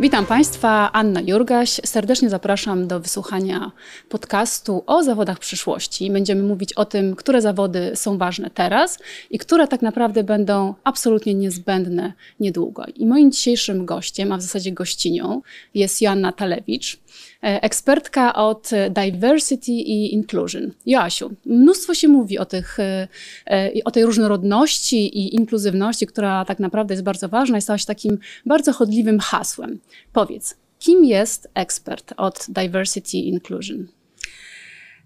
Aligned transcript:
Witam 0.00 0.26
Państwa, 0.26 0.92
Anna 0.92 1.20
Jurgaś. 1.20 1.70
Serdecznie 1.70 2.30
zapraszam 2.30 2.86
do 2.86 3.00
wysłuchania 3.00 3.72
podcastu 4.08 4.84
o 4.86 5.02
zawodach 5.02 5.38
przyszłości. 5.38 6.10
Będziemy 6.10 6.42
mówić 6.42 6.72
o 6.72 6.84
tym, 6.84 7.16
które 7.16 7.42
zawody 7.42 7.92
są 7.94 8.18
ważne 8.18 8.50
teraz 8.50 8.98
i 9.30 9.38
które 9.38 9.68
tak 9.68 9.82
naprawdę 9.82 10.24
będą 10.24 10.74
absolutnie 10.84 11.34
niezbędne 11.34 12.12
niedługo. 12.40 12.84
I 12.94 13.06
moim 13.06 13.32
dzisiejszym 13.32 13.86
gościem, 13.86 14.32
a 14.32 14.36
w 14.36 14.42
zasadzie 14.42 14.72
gościnią, 14.72 15.42
jest 15.74 16.02
Joanna 16.02 16.32
Talewicz, 16.32 16.98
ekspertka 17.42 18.34
od 18.34 18.70
Diversity 18.90 19.72
i 19.72 20.14
Inclusion. 20.14 20.72
Joasiu, 20.86 21.30
mnóstwo 21.46 21.94
się 21.94 22.08
mówi 22.08 22.38
o, 22.38 22.44
tych, 22.44 22.80
e, 22.80 23.08
e, 23.50 23.70
o 23.84 23.90
tej 23.90 24.04
różnorodności 24.04 25.18
i 25.18 25.34
inkluzywności, 25.34 26.06
która 26.06 26.44
tak 26.44 26.58
naprawdę 26.58 26.94
jest 26.94 27.04
bardzo 27.04 27.28
ważna 27.28 27.58
i 27.58 27.62
stała 27.62 27.78
się 27.78 27.86
takim 27.86 28.18
bardzo 28.46 28.72
chodliwym 28.72 29.20
hasłem. 29.20 29.78
Powiedz, 30.12 30.56
kim 30.78 31.04
jest 31.04 31.48
ekspert 31.54 32.14
od 32.16 32.46
Diversity 32.48 33.16
Inclusion? 33.16 33.86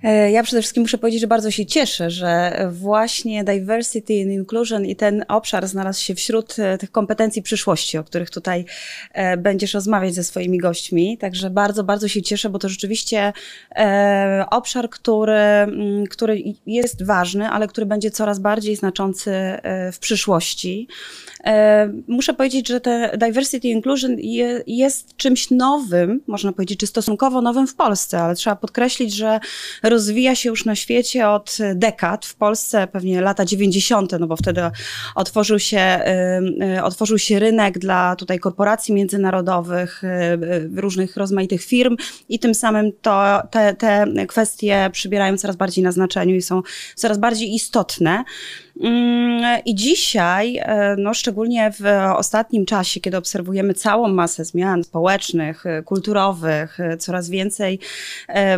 E, 0.02 0.30
ja 0.30 0.42
przede 0.42 0.62
wszystkim 0.62 0.82
muszę 0.82 0.98
powiedzieć, 0.98 1.20
że 1.20 1.26
bardzo 1.26 1.50
się 1.50 1.66
cieszę, 1.66 2.10
że 2.10 2.58
właśnie 2.72 3.44
diversity 3.44 4.22
and 4.22 4.32
inclusion 4.32 4.86
i 4.86 4.96
ten 4.96 5.24
obszar 5.28 5.68
znalazł 5.68 6.02
się 6.02 6.14
wśród 6.14 6.58
e, 6.58 6.78
tych 6.78 6.90
kompetencji 6.90 7.42
przyszłości, 7.42 7.98
o 7.98 8.04
których 8.04 8.30
tutaj 8.30 8.64
e, 9.12 9.36
będziesz 9.36 9.74
rozmawiać 9.74 10.14
ze 10.14 10.24
swoimi 10.24 10.58
gośćmi. 10.58 11.18
Także 11.18 11.50
bardzo, 11.50 11.84
bardzo 11.84 12.08
się 12.08 12.22
cieszę, 12.22 12.50
bo 12.50 12.58
to 12.58 12.68
rzeczywiście 12.68 13.32
obszar, 14.50 14.90
który, 14.90 15.32
mm, 15.32 16.06
który 16.06 16.42
jest 16.66 17.06
ważny, 17.06 17.48
ale 17.48 17.68
który 17.68 17.86
będzie 17.86 18.10
coraz 18.10 18.38
bardziej 18.38 18.76
znaczący 18.76 19.32
w 19.92 19.98
przyszłości. 19.98 20.88
Muszę 22.08 22.34
powiedzieć, 22.34 22.68
że 22.68 22.80
te 22.80 23.18
diversity 23.18 23.68
inclusion 23.68 24.16
jest 24.66 25.16
czymś 25.16 25.50
nowym, 25.50 26.20
można 26.26 26.52
powiedzieć, 26.52 26.80
czy 26.80 26.86
stosunkowo 26.86 27.42
nowym 27.42 27.66
w 27.66 27.74
Polsce, 27.74 28.22
ale 28.22 28.34
trzeba 28.34 28.56
podkreślić, 28.56 29.14
że 29.14 29.40
rozwija 29.82 30.34
się 30.34 30.48
już 30.48 30.64
na 30.64 30.74
świecie 30.74 31.28
od 31.28 31.58
dekad. 31.74 32.26
W 32.26 32.34
Polsce 32.34 32.86
pewnie 32.86 33.20
lata 33.20 33.44
90., 33.44 34.12
no 34.20 34.26
bo 34.26 34.36
wtedy 34.36 34.60
otworzył 35.14 35.58
się, 35.58 36.00
otworzył 36.82 37.18
się 37.18 37.38
rynek 37.38 37.78
dla 37.78 38.16
tutaj 38.16 38.38
korporacji 38.38 38.94
międzynarodowych, 38.94 40.04
y, 40.04 40.80
różnych 40.80 41.16
rozmaitych 41.16 41.62
firm 41.62 41.96
i 42.28 42.38
tym 42.38 42.54
samym 42.54 42.92
to, 43.02 43.42
te, 43.50 43.74
te 43.74 44.06
kwestie 44.28 44.90
przybierają 44.92 45.38
coraz 45.38 45.56
bardziej 45.56 45.84
na 45.84 45.92
znaczeniu 45.92 46.34
i 46.34 46.42
są 46.42 46.62
coraz 46.94 47.18
bardziej 47.18 47.54
istotne. 47.54 48.24
Mm, 48.80 49.60
I 49.64 49.74
dzisiaj, 49.74 50.56
e, 50.56 50.96
no 50.98 51.14
szczególnie 51.14 51.29
w 51.80 51.84
ostatnim 52.16 52.66
czasie, 52.66 53.00
kiedy 53.00 53.16
obserwujemy 53.16 53.74
całą 53.74 54.08
masę 54.08 54.44
zmian 54.44 54.84
społecznych, 54.84 55.66
e, 55.66 55.82
kulturowych, 55.82 56.80
e, 56.80 56.96
coraz 56.96 57.28
więcej 57.28 57.78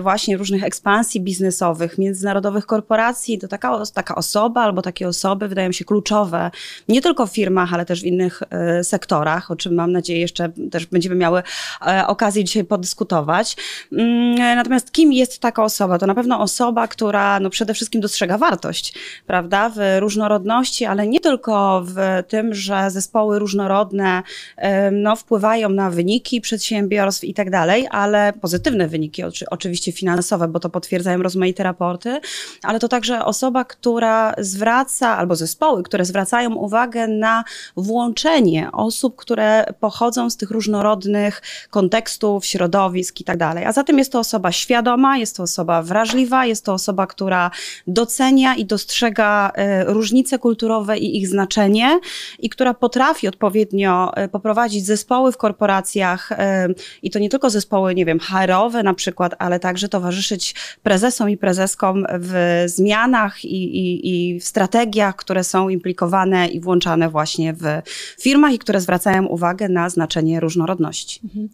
właśnie 0.00 0.36
różnych 0.36 0.64
ekspansji 0.64 1.20
biznesowych, 1.20 1.98
międzynarodowych 1.98 2.66
korporacji, 2.66 3.38
to 3.38 3.48
taka, 3.48 3.82
taka 3.94 4.14
osoba 4.14 4.62
albo 4.62 4.82
takie 4.82 5.08
osoby 5.08 5.48
wydają 5.48 5.72
się 5.72 5.84
kluczowe 5.84 6.50
nie 6.88 7.02
tylko 7.02 7.26
w 7.26 7.32
firmach, 7.32 7.74
ale 7.74 7.86
też 7.86 8.02
w 8.02 8.04
innych 8.04 8.42
sektorach, 8.82 9.50
o 9.50 9.56
czym 9.56 9.74
mam 9.74 9.92
nadzieję 9.92 10.20
jeszcze 10.20 10.48
też 10.70 10.86
będziemy 10.86 11.14
miały 11.14 11.42
okazję 12.06 12.44
dzisiaj 12.44 12.64
podyskutować. 12.64 13.56
Mm, 13.92 14.56
natomiast 14.56 14.92
kim 14.92 15.12
jest 15.12 15.38
taka 15.38 15.64
osoba? 15.64 15.98
To 15.98 16.06
na 16.06 16.14
pewno 16.14 16.40
osoba, 16.40 16.88
która 16.88 17.40
no 17.40 17.50
przede 17.50 17.74
wszystkim 17.74 18.00
dostrzega 18.00 18.38
wartość, 18.38 18.94
prawda, 19.26 19.68
w 19.68 19.78
różnorodności, 19.98 20.84
ale 20.84 21.06
nie 21.06 21.20
tylko 21.20 21.82
w 21.84 21.94
tym, 22.28 22.54
że 22.62 22.90
zespoły 22.90 23.38
różnorodne 23.38 24.22
no, 24.92 25.16
wpływają 25.16 25.68
na 25.68 25.90
wyniki 25.90 26.40
przedsiębiorstw 26.40 27.24
i 27.24 27.34
tak 27.34 27.50
dalej, 27.50 27.88
ale 27.90 28.32
pozytywne 28.40 28.88
wyniki, 28.88 29.22
oczywiście 29.50 29.92
finansowe, 29.92 30.48
bo 30.48 30.60
to 30.60 30.70
potwierdzają 30.70 31.22
rozmaite 31.22 31.62
raporty, 31.62 32.20
ale 32.62 32.78
to 32.78 32.88
także 32.88 33.24
osoba, 33.24 33.64
która 33.64 34.34
zwraca, 34.38 35.16
albo 35.16 35.36
zespoły, 35.36 35.82
które 35.82 36.04
zwracają 36.04 36.54
uwagę 36.54 37.08
na 37.08 37.44
włączenie 37.76 38.72
osób, 38.72 39.16
które 39.16 39.64
pochodzą 39.80 40.30
z 40.30 40.36
tych 40.36 40.50
różnorodnych 40.50 41.42
kontekstów, 41.70 42.46
środowisk 42.46 43.20
i 43.20 43.24
tak 43.24 43.36
dalej. 43.36 43.64
A 43.64 43.72
zatem 43.72 43.98
jest 43.98 44.12
to 44.12 44.18
osoba 44.18 44.52
świadoma, 44.52 45.16
jest 45.16 45.36
to 45.36 45.42
osoba 45.42 45.82
wrażliwa, 45.82 46.46
jest 46.46 46.64
to 46.64 46.72
osoba, 46.72 47.06
która 47.06 47.50
docenia 47.86 48.54
i 48.54 48.64
dostrzega 48.64 49.52
różnorodność 49.86 50.02
różnice 50.12 50.38
kulturowe 50.38 50.98
i 50.98 51.18
ich 51.18 51.28
znaczenie 51.28 52.00
i 52.38 52.50
która 52.52 52.74
potrafi 52.74 53.28
odpowiednio 53.28 54.16
e, 54.16 54.28
poprowadzić 54.28 54.86
zespoły 54.86 55.32
w 55.32 55.36
korporacjach 55.36 56.32
e, 56.32 56.68
i 57.02 57.10
to 57.10 57.18
nie 57.18 57.28
tylko 57.28 57.50
zespoły, 57.50 57.94
nie 57.94 58.04
wiem, 58.04 58.18
HR-owe 58.18 58.82
na 58.82 58.94
przykład, 58.94 59.34
ale 59.38 59.60
także 59.60 59.88
towarzyszyć 59.88 60.54
prezesom 60.82 61.30
i 61.30 61.36
prezeskom 61.36 62.06
w 62.20 62.62
zmianach 62.66 63.44
i, 63.44 63.78
i, 63.78 64.10
i 64.10 64.40
w 64.40 64.44
strategiach, 64.44 65.16
które 65.16 65.44
są 65.44 65.68
implikowane 65.68 66.48
i 66.48 66.60
włączane 66.60 67.08
właśnie 67.08 67.54
w 67.54 67.64
firmach 68.20 68.52
i 68.52 68.58
które 68.58 68.80
zwracają 68.80 69.26
uwagę 69.26 69.68
na 69.68 69.90
znaczenie 69.90 70.40
różnorodności. 70.40 71.20
Mhm. 71.24 71.48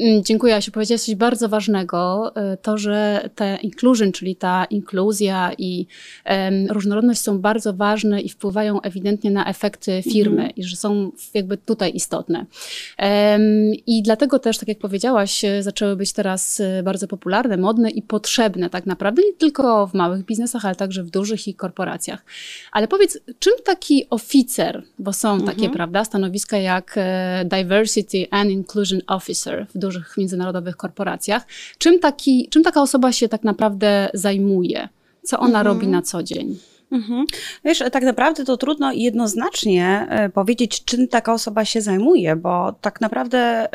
Mm, 0.00 0.24
dziękuję, 0.24 0.56
Asiu. 0.56 0.72
Powiedziałaś 0.72 1.02
coś 1.02 1.14
bardzo 1.14 1.48
ważnego. 1.48 2.32
E, 2.36 2.56
to, 2.56 2.78
że 2.78 3.28
ta 3.34 3.56
inclusion, 3.56 4.12
czyli 4.12 4.36
ta 4.36 4.64
inkluzja 4.64 5.52
i 5.58 5.86
um, 6.26 6.66
różnorodność 6.70 7.20
są 7.20 7.38
bardzo 7.38 7.72
ważne 7.72 8.20
i 8.20 8.28
wpływają 8.28 8.80
ewidentnie 8.80 9.30
na 9.30 9.46
efekty 9.46 10.02
firmy 10.12 10.40
mm 10.42 10.48
-hmm. 10.48 10.58
i 10.58 10.64
że 10.64 10.76
są 10.76 11.12
jakby 11.34 11.56
tutaj 11.56 11.92
istotne. 11.94 12.38
Um, 12.38 13.72
I 13.86 14.02
dlatego 14.02 14.38
też, 14.38 14.58
tak 14.58 14.68
jak 14.68 14.78
powiedziałaś, 14.78 15.44
e, 15.44 15.62
zaczęły 15.62 15.96
być 15.96 16.12
teraz 16.12 16.60
e, 16.60 16.82
bardzo 16.82 17.08
popularne, 17.08 17.56
modne 17.56 17.90
i 17.90 18.02
potrzebne 18.02 18.70
tak 18.70 18.86
naprawdę 18.86 19.22
nie 19.22 19.32
tylko 19.32 19.86
w 19.86 19.94
małych 19.94 20.24
biznesach, 20.24 20.64
ale 20.64 20.74
także 20.74 21.04
w 21.04 21.10
dużych 21.10 21.48
i 21.48 21.54
korporacjach. 21.54 22.24
Ale 22.72 22.88
powiedz, 22.88 23.18
czym 23.38 23.52
taki 23.64 24.06
oficer, 24.10 24.82
bo 24.98 25.12
są 25.12 25.32
mm 25.32 25.42
-hmm. 25.42 25.46
takie, 25.46 25.70
prawda, 25.70 26.04
stanowiska 26.04 26.58
jak 26.58 26.98
Diversity 27.44 28.26
and 28.30 28.50
Inclusion 28.50 29.00
Officer 29.06 29.66
w 29.74 29.78
dużych 29.88 30.16
międzynarodowych 30.16 30.76
korporacjach. 30.76 31.46
Czym, 31.78 31.98
taki, 31.98 32.48
czym 32.50 32.62
taka 32.62 32.82
osoba 32.82 33.12
się 33.12 33.28
tak 33.28 33.44
naprawdę 33.44 34.10
zajmuje? 34.14 34.88
Co 35.22 35.38
ona 35.38 35.58
mhm. 35.58 35.66
robi 35.66 35.88
na 35.88 36.02
co 36.02 36.22
dzień? 36.22 36.58
Mhm. 36.92 37.26
Wiesz, 37.64 37.82
tak 37.92 38.02
naprawdę 38.02 38.44
to 38.44 38.56
trudno 38.56 38.92
jednoznacznie 38.92 40.06
e, 40.10 40.28
powiedzieć, 40.28 40.84
czym 40.84 41.08
taka 41.08 41.32
osoba 41.32 41.64
się 41.64 41.80
zajmuje, 41.80 42.36
bo 42.36 42.72
tak 42.80 43.00
naprawdę 43.00 43.68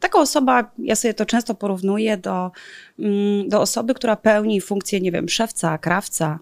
taka 0.00 0.18
osoba, 0.18 0.70
ja 0.78 0.96
sobie 0.96 1.14
to 1.14 1.26
często 1.26 1.54
porównuję 1.54 2.16
do, 2.16 2.50
mm, 2.98 3.48
do 3.48 3.60
osoby, 3.60 3.94
która 3.94 4.16
pełni 4.16 4.60
funkcję, 4.60 5.00
nie 5.00 5.12
wiem, 5.12 5.28
szewca, 5.28 5.78
krawca, 5.78 6.38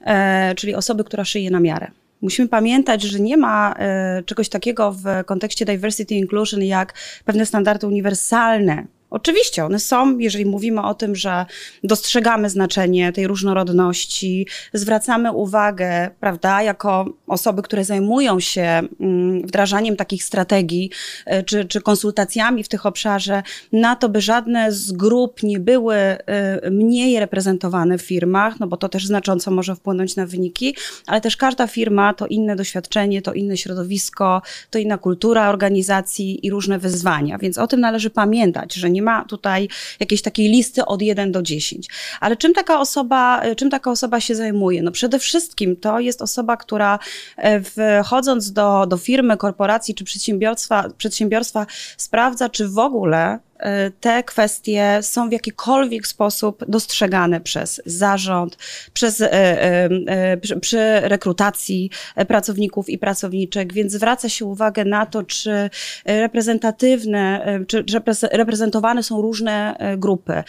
e, 0.00 0.54
czyli 0.54 0.74
osoby, 0.74 1.04
która 1.04 1.24
szyje 1.24 1.50
na 1.50 1.60
miarę. 1.60 1.90
Musimy 2.20 2.48
pamiętać, 2.48 3.02
że 3.02 3.20
nie 3.20 3.36
ma 3.36 3.74
y, 4.18 4.24
czegoś 4.24 4.48
takiego 4.48 4.92
w 4.92 5.04
kontekście 5.26 5.64
diversity 5.64 6.14
inclusion 6.14 6.62
jak 6.62 6.94
pewne 7.24 7.46
standardy 7.46 7.86
uniwersalne, 7.86 8.86
Oczywiście 9.10 9.64
one 9.64 9.78
są, 9.78 10.18
jeżeli 10.18 10.46
mówimy 10.46 10.82
o 10.82 10.94
tym, 10.94 11.16
że 11.16 11.46
dostrzegamy 11.84 12.50
znaczenie 12.50 13.12
tej 13.12 13.26
różnorodności, 13.26 14.46
zwracamy 14.72 15.32
uwagę, 15.32 16.10
prawda, 16.20 16.62
jako 16.62 17.04
osoby, 17.26 17.62
które 17.62 17.84
zajmują 17.84 18.40
się 18.40 18.82
mm, 19.00 19.42
wdrażaniem 19.42 19.96
takich 19.96 20.24
strategii 20.24 20.90
e, 21.26 21.42
czy, 21.42 21.64
czy 21.64 21.80
konsultacjami 21.80 22.64
w 22.64 22.68
tych 22.68 22.86
obszarze, 22.86 23.42
na 23.72 23.96
to, 23.96 24.08
by 24.08 24.20
żadne 24.20 24.72
z 24.72 24.92
grup 24.92 25.42
nie 25.42 25.60
były 25.60 25.94
e, 25.96 26.70
mniej 26.70 27.20
reprezentowane 27.20 27.98
w 27.98 28.02
firmach, 28.02 28.60
no 28.60 28.66
bo 28.66 28.76
to 28.76 28.88
też 28.88 29.06
znacząco 29.06 29.50
może 29.50 29.76
wpłynąć 29.76 30.16
na 30.16 30.26
wyniki, 30.26 30.76
ale 31.06 31.20
też 31.20 31.36
każda 31.36 31.66
firma 31.66 32.14
to 32.14 32.26
inne 32.26 32.56
doświadczenie, 32.56 33.22
to 33.22 33.32
inne 33.32 33.56
środowisko, 33.56 34.42
to 34.70 34.78
inna 34.78 34.98
kultura 34.98 35.48
organizacji 35.48 36.46
i 36.46 36.50
różne 36.50 36.78
wyzwania, 36.78 37.38
więc 37.38 37.58
o 37.58 37.66
tym 37.66 37.80
należy 37.80 38.10
pamiętać, 38.10 38.74
że 38.74 38.90
nie 38.90 38.99
nie 39.00 39.04
ma 39.04 39.24
tutaj 39.24 39.68
jakiejś 40.00 40.22
takiej 40.22 40.48
listy 40.48 40.84
od 40.84 41.02
1 41.02 41.32
do 41.32 41.42
10. 41.42 41.88
Ale 42.20 42.36
czym 42.36 42.54
taka 42.54 42.80
osoba, 42.80 43.42
czym 43.56 43.70
taka 43.70 43.90
osoba 43.90 44.20
się 44.20 44.34
zajmuje? 44.34 44.82
No 44.82 44.90
przede 44.90 45.18
wszystkim 45.18 45.76
to 45.76 46.00
jest 46.00 46.22
osoba, 46.22 46.56
która 46.56 46.98
e, 47.36 47.60
wchodząc 48.04 48.52
do, 48.52 48.86
do 48.86 48.96
firmy, 48.96 49.36
korporacji 49.36 49.94
czy 49.94 50.04
przedsiębiorstwa, 50.04 50.88
przedsiębiorstwa 50.98 51.66
sprawdza, 51.96 52.48
czy 52.48 52.68
w 52.68 52.78
ogóle 52.78 53.38
te 54.00 54.22
kwestie 54.22 54.98
są 55.02 55.28
w 55.28 55.32
jakikolwiek 55.32 56.06
sposób 56.06 56.64
dostrzegane 56.68 57.40
przez 57.40 57.82
zarząd, 57.86 58.58
przez, 58.92 59.22
przy, 60.40 60.60
przy 60.60 61.00
rekrutacji 61.00 61.90
pracowników 62.28 62.88
i 62.88 62.98
pracowniczek, 62.98 63.72
więc 63.72 63.92
zwraca 63.92 64.28
się 64.28 64.44
uwagę 64.44 64.84
na 64.84 65.06
to, 65.06 65.22
czy 65.22 65.70
reprezentatywne, 66.04 67.46
czy 67.66 67.84
reprezentowane 68.32 69.02
są 69.02 69.22
różne 69.22 69.76
grupy. 69.98 70.42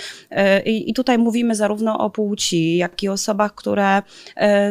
I, 0.66 0.90
i 0.90 0.94
tutaj 0.94 1.18
mówimy 1.18 1.56
zarówno 1.56 1.98
o 1.98 2.10
płci, 2.10 2.78
jak 2.78 3.04
i 3.04 3.10
o 3.10 3.14
osobach, 3.14 3.56
które 3.56 4.02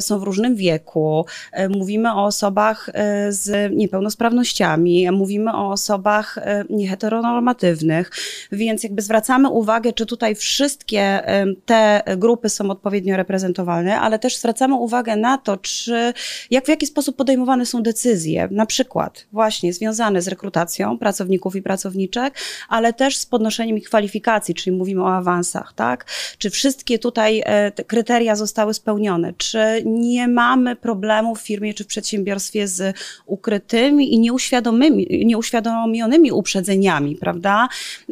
są 0.00 0.18
w 0.18 0.22
różnym 0.22 0.56
wieku, 0.56 1.26
mówimy 1.68 2.12
o 2.14 2.24
osobach 2.24 2.90
z 3.28 3.72
niepełnosprawnościami, 3.76 5.10
mówimy 5.10 5.52
o 5.52 5.70
osobach 5.70 6.38
nieheteronormatywnych, 6.70 8.10
więc 8.52 8.82
jakby 8.82 9.02
zwracamy 9.02 9.48
uwagę, 9.48 9.92
czy 9.92 10.06
tutaj 10.06 10.34
wszystkie 10.34 11.20
te 11.66 12.02
grupy 12.16 12.48
są 12.48 12.70
odpowiednio 12.70 13.16
reprezentowane, 13.16 14.00
ale 14.00 14.18
też 14.18 14.36
zwracamy 14.36 14.74
uwagę 14.74 15.16
na 15.16 15.38
to, 15.38 15.56
czy 15.56 16.12
jak 16.50 16.64
w 16.64 16.68
jaki 16.68 16.86
sposób 16.86 17.16
podejmowane 17.16 17.66
są 17.66 17.82
decyzje, 17.82 18.48
na 18.50 18.66
przykład 18.66 19.26
właśnie 19.32 19.72
związane 19.72 20.22
z 20.22 20.28
rekrutacją 20.28 20.98
pracowników 20.98 21.56
i 21.56 21.62
pracowniczek, 21.62 22.34
ale 22.68 22.92
też 22.92 23.16
z 23.16 23.26
podnoszeniem 23.26 23.78
ich 23.78 23.84
kwalifikacji, 23.84 24.54
czyli 24.54 24.76
mówimy 24.76 25.02
o 25.02 25.14
awansach, 25.14 25.72
tak? 25.76 26.06
Czy 26.38 26.50
wszystkie 26.50 26.98
tutaj 26.98 27.42
e, 27.44 27.72
kryteria 27.72 28.36
zostały 28.36 28.74
spełnione? 28.74 29.32
Czy 29.36 29.82
nie 29.86 30.28
mamy 30.28 30.76
problemu 30.76 31.34
w 31.34 31.40
firmie 31.40 31.74
czy 31.74 31.84
w 31.84 31.86
przedsiębiorstwie 31.86 32.68
z 32.68 32.96
ukrytymi 33.26 34.14
i 34.14 34.20
nieuświadomionymi, 34.20 35.26
nieuświadomionymi 35.26 36.32
uprzedzeniami, 36.32 37.16
prawda? 37.16 37.68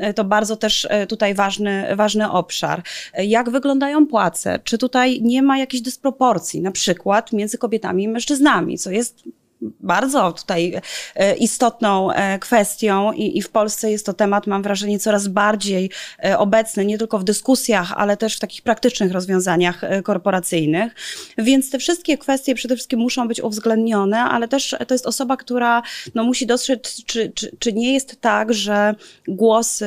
E, 0.08 0.14
to 0.14 0.24
bardzo 0.24 0.56
też 0.56 0.86
e, 0.90 1.06
tutaj 1.06 1.34
ważny, 1.34 1.96
ważny 1.96 2.30
obszar. 2.30 2.82
Jak 3.18 3.50
wyglądają 3.50 4.06
płace? 4.06 4.58
Czy 4.64 4.78
tutaj 4.78 5.22
nie 5.22 5.42
ma 5.42 5.58
jakichś 5.58 5.82
dysproporcji, 5.82 6.60
na 6.60 6.70
przykład 6.70 7.32
między 7.32 7.58
kobietami 7.58 8.02
i 8.04 8.08
mężczyznami, 8.08 8.78
co 8.78 8.90
jest 8.90 9.22
bardzo 9.60 10.32
tutaj 10.32 10.80
e, 11.14 11.36
istotną 11.36 12.12
e, 12.12 12.38
kwestią 12.38 13.12
i, 13.12 13.38
i, 13.38 13.42
w 13.42 13.50
Polsce 13.50 13.90
jest 13.90 14.06
to 14.06 14.12
temat, 14.12 14.46
mam 14.46 14.62
wrażenie, 14.62 14.98
coraz 14.98 15.28
bardziej 15.28 15.90
e, 16.24 16.38
obecny, 16.38 16.84
nie 16.84 16.98
tylko 16.98 17.18
w 17.18 17.24
dyskusjach, 17.24 17.92
ale 17.96 18.16
też 18.16 18.36
w 18.36 18.40
takich 18.40 18.62
praktycznych 18.62 19.12
rozwiązaniach 19.12 19.80
korporacyjnych. 20.04 20.94
Więc 21.38 21.70
te 21.70 21.78
wszystkie 21.78 22.18
kwestie 22.18 22.54
przede 22.54 22.74
wszystkim 22.74 23.00
muszą 23.00 23.28
być 23.28 23.40
uwzględnione, 23.40 24.20
ale 24.20 24.48
też 24.48 24.76
to 24.86 24.94
jest 24.94 25.06
osoba, 25.06 25.36
która 25.36 25.82
no, 26.14 26.24
musi 26.24 26.46
dostrzec, 26.46 27.04
czy, 27.04 27.32
czy, 27.34 27.56
czy 27.58 27.72
nie 27.72 27.92
jest 27.92 28.20
tak, 28.20 28.54
że 28.54 28.94
głosy 29.28 29.86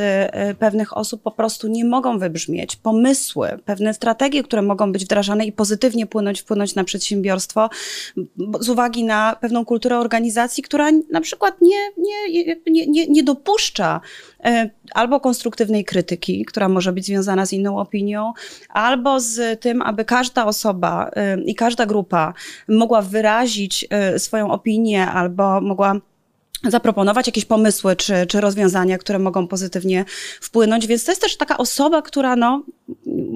pewnych 0.60 0.98
osób 0.98 1.22
po 1.22 1.32
prostu 1.32 1.68
nie 1.68 1.86
mogą 1.86 2.20
wybrzmieć, 2.20 2.76
pomysły, 2.76 3.60
pewne 3.66 3.94
strategie, 3.94 4.44
które 4.44 4.62
mogą 4.62 4.92
być 4.92 5.06
wdrażane 5.06 5.46
i 5.46 5.52
pozytywnie 5.52 6.08
płynąć, 6.08 6.42
wpłynąć 6.42 6.76
na 6.76 6.84
przedsiębiorstwo 6.84 7.70
z 8.60 8.70
uwagi 8.70 9.04
na 9.04 9.36
pewną 9.42 9.61
kulturę 9.66 9.98
organizacji, 9.98 10.64
która 10.64 10.92
na 11.12 11.22
przykład 11.22 11.62
nie, 11.62 11.90
nie, 11.98 12.56
nie, 12.68 12.88
nie, 12.88 13.08
nie 13.08 13.24
dopuszcza 13.24 14.02
e, 14.44 14.70
albo 14.94 15.20
konstruktywnej 15.20 15.86
krytyki, 15.86 16.46
która 16.46 16.70
może 16.70 16.94
być 16.94 17.06
związana 17.06 17.46
z 17.46 17.54
inną 17.54 17.80
opinią, 17.80 18.34
albo 18.70 19.20
z 19.20 19.62
tym, 19.62 19.82
aby 19.82 20.06
każda 20.06 20.46
osoba 20.46 21.12
e, 21.16 21.42
i 21.42 21.56
każda 21.56 21.86
grupa 21.86 22.34
mogła 22.68 23.02
wyrazić 23.02 23.88
e, 23.90 24.20
swoją 24.20 24.52
opinię 24.52 25.08
albo 25.08 25.62
mogła 25.62 25.96
zaproponować 26.64 27.28
jakieś 27.28 27.46
pomysły 27.46 27.96
czy, 27.96 28.14
czy 28.28 28.42
rozwiązania, 28.42 28.98
które 28.98 29.20
mogą 29.20 29.48
pozytywnie 29.48 30.06
wpłynąć. 30.42 30.88
Więc 30.88 31.04
to 31.04 31.12
jest 31.12 31.22
też 31.22 31.38
taka 31.38 31.58
osoba, 31.58 32.02
która, 32.02 32.36
no, 32.36 32.64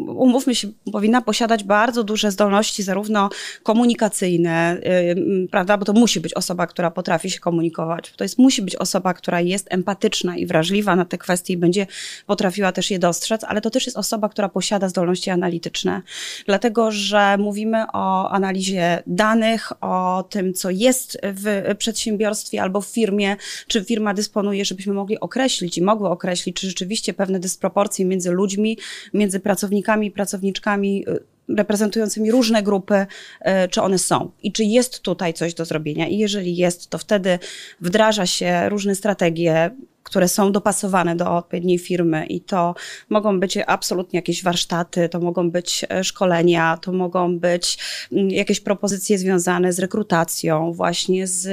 umówmy 0.07 0.55
się, 0.55 0.67
powinna 0.91 1.21
posiadać 1.21 1.63
bardzo 1.63 2.03
duże 2.03 2.31
zdolności, 2.31 2.83
zarówno 2.83 3.29
komunikacyjne, 3.63 4.77
yy, 4.83 5.47
prawda, 5.47 5.77
bo 5.77 5.85
to 5.85 5.93
musi 5.93 6.19
być 6.19 6.33
osoba, 6.33 6.67
która 6.67 6.91
potrafi 6.91 7.29
się 7.29 7.39
komunikować. 7.39 8.13
To 8.17 8.23
jest, 8.23 8.37
musi 8.37 8.61
być 8.61 8.75
osoba, 8.75 9.13
która 9.13 9.41
jest 9.41 9.67
empatyczna 9.69 10.37
i 10.37 10.45
wrażliwa 10.45 10.95
na 10.95 11.05
te 11.05 11.17
kwestie 11.17 11.53
i 11.53 11.57
będzie 11.57 11.87
potrafiła 12.25 12.71
też 12.71 12.91
je 12.91 12.99
dostrzec, 12.99 13.43
ale 13.43 13.61
to 13.61 13.69
też 13.69 13.85
jest 13.85 13.97
osoba, 13.97 14.29
która 14.29 14.49
posiada 14.49 14.89
zdolności 14.89 15.29
analityczne. 15.29 16.01
Dlatego, 16.45 16.91
że 16.91 17.37
mówimy 17.37 17.85
o 17.93 18.31
analizie 18.31 19.03
danych, 19.07 19.83
o 19.83 20.25
tym, 20.29 20.53
co 20.53 20.69
jest 20.69 21.17
w 21.23 21.75
przedsiębiorstwie 21.77 22.61
albo 22.61 22.81
w 22.81 22.87
firmie, 22.87 23.14
firmie, 23.15 23.35
czy 23.67 23.83
firma 23.83 24.13
dysponuje, 24.13 24.65
żebyśmy 24.65 24.93
mogli 24.93 25.19
określić 25.19 25.77
i 25.77 25.81
mogły 25.81 26.09
określić, 26.09 26.55
czy 26.55 26.67
rzeczywiście 26.67 27.13
pewne 27.13 27.39
dysproporcje 27.39 28.05
między 28.05 28.31
ludźmi, 28.31 28.77
między 29.13 29.39
pracownikami 29.39 30.07
i 30.07 30.11
pracowniczkami 30.11 31.05
y, 31.09 31.55
reprezentującymi 31.57 32.31
różne 32.31 32.63
grupy, 32.63 32.95
y, 32.95 33.69
czy 33.69 33.81
one 33.81 33.97
są 33.97 34.31
i 34.43 34.51
czy 34.51 34.63
jest 34.63 35.01
tutaj 35.01 35.33
coś 35.33 35.53
do 35.53 35.65
zrobienia. 35.65 36.07
I 36.07 36.17
jeżeli 36.17 36.55
jest, 36.55 36.89
to 36.89 36.97
wtedy 36.97 37.39
wdraża 37.81 38.25
się 38.25 38.69
różne 38.69 38.95
strategie, 38.95 39.71
które 40.05 40.27
są 40.27 40.51
dopasowane 40.51 41.15
do 41.15 41.37
odpowiedniej 41.37 41.79
firmy 41.79 42.25
i 42.25 42.41
to 42.41 42.75
mogą 43.09 43.39
być 43.39 43.57
absolutnie 43.67 44.17
jakieś 44.17 44.43
warsztaty, 44.43 45.09
to 45.09 45.19
mogą 45.19 45.51
być 45.51 45.85
e, 45.89 46.03
szkolenia, 46.03 46.77
to 46.81 46.91
mogą 46.91 47.39
być 47.39 47.77
mm, 48.11 48.29
jakieś 48.29 48.59
propozycje 48.59 49.17
związane 49.17 49.73
z 49.73 49.79
rekrutacją, 49.79 50.73
właśnie 50.73 51.27
z, 51.27 51.45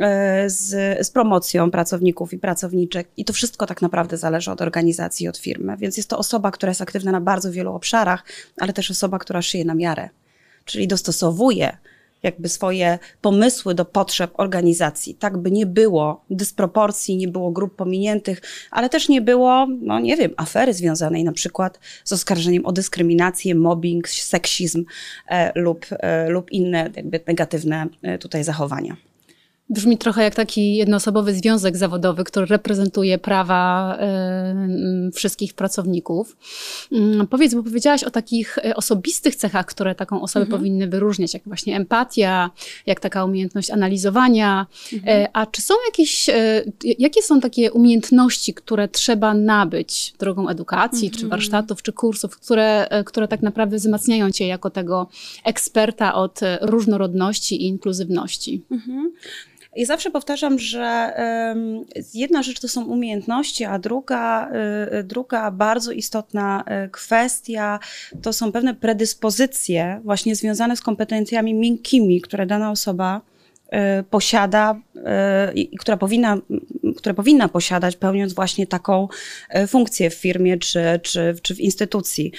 e, 0.00 0.50
z, 0.50 0.68
z 1.06 1.10
promocją 1.10 1.70
pracowników 1.70 2.32
i 2.32 2.38
pracowniczek. 2.38 3.08
I 3.16 3.24
to 3.24 3.32
wszystko 3.32 3.66
tak 3.66 3.82
naprawdę 3.82 4.16
zależy 4.16 4.50
od 4.50 4.60
organizacji, 4.60 5.28
od 5.28 5.38
firmy, 5.38 5.76
więc 5.76 5.96
jest 5.96 6.10
to 6.10 6.18
osoba, 6.18 6.50
która 6.50 6.70
jest 6.70 6.82
aktywna 6.82 7.12
na 7.12 7.20
bardzo 7.20 7.52
wielu 7.52 7.74
obszarach, 7.74 8.24
ale 8.60 8.72
też 8.72 8.90
osoba, 8.90 9.18
która 9.18 9.42
szyje 9.42 9.64
na 9.64 9.74
miarę, 9.74 10.08
czyli 10.64 10.88
dostosowuje 10.88 11.76
jakby 12.24 12.48
swoje 12.48 12.98
pomysły 13.20 13.74
do 13.74 13.84
potrzeb 13.84 14.30
organizacji, 14.34 15.14
tak 15.14 15.38
by 15.38 15.50
nie 15.50 15.66
było 15.66 16.24
dysproporcji, 16.30 17.16
nie 17.16 17.28
było 17.28 17.50
grup 17.50 17.76
pominiętych, 17.76 18.42
ale 18.70 18.88
też 18.88 19.08
nie 19.08 19.20
było, 19.20 19.66
no 19.80 20.00
nie 20.00 20.16
wiem, 20.16 20.30
afery 20.36 20.74
związanej 20.74 21.24
na 21.24 21.32
przykład 21.32 21.80
z 22.04 22.12
oskarżeniem 22.12 22.66
o 22.66 22.72
dyskryminację, 22.72 23.54
mobbing, 23.54 24.08
seksizm 24.08 24.84
e, 25.28 25.60
lub, 25.60 25.86
e, 25.90 26.28
lub 26.28 26.50
inne 26.50 26.90
jakby 26.96 27.20
negatywne 27.26 27.86
e, 28.02 28.18
tutaj 28.18 28.44
zachowania. 28.44 28.96
Brzmi 29.70 29.98
trochę 29.98 30.22
jak 30.22 30.34
taki 30.34 30.76
jednoosobowy 30.76 31.34
związek 31.34 31.76
zawodowy, 31.76 32.24
który 32.24 32.46
reprezentuje 32.46 33.18
prawa 33.18 33.96
y, 35.08 35.12
wszystkich 35.12 35.54
pracowników. 35.54 36.36
Y, 36.92 37.26
powiedz, 37.30 37.54
bo 37.54 37.62
powiedziałaś 37.62 38.04
o 38.04 38.10
takich 38.10 38.58
e, 38.58 38.76
osobistych 38.76 39.36
cechach, 39.36 39.66
które 39.66 39.94
taką 39.94 40.22
osobę 40.22 40.44
mhm. 40.44 40.60
powinny 40.60 40.88
wyróżniać, 40.88 41.34
jak 41.34 41.42
właśnie 41.46 41.76
empatia, 41.76 42.50
jak 42.86 43.00
taka 43.00 43.24
umiejętność 43.24 43.70
analizowania. 43.70 44.66
Mhm. 44.92 45.22
Y, 45.22 45.26
a 45.32 45.46
czy 45.46 45.62
są 45.62 45.74
jakieś, 45.86 46.30
jakie 46.98 47.22
są 47.22 47.40
takie 47.40 47.72
umiejętności, 47.72 48.54
które 48.54 48.88
trzeba 48.88 49.34
nabyć 49.34 50.14
drogą 50.18 50.48
edukacji, 50.48 51.08
mhm. 51.08 51.20
czy 51.20 51.28
warsztatów, 51.28 51.82
czy 51.82 51.92
kursów, 51.92 52.38
które, 52.38 52.88
które 53.06 53.28
tak 53.28 53.42
naprawdę 53.42 53.76
wzmacniają 53.76 54.30
cię 54.30 54.46
jako 54.46 54.70
tego 54.70 55.08
eksperta 55.44 56.14
od 56.14 56.40
różnorodności 56.60 57.62
i 57.62 57.66
inkluzywności? 57.66 58.62
I 59.76 59.86
zawsze 59.86 60.10
powtarzam, 60.10 60.58
że 60.58 61.12
jedna 62.14 62.42
rzecz 62.42 62.60
to 62.60 62.68
są 62.68 62.84
umiejętności, 62.84 63.64
a 63.64 63.78
druga, 63.78 64.50
y, 64.98 65.02
druga 65.02 65.50
bardzo 65.50 65.92
istotna 65.92 66.64
y, 66.86 66.90
kwestia 66.90 67.78
to 68.22 68.32
są 68.32 68.52
pewne 68.52 68.74
predyspozycje 68.74 70.00
właśnie 70.04 70.36
związane 70.36 70.76
z 70.76 70.80
kompetencjami 70.80 71.54
miękkimi, 71.54 72.20
które 72.20 72.46
dana 72.46 72.70
osoba 72.70 73.20
y, 73.66 74.02
posiada 74.02 74.80
i 75.54 75.78
która 75.78 75.96
powinna, 75.96 76.38
które 76.96 77.14
powinna 77.14 77.48
posiadać, 77.48 77.96
pełniąc 77.96 78.32
właśnie 78.32 78.66
taką 78.66 79.08
funkcję 79.68 80.10
w 80.10 80.14
firmie 80.14 80.58
czy, 80.58 81.00
czy, 81.02 81.34
czy 81.42 81.54
w 81.54 81.60
instytucji. 81.60 82.32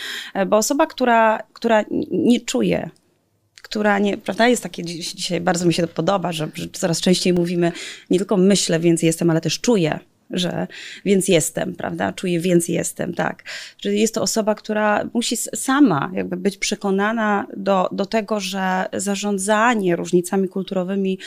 Bo 0.48 0.58
osoba, 0.58 0.88
która, 0.88 1.44
która 1.54 1.86
nie 2.12 2.40
czuje 2.40 2.90
która 3.66 4.00
nie, 4.00 4.18
prawda, 4.18 4.48
jest 4.48 4.64
takie 4.64 4.84
dzisiaj, 4.84 5.42
bardzo 5.42 5.66
mi 5.66 5.74
się 5.74 5.82
to 5.82 5.88
podoba, 5.88 6.32
że, 6.32 6.48
że 6.54 6.68
coraz 6.74 7.02
częściej 7.02 7.34
mówimy 7.34 7.72
nie 8.10 8.18
tylko 8.18 8.38
myślę, 8.38 8.80
więc 8.80 9.04
jestem, 9.04 9.30
ale 9.30 9.42
też 9.42 9.60
czuję 9.60 10.00
że 10.30 10.68
więc 11.06 11.28
jestem, 11.28 11.76
prawda? 11.76 12.14
Czuję, 12.14 12.40
więc 12.40 12.68
jestem, 12.68 13.14
tak. 13.14 13.44
Że 13.82 13.94
jest 13.94 14.16
to 14.16 14.22
osoba, 14.22 14.56
która 14.56 15.10
musi 15.14 15.38
sama 15.38 16.12
jakby 16.14 16.38
być 16.38 16.58
przekonana 16.58 17.48
do, 17.58 17.90
do 17.92 18.06
tego, 18.06 18.40
że 18.40 18.86
zarządzanie 18.94 19.96
różnicami 19.96 20.50
kulturowymi, 20.50 21.20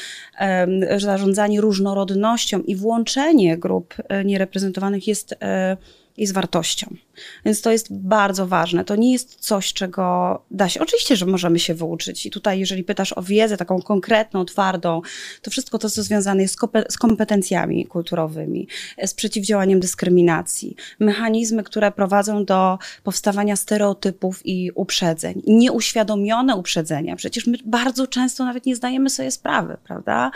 zarządzanie 0.97 1.61
różnorodnością 1.61 2.61
i 2.61 2.77
włączenie 2.77 3.59
grup 3.59 3.95
e, 4.09 4.25
niereprezentowanych 4.25 5.07
jest, 5.09 5.35
e, 5.43 5.77
z 6.19 6.33
wartością. 6.33 6.97
Więc 7.45 7.63
to 7.63 7.73
jest 7.73 7.87
bardzo 7.91 8.47
ważne. 8.47 8.85
To 8.85 8.97
nie 8.97 9.13
jest 9.13 9.35
coś, 9.41 9.73
czego 9.73 10.39
da 10.51 10.69
się. 10.69 10.81
Oczywiście, 10.81 11.17
że 11.17 11.27
możemy 11.27 11.59
się 11.59 11.75
wyuczyć. 11.75 12.27
I 12.27 12.31
tutaj, 12.31 12.59
jeżeli 12.61 12.85
pytasz 12.85 13.13
o 13.13 13.23
wiedzę 13.23 13.57
taką 13.57 13.83
konkretną, 13.83 14.45
twardą, 14.45 15.03
to 15.43 15.51
wszystko 15.51 15.79
to, 15.79 15.91
co 15.91 16.03
związane 16.03 16.43
jest 16.43 16.57
z 16.89 16.99
kompetencjami 16.99 17.87
kulturowymi, 17.87 18.69
z 19.07 19.15
przeciwdziałaniem 19.15 19.81
dyskryminacji, 19.81 20.77
mechanizmy, 20.99 21.63
które 21.63 21.93
prowadzą 21.93 22.45
do 22.45 22.79
powstawania 23.03 23.57
stereotypów 23.57 24.41
i 24.45 24.71
uprzedzeń, 24.75 25.43
nieuświadomione 25.47 26.57
uprzedzenia. 26.57 27.17
Przecież 27.17 27.47
my 27.47 27.59
bardzo 27.65 28.07
często 28.07 28.45
nawet 28.45 28.67
nie 28.67 28.77
zdajemy 28.77 29.11
sobie 29.11 29.31
sprawy, 29.31 29.77
prawda, 29.85 30.31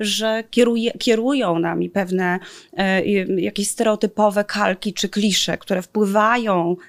że 0.00 0.44
kieruje, 0.50 0.90
kierują 0.92 1.58
nami 1.58 1.90
pewne 1.90 2.38
e, 2.76 3.04
jakieś 3.40 3.68
stereotypowe 3.68 4.44
kalki 4.44 4.92
czy 4.92 5.08
klisze, 5.08 5.58
które 5.58 5.82
wpływają 5.82 6.27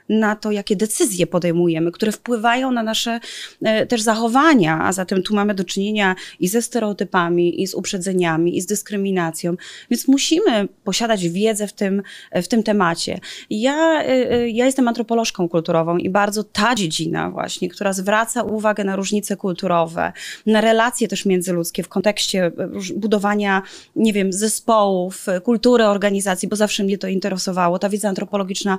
na 0.10 0.36
to, 0.36 0.52
jakie 0.52 0.76
decyzje 0.76 1.28
podejmujemy, 1.28 1.92
które 1.92 2.12
wpływają 2.12 2.72
na 2.72 2.84
nasze 2.84 3.20
e, 3.62 3.86
też 3.86 4.02
zachowania, 4.02 4.80
a 4.84 4.92
zatem 4.92 5.24
tu 5.24 5.36
mamy 5.36 5.54
do 5.54 5.64
czynienia 5.64 6.16
i 6.40 6.48
ze 6.48 6.62
stereotypami, 6.62 7.62
i 7.62 7.68
z 7.68 7.74
uprzedzeniami, 7.74 8.58
i 8.58 8.62
z 8.62 8.66
dyskryminacją, 8.66 9.56
więc 9.90 10.08
musimy 10.08 10.68
posiadać 10.84 11.30
wiedzę 11.30 11.68
w 11.68 11.74
tym, 11.74 12.02
w 12.36 12.48
tym 12.48 12.64
temacie. 12.64 13.20
Ja, 13.50 14.02
e, 14.02 14.32
e, 14.32 14.50
ja 14.50 14.66
jestem 14.66 14.88
antropolożką 14.88 15.50
kulturową 15.50 15.98
i 15.98 16.10
bardzo 16.10 16.44
ta 16.44 16.76
dziedzina 16.76 17.30
właśnie, 17.30 17.70
która 17.70 17.94
zwraca 17.94 18.44
uwagę 18.44 18.84
na 18.84 18.96
różnice 18.96 19.38
kulturowe, 19.38 20.14
na 20.46 20.62
relacje 20.62 21.08
też 21.08 21.26
międzyludzkie 21.26 21.84
w 21.84 21.90
kontekście 21.90 22.52
budowania, 22.96 23.62
nie 23.96 24.14
wiem, 24.14 24.34
zespołów, 24.34 25.26
kultury 25.44 25.86
organizacji, 25.86 26.48
bo 26.48 26.56
zawsze 26.56 26.84
mnie 26.84 26.98
to 26.98 27.08
interesowało. 27.08 27.80
Ta 27.80 27.90
wiedza 27.90 28.10
antropologiczna 28.10 28.78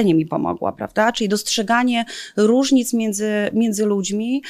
mi 0.00 0.26
pomogła, 0.26 0.72
prawda? 0.72 1.12
Czyli 1.12 1.28
dostrzeganie 1.28 2.04
różnic 2.36 2.92
między, 2.92 3.50
między 3.52 3.86
ludźmi, 3.86 4.42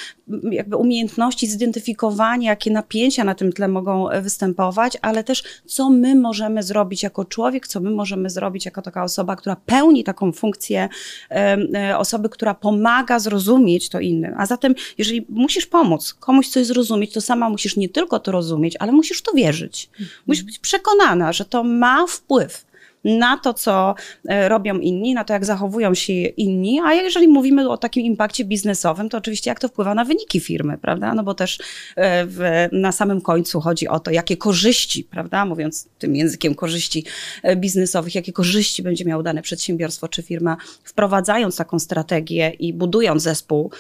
jakby 0.51 0.77
umiejętności 0.77 1.47
zidentyfikowania, 1.47 2.51
jakie 2.51 2.71
napięcia 2.71 3.25
na 3.25 3.35
tym 3.35 3.53
tle 3.53 3.69
mogą 3.69 4.07
występować, 4.23 4.99
ale 5.03 5.25
też 5.25 5.45
co 5.67 5.91
my 5.91 6.15
możemy 6.15 6.63
zrobić 6.63 7.03
jako 7.03 7.25
człowiek, 7.25 7.69
co 7.69 7.81
my 7.81 7.91
możemy 7.91 8.31
zrobić 8.31 8.65
jako 8.65 8.83
taka 8.83 9.05
osoba, 9.05 9.37
która 9.37 9.57
pełni 9.67 10.05
taką 10.05 10.33
funkcję 10.33 10.89
e, 11.31 11.99
osoby, 11.99 12.29
która 12.29 12.55
pomaga 12.55 13.19
zrozumieć 13.19 13.89
to 13.89 14.01
innym. 14.01 14.35
A 14.37 14.47
zatem, 14.47 14.75
jeżeli 14.99 15.27
musisz 15.29 15.67
pomóc 15.67 16.15
komuś 16.15 16.49
coś 16.49 16.67
zrozumieć, 16.67 17.13
to 17.13 17.21
sama 17.21 17.51
musisz 17.51 17.77
nie 17.77 17.89
tylko 17.89 18.19
to 18.19 18.33
rozumieć, 18.33 18.77
ale 18.79 18.93
musisz 18.93 19.23
to 19.23 19.33
wierzyć. 19.33 19.91
Musisz 20.27 20.45
być 20.45 20.59
przekonana, 20.59 21.33
że 21.33 21.45
to 21.45 21.65
ma 21.65 22.07
wpływ 22.07 22.72
na 23.05 23.37
to, 23.37 23.55
co 23.55 23.95
e, 24.29 24.49
robią 24.49 24.79
inni, 24.79 25.15
na 25.15 25.25
to, 25.25 25.33
jak 25.33 25.45
zachowują 25.45 25.95
się 25.95 26.13
inni, 26.13 26.81
a 26.81 26.95
jeżeli 26.95 27.29
mówimy 27.29 27.69
o 27.69 27.77
takim 27.77 28.07
impakcie 28.07 28.45
biznesowym, 28.45 29.09
to 29.09 29.19
oczywiście 29.19 29.51
jak 29.51 29.61
to 29.61 29.69
wpływa 29.69 29.95
na 29.95 30.05
wyniki 30.05 30.41
firmy, 30.41 30.79
prawda? 30.79 31.15
No 31.15 31.23
bo 31.23 31.35
też 31.35 31.59
e, 31.97 32.27
w, 32.27 32.69
na 32.73 32.93
samym 32.93 33.21
końcu 33.21 33.61
chodzi 33.61 33.89
o 33.89 34.01
to, 34.01 34.11
jakie 34.11 34.37
korzyści, 34.37 35.05
prawda? 35.05 35.45
Mówiąc 35.45 35.89
tym 35.99 36.17
językiem 36.17 36.55
korzyści 36.55 37.05
e, 37.43 37.57
biznesowych, 37.57 38.15
jakie 38.15 38.33
korzyści 38.33 38.83
będzie 38.83 39.05
miało 39.05 39.23
dane 39.23 39.43
przedsiębiorstwo 39.43 40.09
czy 40.09 40.23
firma, 40.23 40.57
wprowadzając 40.85 41.57
taką 41.57 41.79
strategię 41.79 42.51
i 42.51 42.73
budując 42.73 43.23
zespół, 43.23 43.71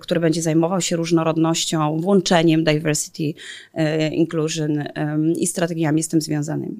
który 0.00 0.20
będzie 0.20 0.42
zajmował 0.42 0.80
się 0.80 0.96
różnorodnością, 0.96 2.00
włączeniem 2.00 2.64
diversity, 2.64 3.34
inclusion 4.12 4.84
i 5.36 5.46
strategiami 5.46 6.02
z 6.02 6.08
tym 6.08 6.20
związanymi. 6.20 6.76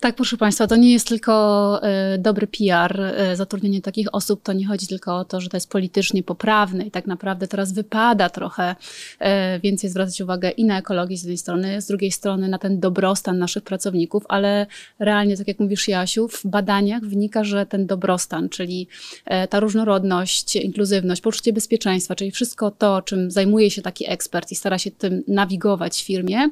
Tak, 0.00 0.14
proszę 0.14 0.36
Państwa, 0.46 0.66
to 0.66 0.76
nie 0.76 0.92
jest 0.92 1.08
tylko 1.08 1.80
y, 2.14 2.18
dobry 2.18 2.46
PR, 2.46 3.00
y, 3.32 3.36
zatrudnienie 3.36 3.82
takich 3.82 4.14
osób, 4.14 4.42
to 4.42 4.52
nie 4.52 4.66
chodzi 4.66 4.86
tylko 4.86 5.16
o 5.16 5.24
to, 5.24 5.40
że 5.40 5.48
to 5.48 5.56
jest 5.56 5.70
politycznie 5.70 6.22
poprawne 6.22 6.84
i 6.86 6.90
tak 6.90 7.06
naprawdę 7.06 7.48
teraz 7.48 7.72
wypada 7.72 8.30
trochę 8.30 8.76
y, 9.20 9.26
więcej 9.60 9.90
zwracać 9.90 10.20
uwagę 10.20 10.50
i 10.50 10.64
na 10.64 10.78
ekologię 10.78 11.16
z 11.16 11.22
jednej 11.22 11.38
strony, 11.38 11.82
z 11.82 11.86
drugiej 11.86 12.12
strony 12.12 12.48
na 12.48 12.58
ten 12.58 12.80
dobrostan 12.80 13.38
naszych 13.38 13.62
pracowników, 13.62 14.24
ale 14.28 14.66
realnie, 14.98 15.36
tak 15.36 15.48
jak 15.48 15.60
mówisz 15.60 15.88
Jasiu, 15.88 16.28
w 16.28 16.46
badaniach 16.46 17.02
wynika, 17.02 17.44
że 17.44 17.66
ten 17.66 17.86
dobrostan, 17.86 18.48
czyli 18.48 18.88
ta 19.50 19.60
różnorodność, 19.60 20.56
inkluzywność, 20.56 21.22
poczucie 21.22 21.52
bezpieczeństwa, 21.52 22.14
czyli 22.14 22.30
wszystko 22.30 22.70
to, 22.70 23.02
czym 23.02 23.30
zajmuje 23.30 23.70
się 23.70 23.82
taki 23.82 24.10
ekspert 24.10 24.52
i 24.52 24.54
stara 24.54 24.78
się 24.78 24.90
tym 24.90 25.22
nawigować 25.28 25.96
w 25.96 26.04
firmie, 26.04 26.50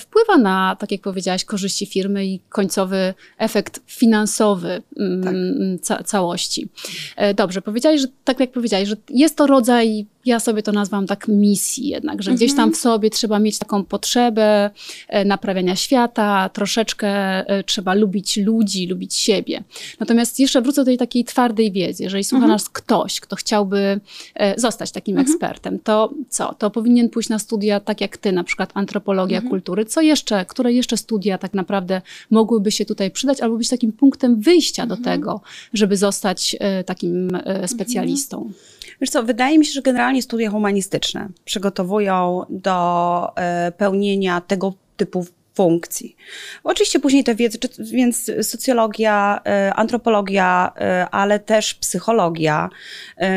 wpływa 0.00 0.36
na, 0.36 0.76
tak 0.80 0.92
jak 0.92 1.00
powiedziałaś, 1.00 1.44
korzyści 1.44 1.86
firmy 1.86 2.26
i 2.26 2.40
końcowy 2.48 3.14
efekt 3.38 3.80
finansowy 3.86 4.82
mm, 4.98 5.22
tak. 5.24 5.34
ca 5.82 6.02
całości. 6.02 6.68
E, 7.16 7.34
dobrze, 7.34 7.62
powiedziałeś, 7.62 8.00
że 8.00 8.06
tak 8.24 8.40
jak 8.40 8.52
powiedziałeś, 8.52 8.88
że 8.88 8.96
jest 9.10 9.36
to 9.36 9.46
rodzaj 9.46 10.06
ja 10.26 10.40
sobie 10.40 10.62
to 10.62 10.72
nazwam 10.72 11.06
tak 11.06 11.28
misji 11.28 11.88
jednak, 11.88 12.22
że 12.22 12.34
gdzieś 12.34 12.50
tam 12.50 12.58
mhm. 12.58 12.72
w 12.72 12.76
sobie 12.76 13.10
trzeba 13.10 13.38
mieć 13.38 13.58
taką 13.58 13.84
potrzebę 13.84 14.70
e, 15.08 15.24
naprawiania 15.24 15.76
świata, 15.76 16.48
troszeczkę 16.48 17.08
e, 17.08 17.64
trzeba 17.64 17.94
lubić 17.94 18.36
ludzi, 18.36 18.86
lubić 18.86 19.14
siebie. 19.14 19.64
Natomiast 20.00 20.40
jeszcze 20.40 20.62
wrócę 20.62 20.80
do 20.80 20.84
tej 20.84 20.98
takiej 20.98 21.24
twardej 21.24 21.72
wiedzy. 21.72 22.02
Jeżeli 22.02 22.24
słucha 22.24 22.44
mhm. 22.44 22.52
nas 22.52 22.68
ktoś, 22.68 23.20
kto 23.20 23.36
chciałby 23.36 24.00
e, 24.34 24.60
zostać 24.60 24.92
takim 24.92 25.18
mhm. 25.18 25.32
ekspertem, 25.32 25.78
to 25.78 26.12
co? 26.28 26.54
To 26.54 26.70
powinien 26.70 27.10
pójść 27.10 27.28
na 27.28 27.38
studia 27.38 27.80
tak 27.80 28.00
jak 28.00 28.16
ty, 28.16 28.32
na 28.32 28.44
przykład 28.44 28.70
antropologia 28.74 29.36
mhm. 29.36 29.50
kultury. 29.50 29.84
Co 29.84 30.00
jeszcze, 30.00 30.44
które 30.44 30.72
jeszcze 30.72 30.96
studia 30.96 31.38
tak 31.38 31.54
naprawdę 31.54 32.02
mogłyby 32.30 32.70
się 32.70 32.84
tutaj 32.84 33.10
przydać 33.10 33.40
albo 33.40 33.56
być 33.56 33.68
takim 33.68 33.92
punktem 33.92 34.40
wyjścia 34.40 34.86
do 34.86 34.94
mhm. 34.94 35.18
tego, 35.18 35.40
żeby 35.72 35.96
zostać 35.96 36.56
takim 36.86 37.30
specjalistą? 37.66 38.52
Wiesz 39.00 39.10
co, 39.10 39.22
wydaje 39.22 39.58
mi 39.58 39.66
się, 39.66 39.72
że 39.72 39.82
generalnie 39.82 40.22
studia 40.22 40.50
humanistyczne 40.50 41.28
przygotowują 41.44 42.46
do 42.50 43.36
e, 43.36 43.72
pełnienia 43.72 44.40
tego 44.40 44.74
typu 44.96 45.26
funkcji. 45.54 46.16
Oczywiście 46.64 47.00
później 47.00 47.24
te 47.24 47.34
wiedzy, 47.34 47.58
więc 47.78 48.30
socjologia, 48.42 49.40
e, 49.46 49.74
antropologia, 49.74 50.72
e, 50.76 51.06
ale 51.10 51.38
też 51.38 51.74
psychologia, 51.74 52.70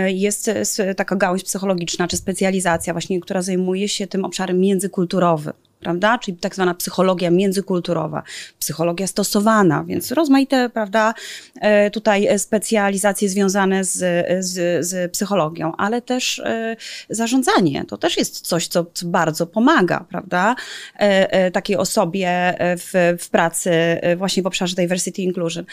jest 0.08 0.52
taka 0.98 1.16
gałąź 1.16 1.44
psychologiczna 1.44 2.08
czy 2.08 2.18
specjalizacja 2.18 2.94
właśnie, 2.94 3.20
która 3.20 3.42
zajmuje 3.42 3.90
się 3.90 4.08
tym 4.08 4.26
obszarem 4.26 4.60
międzykulturowym 4.60 5.54
prawda? 5.80 6.18
Czyli 6.18 6.38
tak 6.38 6.56
zwana 6.56 6.74
psychologia 6.74 7.32
międzykulturowa, 7.32 8.24
psychologia 8.60 9.08
stosowana, 9.08 9.84
więc 9.84 10.12
rozmaite, 10.12 10.70
prawda, 10.70 11.14
e, 11.62 11.92
tutaj 11.92 12.40
specjalizacje 12.40 13.30
związane 13.30 13.84
z, 13.84 13.98
z, 14.46 14.86
z 14.86 15.12
psychologią, 15.12 15.72
ale 15.78 16.02
też 16.02 16.40
e, 16.40 16.76
zarządzanie. 17.10 17.86
To 17.86 17.98
też 17.98 18.18
jest 18.18 18.48
coś, 18.48 18.68
co 18.68 18.86
bardzo 19.06 19.48
pomaga, 19.48 20.06
prawda, 20.10 20.56
e, 20.96 21.52
takiej 21.52 21.78
osobie 21.78 22.56
w, 22.60 23.18
w 23.20 23.30
pracy 23.30 23.72
właśnie 24.18 24.44
w 24.44 24.48
obszarze 24.48 24.76
diversity 24.76 25.22
inclusion. 25.22 25.66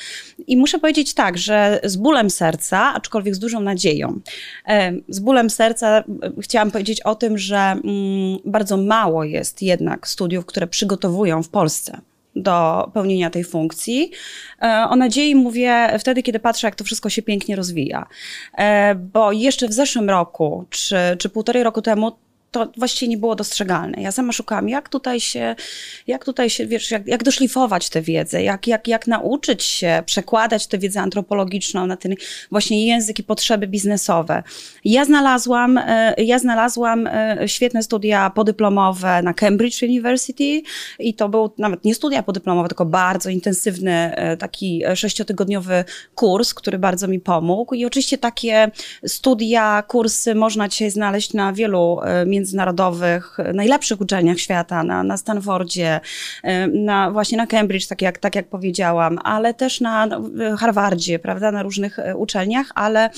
I 0.47 0.57
muszę 0.57 0.79
powiedzieć 0.79 1.15
tak, 1.15 1.39
że 1.39 1.81
z 1.85 1.97
bólem 1.97 2.31
serca, 2.31 2.95
aczkolwiek 2.95 3.35
z 3.35 3.39
dużą 3.39 3.61
nadzieją, 3.61 4.21
z 5.09 5.19
bólem 5.19 5.51
serca 5.51 6.05
chciałam 6.41 6.71
powiedzieć 6.71 7.01
o 7.01 7.15
tym, 7.15 7.39
że 7.39 7.57
mm, 7.57 7.83
bardzo 8.45 8.77
mało 8.77 9.25
jest 9.25 9.63
jednak 9.63 9.96
jednak 9.97 10.09
studiów, 10.09 10.47
które 10.47 10.67
przygotowują 10.67 11.43
w 11.43 11.49
Polsce 11.49 12.01
do 12.37 12.91
pełnienia 12.95 13.31
tej 13.31 13.45
funkcji. 13.45 14.11
E, 14.63 14.87
o 14.91 14.97
nadziei 14.97 15.35
mówię 15.35 15.99
wtedy, 15.99 16.23
kiedy 16.23 16.39
patrzę, 16.39 16.67
jak 16.67 16.75
to 16.75 16.85
wszystko 16.85 17.09
się 17.09 17.23
pięknie 17.23 17.57
rozwija. 17.57 18.07
E, 18.59 18.95
bo 18.95 19.33
jeszcze 19.33 19.69
w 19.69 19.73
zeszłym 19.73 20.11
roku, 20.11 20.65
czy, 20.71 20.97
czy 21.19 21.29
półtorej 21.29 21.63
roku 21.63 21.83
temu, 21.83 22.13
to 22.51 22.73
właściwie 22.77 23.09
nie 23.09 23.19
było 23.19 23.35
dostrzegalne. 23.35 24.03
Ja 24.03 24.13
sama 24.13 24.33
szukałam, 24.33 24.69
jak 24.69 24.89
tutaj 24.89 25.21
się, 25.21 25.57
jak 26.07 26.25
tutaj 26.25 26.51
się, 26.51 26.67
wiesz, 26.67 26.91
jak, 26.91 27.07
jak 27.07 27.25
doszlifować 27.25 27.89
tę 27.91 28.03
wiedzę, 28.03 28.43
jak, 28.43 28.67
jak, 28.67 28.89
jak 28.89 29.07
nauczyć 29.07 29.65
się 29.65 30.03
przekładać 30.07 30.67
tę 30.67 30.79
wiedzę 30.79 31.01
antropologiczną 31.01 31.87
na 31.87 31.97
ten 31.97 32.15
właśnie 32.51 32.87
język 32.87 33.19
i 33.19 33.23
potrzeby 33.23 33.67
biznesowe. 33.67 34.43
Ja 34.85 35.05
znalazłam, 35.05 35.79
e, 35.79 36.15
ja 36.19 36.39
znalazłam 36.39 37.07
e, 37.07 37.39
świetne 37.47 37.83
studia 37.83 38.31
podyplomowe 38.31 39.23
na 39.23 39.35
Cambridge 39.35 39.83
University 39.83 40.63
i 40.99 41.15
to 41.15 41.29
był 41.29 41.51
nawet 41.59 41.85
nie 41.85 41.95
studia 41.95 42.23
podyplomowe, 42.23 42.69
tylko 42.69 42.85
bardzo 42.85 43.31
intensywny 43.31 44.17
e, 44.17 44.37
taki 44.37 44.83
sześciotygodniowy 44.95 45.85
kurs, 46.15 46.55
który 46.55 46.79
bardzo 46.79 47.09
mi 47.09 47.21
pomógł 47.21 47.75
i 47.75 47.85
oczywiście 47.85 48.19
takie 48.19 48.71
studia, 49.07 49.83
kursy 49.89 50.35
można 50.35 50.69
dzisiaj 50.69 50.91
znaleźć 50.91 51.33
na 51.33 51.53
wielu 51.53 51.99
międzynarodowych 52.27 52.46
międzynarodowych, 52.47 53.39
najlepszych 53.55 54.01
uczelniach 54.01 54.39
świata, 54.39 54.83
na, 54.83 55.03
na 55.03 55.17
Stanfordzie, 55.17 56.01
na, 56.73 57.11
właśnie 57.11 57.39
na 57.39 57.47
Cambridge, 57.47 57.87
tak 57.87 58.03
jak, 58.03 58.19
tak 58.19 58.35
jak 58.35 58.49
powiedziałam, 58.49 59.19
ale 59.25 59.55
też 59.55 59.81
na 59.81 60.09
Harvardzie, 60.59 61.19
prawda, 61.19 61.53
na 61.53 61.63
różnych 61.63 61.99
uczelniach, 62.17 62.67
ale 62.75 63.11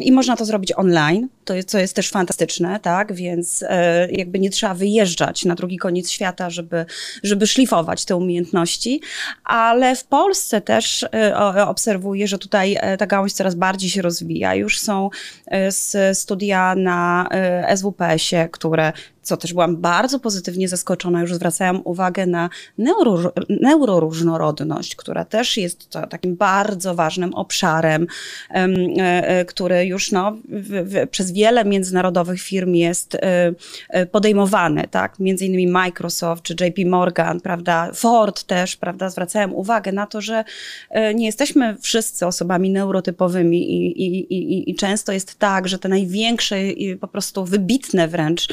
i 0.00 0.12
można 0.12 0.36
to 0.36 0.44
zrobić 0.44 0.72
online, 0.76 1.28
to 1.44 1.54
jest, 1.54 1.68
co 1.68 1.78
jest 1.78 1.96
też 1.96 2.10
fantastyczne, 2.10 2.80
tak, 2.80 3.12
więc 3.12 3.64
jakby 4.10 4.38
nie 4.38 4.50
trzeba 4.50 4.74
wyjeżdżać 4.74 5.44
na 5.44 5.54
drugi 5.54 5.76
koniec 5.76 6.10
świata, 6.10 6.50
żeby, 6.50 6.86
żeby 7.22 7.46
szlifować 7.46 8.04
te 8.04 8.16
umiejętności, 8.16 9.00
ale 9.44 9.96
w 9.96 10.04
Polsce 10.04 10.60
też 10.60 11.04
obserwuję, 11.66 12.28
że 12.28 12.38
tutaj 12.38 12.78
ta 12.98 13.06
gałąź 13.06 13.32
coraz 13.32 13.54
bardziej 13.54 13.90
się 13.90 14.02
rozwija. 14.02 14.54
Już 14.54 14.78
są 14.78 15.10
studia 16.12 16.74
na 16.74 17.28
SWPS-ie, 17.86 18.48
które 18.48 18.92
co 19.26 19.36
też 19.36 19.52
byłam 19.52 19.76
bardzo 19.76 20.20
pozytywnie 20.20 20.68
zaskoczona, 20.68 21.20
już 21.20 21.34
zwracałam 21.34 21.80
uwagę 21.84 22.26
na 22.26 22.50
neuro, 22.78 23.32
neuroróżnorodność, 23.48 24.96
która 24.96 25.24
też 25.24 25.56
jest 25.56 25.88
takim 26.10 26.36
bardzo 26.36 26.94
ważnym 26.94 27.34
obszarem, 27.34 28.06
e, 28.50 28.56
e, 28.58 29.44
który 29.44 29.86
już 29.86 30.12
no, 30.12 30.36
w, 30.48 30.90
w, 30.90 31.08
przez 31.10 31.32
wiele 31.32 31.64
międzynarodowych 31.64 32.40
firm 32.40 32.74
jest 32.74 33.14
e, 33.14 34.06
podejmowany, 34.06 34.84
tak? 34.90 35.18
Między 35.18 35.46
innymi 35.46 35.66
Microsoft 35.66 36.42
czy 36.42 36.54
JP 36.54 36.86
Morgan, 36.86 37.40
prawda? 37.40 37.90
Ford 37.94 38.44
też, 38.44 38.76
prawda? 38.76 39.10
Zwracałem 39.10 39.54
uwagę 39.54 39.92
na 39.92 40.06
to, 40.06 40.20
że 40.20 40.44
nie 41.14 41.26
jesteśmy 41.26 41.76
wszyscy 41.80 42.26
osobami 42.26 42.70
neurotypowymi 42.70 43.70
i, 43.70 44.02
i, 44.02 44.34
i, 44.34 44.70
i 44.70 44.74
często 44.74 45.12
jest 45.12 45.38
tak, 45.38 45.68
że 45.68 45.78
te 45.78 45.88
największe, 45.88 46.56
po 47.00 47.08
prostu 47.08 47.44
wybitne 47.44 48.08
wręcz, 48.08 48.48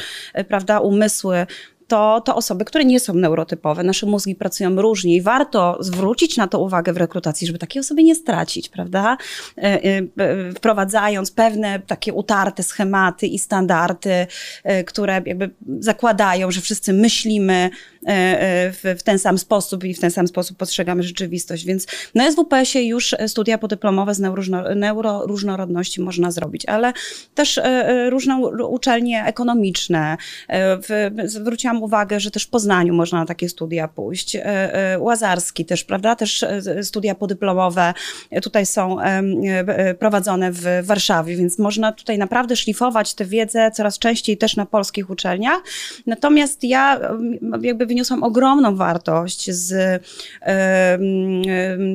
prawda? 0.48 0.63
Prawda, 0.64 0.80
umysły 0.80 1.46
to, 1.88 2.20
to 2.20 2.36
osoby, 2.36 2.64
które 2.64 2.84
nie 2.84 3.00
są 3.00 3.14
neurotypowe. 3.14 3.82
Nasze 3.82 4.06
mózgi 4.06 4.34
pracują 4.34 4.82
różnie 4.82 5.16
i 5.16 5.22
warto 5.22 5.76
zwrócić 5.80 6.36
na 6.36 6.48
to 6.48 6.60
uwagę 6.60 6.92
w 6.92 6.96
rekrutacji, 6.96 7.46
żeby 7.46 7.58
takiej 7.58 7.80
osoby 7.80 8.02
nie 8.02 8.14
stracić, 8.14 8.68
prawda? 8.68 9.16
E, 9.58 9.62
e, 9.62 10.52
wprowadzając 10.54 11.30
pewne 11.30 11.80
takie 11.86 12.12
utarte 12.12 12.62
schematy 12.62 13.26
i 13.26 13.38
standardy, 13.38 14.26
e, 14.64 14.84
które 14.84 15.22
jakby 15.26 15.50
zakładają, 15.78 16.50
że 16.50 16.60
wszyscy 16.60 16.92
myślimy 16.92 17.70
w, 18.06 18.96
w 18.98 19.02
ten 19.02 19.18
sam 19.18 19.38
sposób 19.38 19.84
i 19.84 19.94
w 19.94 20.00
ten 20.00 20.10
sam 20.10 20.28
sposób 20.28 20.56
postrzegamy 20.56 21.02
rzeczywistość. 21.02 21.64
Więc 21.64 21.86
na 22.14 22.32
SWPS-ie 22.32 22.88
już 22.88 23.14
studia 23.26 23.58
podyplomowe 23.58 24.14
z 24.14 24.20
neuroróżnorodności 24.76 26.00
można 26.00 26.30
zrobić, 26.30 26.66
ale 26.66 26.92
też 27.34 27.60
różne 28.08 28.36
uczelnie 28.68 29.24
ekonomiczne. 29.24 30.16
Zwróciłam 31.24 31.73
zwróciłam 31.74 31.82
uwagę, 31.82 32.20
że 32.20 32.30
też 32.30 32.44
w 32.44 32.48
Poznaniu 32.48 32.94
można 32.94 33.18
na 33.18 33.26
takie 33.26 33.48
studia 33.48 33.88
pójść. 33.88 34.36
E, 34.36 34.44
e, 34.44 34.98
Łazarski 34.98 35.64
też, 35.64 35.84
prawda? 35.84 36.16
Też 36.16 36.42
e, 36.42 36.84
studia 36.84 37.14
podyplomowe 37.14 37.94
tutaj 38.42 38.66
są 38.66 38.96
prowadzone 39.98 40.52
w 40.52 40.64
Warszawie, 40.82 41.36
więc 41.36 41.58
można 41.58 41.92
tutaj 41.92 42.18
naprawdę 42.18 42.56
szlifować 42.56 43.14
tę 43.14 43.24
wiedzę 43.24 43.70
coraz 43.70 43.98
częściej 43.98 44.36
też 44.36 44.56
na 44.56 44.66
polskich 44.66 45.10
uczelniach. 45.10 45.62
Natomiast 46.06 46.64
ja 46.64 47.00
jakby 47.60 47.86
wyniosłam 47.86 48.22
ogromną 48.22 48.76
wartość 48.76 49.50
z, 49.50 50.02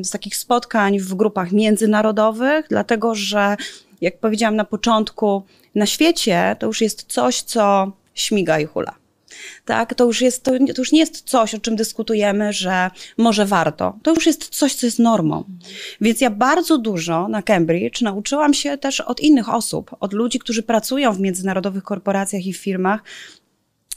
z 0.01 0.09
takich 0.09 0.35
spotkań 0.35 0.99
w 0.99 1.13
grupach 1.15 1.51
międzynarodowych, 1.51 2.65
dlatego 2.69 3.15
że 3.15 3.57
jak 4.01 4.19
powiedziałam 4.19 4.55
na 4.55 4.65
początku, 4.65 5.43
na 5.75 5.85
świecie 5.85 6.55
to 6.59 6.67
już 6.67 6.81
jest 6.81 7.05
coś, 7.07 7.41
co 7.41 7.91
śmiga 8.13 8.59
i 8.59 8.65
hula 8.65 8.98
tak, 9.65 9.93
to 9.93 10.05
już, 10.05 10.21
jest, 10.21 10.43
to, 10.43 10.51
to, 10.51 10.81
już 10.81 10.91
nie 10.91 10.99
jest 10.99 11.21
coś, 11.29 11.55
o 11.55 11.59
czym 11.59 11.75
dyskutujemy, 11.75 12.53
że 12.53 12.91
może 13.17 13.45
warto. 13.45 13.97
To 14.03 14.13
już 14.13 14.25
jest 14.25 14.49
coś, 14.49 14.75
co 14.75 14.87
jest 14.87 14.99
normą. 14.99 15.43
Więc 16.01 16.21
ja 16.21 16.29
bardzo 16.29 16.77
dużo 16.77 17.27
na 17.27 17.41
Cambridge 17.41 18.01
nauczyłam 18.01 18.53
się 18.53 18.77
też 18.77 19.01
od 19.01 19.19
innych 19.19 19.53
osób, 19.53 19.95
od 19.99 20.13
ludzi, 20.13 20.39
którzy 20.39 20.63
pracują 20.63 21.13
w 21.13 21.19
międzynarodowych 21.19 21.83
korporacjach 21.83 22.45
i 22.45 22.53
firmach, 22.53 23.03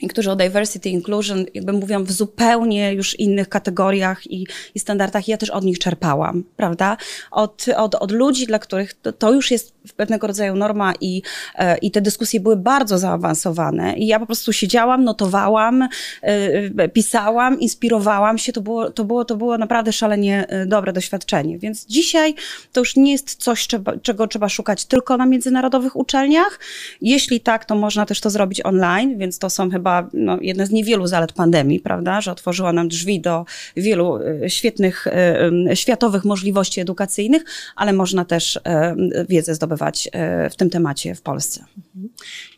którzy 0.09 0.31
o 0.31 0.37
diversity, 0.37 0.89
inclusion 0.91 1.45
jakby 1.55 1.73
mówią 1.73 2.05
w 2.05 2.13
zupełnie 2.13 2.93
już 2.93 3.19
innych 3.19 3.49
kategoriach 3.49 4.31
i, 4.31 4.47
i 4.75 4.81
standardach. 4.81 5.29
Ja 5.29 5.37
też 5.37 5.51
od 5.51 5.65
nich 5.65 5.79
czerpałam, 5.79 6.45
prawda? 6.57 6.97
Od, 7.31 7.67
od, 7.77 7.95
od 7.95 8.13
ludzi, 8.13 8.47
dla 8.47 8.59
których 8.59 8.95
to, 8.95 9.13
to 9.13 9.33
już 9.33 9.51
jest 9.51 9.73
pewnego 9.97 10.27
rodzaju 10.27 10.57
norma 10.57 10.93
i, 11.01 11.23
e, 11.55 11.79
i 11.79 11.91
te 11.91 12.01
dyskusje 12.01 12.41
były 12.41 12.57
bardzo 12.57 12.99
zaawansowane. 12.99 13.95
I 13.97 14.07
ja 14.07 14.21
po 14.21 14.27
prostu 14.27 14.53
siedziałam, 14.53 15.05
notowałam, 15.05 15.89
e, 16.23 16.89
pisałam, 16.89 17.61
inspirowałam 17.61 18.39
się. 18.39 18.53
To 18.53 18.61
było, 18.61 18.91
to 18.91 19.05
było, 19.05 19.25
to 19.25 19.37
było 19.37 19.59
naprawdę 19.59 19.93
szalenie 19.93 20.47
e, 20.49 20.67
dobre 20.67 20.93
doświadczenie. 20.93 21.59
Więc 21.59 21.87
dzisiaj 21.87 22.35
to 22.73 22.81
już 22.81 22.97
nie 22.97 23.13
jest 23.13 23.35
coś, 23.35 23.69
czego 24.03 24.27
trzeba 24.27 24.49
szukać 24.49 24.85
tylko 24.85 25.17
na 25.17 25.27
międzynarodowych 25.27 25.97
uczelniach. 25.97 26.61
Jeśli 27.01 27.41
tak, 27.41 27.65
to 27.65 27.75
można 27.75 28.07
też 28.07 28.21
to 28.21 28.31
zrobić 28.31 28.65
online, 28.65 29.19
więc 29.19 29.39
to 29.39 29.51
są 29.51 29.71
chyba 29.71 29.92
no, 30.13 30.39
jedna 30.41 30.67
z 30.67 30.71
niewielu 30.71 31.07
zalet 31.07 31.33
pandemii, 31.33 31.81
prawda, 31.81 32.21
że 32.21 32.33
otworzyła 32.33 32.73
nam 32.73 32.89
drzwi 32.89 33.21
do 33.21 33.45
wielu 33.77 34.17
e, 34.17 34.51
świetnych 34.51 35.07
e, 35.07 35.51
światowych 35.75 36.25
możliwości 36.25 36.81
edukacyjnych, 36.81 37.45
ale 37.77 37.93
można 37.93 38.25
też 38.25 38.61
e, 38.65 38.97
wiedzę 39.29 39.55
zdobywać 39.55 40.09
w 40.51 40.57
tym 40.57 40.71
temacie 40.71 41.15
w 41.15 41.23
Polsce. 41.23 41.65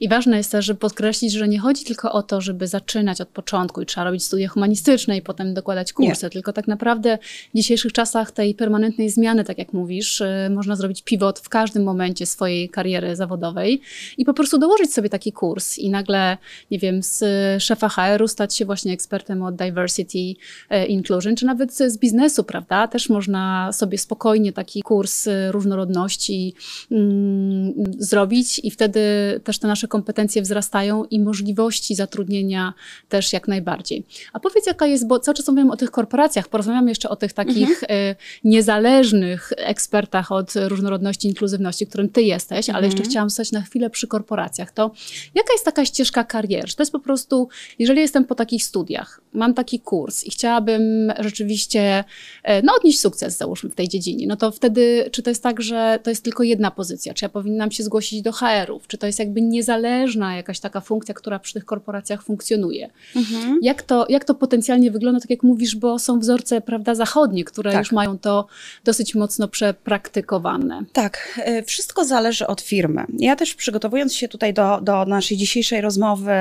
I 0.01 0.09
ważne 0.09 0.37
jest 0.37 0.53
też, 0.53 0.65
żeby 0.65 0.81
podkreślić, 0.81 1.33
że 1.33 1.49
nie 1.49 1.59
chodzi 1.59 1.85
tylko 1.85 2.13
o 2.13 2.23
to, 2.23 2.41
żeby 2.41 2.67
zaczynać 2.67 3.21
od 3.21 3.29
początku 3.29 3.83
i 3.83 3.87
trzeba 3.87 4.05
robić 4.05 4.25
studia 4.25 4.49
humanistyczne 4.49 5.17
i 5.17 5.23
potem 5.23 5.55
dokładać 5.55 5.93
kursy, 5.93 6.27
nie. 6.27 6.31
tylko 6.31 6.53
tak 6.53 6.69
naprawdę 6.69 7.19
w 7.55 7.57
dzisiejszych 7.57 7.93
czasach 7.93 8.31
tej 8.33 8.55
permanentnej 8.55 9.11
zmiany, 9.11 9.45
tak 9.45 9.59
jak 9.59 9.73
mówisz, 9.73 10.23
można 10.51 10.77
zrobić 10.77 11.03
pivot 11.03 11.39
w 11.39 11.49
każdym 11.49 11.83
momencie 11.83 12.27
swojej 12.27 12.69
kariery 12.69 13.17
zawodowej 13.17 13.81
i 14.19 14.25
po 14.25 14.35
prostu 14.35 14.59
dołożyć 14.59 14.95
sobie 14.95 15.09
taki 15.09 15.33
kurs 15.33 15.79
i 15.79 15.91
nagle, 15.91 16.39
nie 16.71 16.79
wiem, 16.79 17.03
z 17.03 17.14
szefa 17.59 17.89
HR-u 17.89 18.29
stać 18.29 18.57
się 18.57 18.65
właśnie 18.65 18.93
ekspertem 18.93 19.43
od 19.43 19.55
diversity, 19.55 20.35
e, 20.71 20.87
inclusion, 20.87 21.37
czy 21.37 21.47
nawet 21.47 21.75
z 21.75 21.99
biznesu, 21.99 22.45
prawda? 22.45 22.89
Też 22.89 23.09
można 23.09 23.73
sobie 23.73 23.99
spokojnie 23.99 24.53
taki 24.53 24.83
kurs 24.83 25.27
e, 25.27 25.53
różnorodności 25.53 26.55
mm, 26.91 27.75
zrobić 27.99 28.61
i 28.65 28.71
wtedy 28.71 29.01
też 29.45 29.59
te 29.59 29.69
nasze 29.69 29.89
kompetencje 29.89 30.43
wzrastają 30.43 31.05
i 31.05 31.21
możliwości 31.21 31.95
zatrudnienia 31.95 32.75
też 33.09 33.33
jak 33.33 33.49
najbardziej. 33.49 34.05
A 34.33 34.41
powiedz, 34.41 34.67
jaka 34.67 34.87
jest, 34.87 35.07
bo 35.07 35.19
cały 35.19 35.35
czas 35.35 35.49
mówimy 35.49 35.73
o 35.73 35.77
tych 35.77 35.91
korporacjach, 35.91 36.49
porozmawiamy 36.49 36.91
jeszcze 36.91 37.09
o 37.09 37.17
tych 37.17 37.33
takich 37.33 37.83
mhm. 37.83 37.85
E, 37.91 38.17
niezależnych 38.45 39.53
ekspertach 39.57 40.33
od 40.33 40.53
różnorodności, 40.57 41.29
inkluzywności, 41.29 41.87
którym 41.87 42.09
ty 42.09 42.23
jesteś, 42.23 42.71
ale 42.71 42.87
jeszcze 42.87 42.99
mhm. 42.99 43.11
chciałam 43.11 43.31
stać 43.31 43.53
na 43.53 43.63
chwilę 43.63 43.91
przy 43.91 44.07
korporacjach. 44.07 44.73
To 44.73 44.91
jaka 45.35 45.53
jest 45.53 45.65
taka 45.65 45.85
ścieżka 45.85 46.25
kariery? 46.25 46.69
Czy 46.69 46.77
to 46.77 46.83
jest 46.83 46.93
po 46.93 47.01
prostu 47.05 47.15
prostu, 47.15 47.49
jeżeli 47.79 48.01
jestem 48.01 48.25
po 48.25 48.35
takich 48.35 48.65
studiach, 48.65 49.21
mam 49.33 49.55
taki 49.55 49.81
kurs 49.81 50.25
i 50.25 50.31
chciałabym 50.31 51.13
rzeczywiście 51.19 52.05
e, 52.43 52.63
no, 52.63 52.73
odnieść 52.79 53.01
sukces, 53.01 53.37
załóżmy, 53.37 53.71
w 53.71 53.75
tej 53.75 53.89
dziedzinie, 53.89 54.27
no 54.27 54.37
to 54.37 54.51
wtedy, 54.51 55.09
czy 55.13 55.23
to 55.23 55.31
jest 55.31 55.43
tak, 55.43 55.61
że 55.61 55.99
to 56.03 56.11
jest 56.11 56.25
tylko 56.25 56.43
jedna 56.43 56.71
pozycja? 56.71 57.15
Czy 57.15 57.25
ja 57.25 57.29
powinnam 57.29 57.71
się 57.71 57.83
zgłosić 57.83 58.23
do 58.23 58.33
HR-ów? 58.33 58.87
Czy 58.87 58.99
to 58.99 59.07
jest 59.07 59.19
jakby 59.19 59.41
niezależna 59.41 60.37
jakaś 60.37 60.61
taka 60.61 60.81
funkcja, 60.81 61.15
która 61.15 61.39
przy 61.39 61.55
tych 61.55 61.65
korporacjach 61.65 62.23
funkcjonuje? 62.23 62.91
Mhm. 63.17 63.59
Jak, 63.63 63.83
to, 63.83 64.07
jak 64.09 64.25
to 64.25 64.35
potencjalnie 64.35 64.91
wygląda, 64.91 65.21
tak 65.21 65.31
jak 65.31 65.43
mówisz, 65.43 65.77
bo 65.77 65.99
są 65.99 66.19
wzorce, 66.19 66.61
prawda, 66.61 66.95
zachodnie, 66.95 67.45
które 67.45 67.73
tak. 67.73 67.81
już 67.81 67.93
mają 67.93 68.19
to 68.19 68.47
dosyć 68.85 69.15
mocno 69.15 69.49
przepraktykowane. 69.49 70.85
Tak, 70.93 71.41
e, 71.45 71.63
wszystko 71.63 72.05
zależy 72.05 72.47
od 72.47 72.61
firmy. 72.61 73.05
Ja 73.19 73.37
też 73.37 73.55
przygotowując 73.55 74.15
się 74.15 74.29
tutaj 74.29 74.55
do, 74.55 74.81
do 74.83 75.05
naszej 75.05 75.37
dzisiejszej 75.37 75.81
rozmowy, 75.81 76.33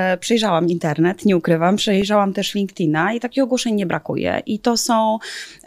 przejrzałam 0.54 0.68
internet, 0.68 1.24
nie 1.24 1.36
ukrywam, 1.36 1.76
przejrzałam 1.76 2.32
też 2.32 2.54
LinkedIna 2.54 3.14
i 3.14 3.20
takich 3.20 3.44
ogłoszeń 3.44 3.74
nie 3.74 3.86
brakuje. 3.86 4.42
I 4.46 4.58
to 4.58 4.76
są, 4.76 5.18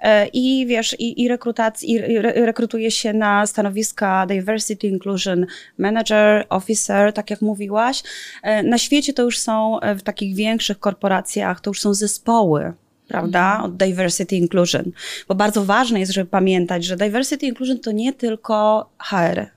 e, 0.02 0.28
i 0.28 0.65
wiesz, 0.65 0.95
i, 1.00 1.21
i, 1.21 1.28
rekrutacji, 1.28 1.91
i 1.91 2.19
rekrutuje 2.21 2.91
się 2.91 3.13
na 3.13 3.45
stanowiska 3.47 4.26
Diversity 4.26 4.88
Inclusion 4.88 5.45
Manager, 5.78 6.45
Officer, 6.50 7.13
tak 7.13 7.30
jak 7.30 7.41
mówiłaś. 7.41 8.04
E, 8.43 8.63
na 8.63 8.78
świecie 8.78 9.13
to 9.13 9.23
już 9.23 9.39
są 9.39 9.80
e, 9.80 9.95
w 9.95 10.04
takich 10.04 10.36
większych 10.36 10.80
korporacjach, 10.80 11.62
to 11.62 11.69
już 11.69 11.82
są 11.82 11.93
zespoły 11.93 12.73
prawda, 13.08 13.52
mhm. 13.52 13.65
od 13.65 13.78
diversity 13.78 14.36
inclusion. 14.36 14.91
Bo 15.28 15.36
bardzo 15.36 15.65
ważne 15.65 16.00
jest, 16.00 16.12
żeby 16.12 16.30
pamiętać, 16.30 16.86
że 16.86 16.97
diversity 16.97 17.45
inclusion 17.45 17.80
to 17.80 17.91
nie 17.91 18.13
tylko 18.13 18.89
HR, 18.97 19.57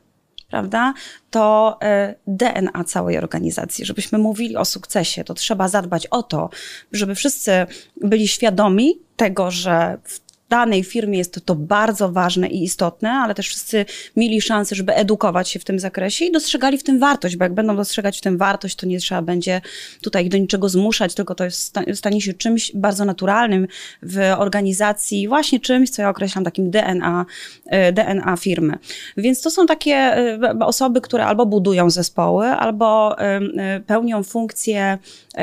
prawda? 0.51 0.95
To 1.31 1.79
e, 1.83 2.15
DNA 2.27 2.85
całej 2.85 3.19
organizacji. 3.19 3.85
Żebyśmy 3.85 4.19
mówili 4.19 4.57
o 4.57 4.65
sukcesie, 4.65 5.25
to 5.25 5.35
trzeba 5.35 5.69
zadbać 5.69 6.07
o 6.07 6.23
to, 6.23 6.51
żeby 6.93 7.15
wszyscy 7.15 7.67
byli 8.01 8.29
świadomi 8.29 8.99
tego, 9.17 9.51
że 9.51 9.99
w 10.05 10.30
danej 10.51 10.85
firmie 10.85 11.19
jest 11.19 11.45
to, 11.45 11.55
bardzo 11.55 12.13
ważne 12.13 12.49
i 12.49 12.65
istotne, 12.65 13.11
ale 13.11 13.35
też 13.35 13.49
wszyscy 13.49 13.85
mieli 14.17 14.41
szansę, 14.41 14.75
żeby 14.75 14.95
edukować 14.95 15.49
się 15.49 15.59
w 15.59 15.65
tym 15.65 15.79
zakresie 15.79 16.25
i 16.25 16.33
dostrzegali 16.33 16.79
w 16.79 16.83
tym 16.83 16.99
wartość, 16.99 17.37
bo 17.37 17.45
jak 17.45 17.55
będą 17.55 17.77
dostrzegać 17.77 18.19
w 18.19 18.21
tym 18.21 18.39
wartość, 18.39 18.77
to 18.77 18.87
nie 18.87 18.99
trzeba 18.99 19.23
będzie 19.23 19.61
tutaj 20.03 20.29
do 20.29 20.39
niczego 20.39 20.69
zmuszać, 20.69 21.15
tylko 21.15 21.35
to 21.35 21.45
jest, 21.45 21.75
stanie 21.95 22.21
się 22.21 22.35
czymś 22.35 22.73
bardzo 22.75 23.05
naturalnym 23.05 23.67
w 24.03 24.19
organizacji, 24.39 25.29
właśnie 25.29 25.61
czymś, 25.61 25.91
co 25.91 26.03
ja 26.03 26.09
określam 26.09 26.45
takim 26.45 26.71
DNA, 26.71 27.27
e, 27.67 27.93
DNA 27.93 28.37
firmy. 28.37 28.79
Więc 29.17 29.43
to 29.43 29.51
są 29.51 29.67
takie 29.67 29.95
e, 29.95 30.39
osoby, 30.61 31.01
które 31.01 31.27
albo 31.27 31.47
budują 31.47 31.91
zespoły, 31.91 32.47
albo 32.47 33.19
e, 33.19 33.41
pełnią 33.87 34.23
funkcję 34.23 34.99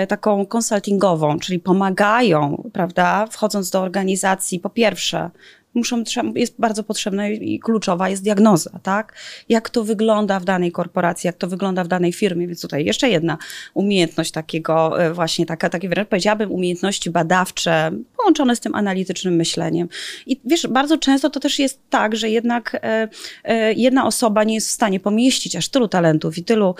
taką 0.07 0.45
konsultingową, 0.45 1.39
czyli 1.39 1.59
pomagają, 1.59 2.69
prawda, 2.73 3.27
wchodząc 3.31 3.69
do 3.69 3.81
organizacji, 3.81 4.59
po 4.59 4.69
pierwsze, 4.69 4.96
pierwsza 4.97 5.31
muszą, 5.77 6.03
jest 6.35 6.55
bardzo 6.59 6.83
potrzebna 6.83 7.29
i 7.29 7.59
kluczowa 7.59 8.09
jest 8.09 8.23
diagnoza, 8.23 8.79
tak? 8.83 9.13
Jak 9.49 9.69
to 9.69 9.83
wygląda 9.83 10.39
w 10.39 10.45
danej 10.45 10.71
korporacji, 10.71 11.27
jak 11.27 11.35
to 11.35 11.47
wygląda 11.47 11.83
w 11.83 11.87
danej 11.87 12.13
firmie, 12.13 12.47
więc 12.47 12.61
tutaj 12.61 12.85
jeszcze 12.85 13.09
jedna 13.09 13.37
umiejętność 13.73 14.31
takiego 14.31 15.03
e, 15.03 15.13
właśnie 15.13 15.45
taka, 15.45 15.69
takie 15.69 15.89
wręcz 15.89 16.09
powiedziałabym 16.09 16.51
umiejętności 16.51 17.09
badawcze, 17.09 17.91
połączone 18.17 18.55
z 18.55 18.59
tym 18.59 18.75
analitycznym 18.75 19.35
myśleniem. 19.35 19.87
I 20.25 20.39
wiesz, 20.45 20.67
bardzo 20.67 20.97
często 20.97 21.29
to 21.29 21.39
też 21.39 21.59
jest 21.59 21.79
tak, 21.89 22.15
że 22.15 22.29
jednak 22.29 22.75
e, 22.75 23.07
e, 23.43 23.73
jedna 23.73 24.05
osoba 24.05 24.43
nie 24.43 24.55
jest 24.55 24.67
w 24.67 24.71
stanie 24.71 24.99
pomieścić 24.99 25.55
aż 25.55 25.69
tylu 25.69 25.87
talentów 25.87 26.37
i 26.37 26.43
tylu 26.43 26.75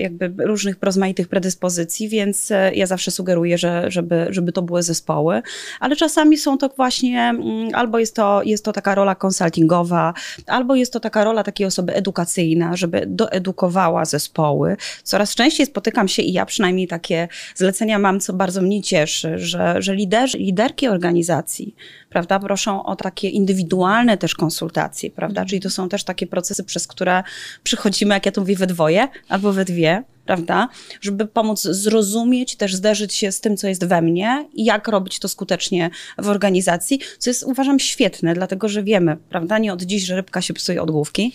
jakby 0.00 0.44
różnych 0.44 0.76
rozmaitych 0.82 1.28
predyspozycji, 1.28 2.08
więc 2.08 2.52
ja 2.74 2.86
zawsze 2.86 3.10
sugeruję, 3.10 3.58
że, 3.58 3.90
żeby, 3.90 4.26
żeby 4.30 4.52
to 4.52 4.62
były 4.62 4.82
zespoły, 4.82 5.42
ale 5.80 5.96
czasami 5.96 6.36
są 6.36 6.58
to 6.58 6.68
właśnie 6.68 7.20
mm, 7.22 7.68
albo 7.74 7.98
jest 7.98 8.05
jest 8.06 8.16
to, 8.16 8.42
jest 8.42 8.64
to 8.64 8.72
taka 8.72 8.94
rola 8.94 9.14
konsultingowa, 9.14 10.14
albo 10.46 10.74
jest 10.74 10.92
to 10.92 11.00
taka 11.00 11.24
rola 11.24 11.42
takiej 11.42 11.66
osoby 11.66 11.94
edukacyjna, 11.94 12.76
żeby 12.76 13.04
doedukowała 13.06 14.04
zespoły. 14.04 14.76
Coraz 15.02 15.34
częściej 15.34 15.66
spotykam 15.66 16.08
się 16.08 16.22
i 16.22 16.32
ja 16.32 16.46
przynajmniej 16.46 16.88
takie 16.88 17.28
zlecenia 17.54 17.98
mam, 17.98 18.20
co 18.20 18.32
bardzo 18.32 18.62
mnie 18.62 18.82
cieszy, 18.82 19.38
że, 19.38 19.82
że 19.82 19.94
liderzy, 19.94 20.38
liderki 20.38 20.88
organizacji, 20.88 21.74
prawda, 22.16 22.38
proszą 22.38 22.84
o 22.84 22.96
takie 22.96 23.28
indywidualne 23.28 24.18
też 24.18 24.34
konsultacje, 24.34 25.10
prawda, 25.10 25.44
czyli 25.44 25.60
to 25.60 25.70
są 25.70 25.88
też 25.88 26.04
takie 26.04 26.26
procesy, 26.26 26.64
przez 26.64 26.86
które 26.86 27.22
przychodzimy, 27.62 28.14
jak 28.14 28.26
ja 28.26 28.32
to 28.32 28.40
mówię, 28.40 28.56
we 28.56 28.66
dwoje 28.66 29.08
albo 29.28 29.52
we 29.52 29.64
dwie, 29.64 30.02
prawda? 30.26 30.68
Żeby 31.00 31.26
pomóc 31.26 31.62
zrozumieć, 31.62 32.56
też 32.56 32.74
zderzyć 32.74 33.14
się 33.14 33.32
z 33.32 33.40
tym, 33.40 33.56
co 33.56 33.68
jest 33.68 33.86
we 33.86 34.02
mnie 34.02 34.48
i 34.54 34.64
jak 34.64 34.88
robić 34.88 35.18
to 35.18 35.28
skutecznie 35.28 35.90
w 36.18 36.28
organizacji, 36.28 37.00
co 37.18 37.30
jest 37.30 37.42
uważam 37.42 37.78
świetne, 37.78 38.34
dlatego 38.34 38.68
że 38.68 38.82
wiemy, 38.82 39.16
prawda, 39.28 39.58
nie 39.58 39.72
od 39.72 39.82
dziś, 39.82 40.02
że 40.02 40.16
rybka 40.16 40.42
się 40.42 40.54
psuje 40.54 40.82
od 40.82 40.90
główki, 40.90 41.32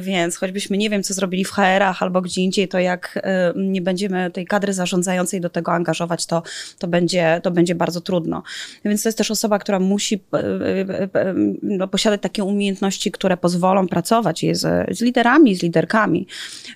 więc 0.00 0.36
choćbyśmy 0.36 0.78
nie 0.78 0.90
wiem, 0.90 1.02
co 1.02 1.14
zrobili 1.14 1.44
w 1.44 1.50
HR-ach 1.50 2.02
albo 2.02 2.20
gdzie 2.20 2.42
indziej, 2.42 2.68
to 2.68 2.78
jak 2.78 3.16
y, 3.16 3.20
nie 3.56 3.82
będziemy 3.82 4.30
tej 4.30 4.46
kadry 4.46 4.72
zarządzającej 4.72 5.40
do 5.40 5.50
tego 5.50 5.72
angażować, 5.72 6.26
to, 6.26 6.42
to, 6.78 6.88
będzie, 6.88 7.40
to 7.42 7.50
będzie 7.50 7.74
bardzo 7.74 8.00
trudno. 8.00 8.42
Więc 8.84 9.02
to 9.02 9.08
jest 9.08 9.18
też 9.18 9.30
osoba, 9.30 9.58
która 9.58 9.80
musi 9.80 10.19
no, 11.62 11.88
posiadać 11.88 12.20
takie 12.20 12.44
umiejętności, 12.44 13.10
które 13.10 13.36
pozwolą 13.36 13.88
pracować 13.88 14.44
z, 14.52 14.96
z 14.96 15.00
liderami, 15.00 15.56
z 15.56 15.62
liderkami. 15.62 16.26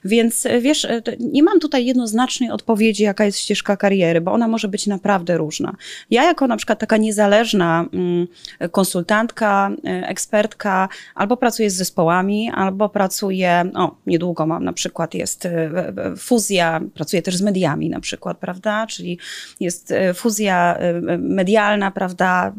Więc 0.05 0.47
wiesz, 0.61 0.87
nie 1.21 1.43
ma 1.43 1.55
mam 1.55 1.61
tutaj 1.61 1.87
jednoznacznej 1.87 2.51
odpowiedzi, 2.51 3.03
jaka 3.03 3.25
jest 3.25 3.39
ścieżka 3.39 3.77
kariery, 3.77 4.21
bo 4.21 4.33
ona 4.33 4.49
może 4.49 4.69
być 4.69 4.87
naprawdę 4.87 5.37
różna. 5.37 5.75
Ja 6.11 6.25
jako 6.25 6.47
na 6.47 6.57
przykład 6.57 6.79
taka 6.79 6.97
niezależna 6.97 7.87
mm, 7.93 8.27
konsultantka, 8.71 9.71
y, 9.85 10.07
ekspertka, 10.07 10.89
albo 11.15 11.37
pracuję 11.37 11.71
z 11.71 11.75
zespołami, 11.75 12.51
albo 12.55 12.89
pracuję, 12.89 13.71
o, 13.75 13.97
niedługo 14.07 14.47
mam 14.47 14.65
na 14.65 14.73
przykład, 14.73 15.15
jest 15.15 15.45
y, 15.47 15.51
fuzja, 16.17 16.81
pracuję 16.95 17.23
też 17.23 17.37
z 17.37 17.43
mediami 17.43 17.91
na 17.91 18.01
przykład, 18.01 18.39
prawda, 18.39 18.87
czyli 18.87 19.19
jest 19.61 19.91
y, 19.91 20.15
fuzja 20.15 20.79
medialna, 21.19 21.91
prawda, 21.91 22.53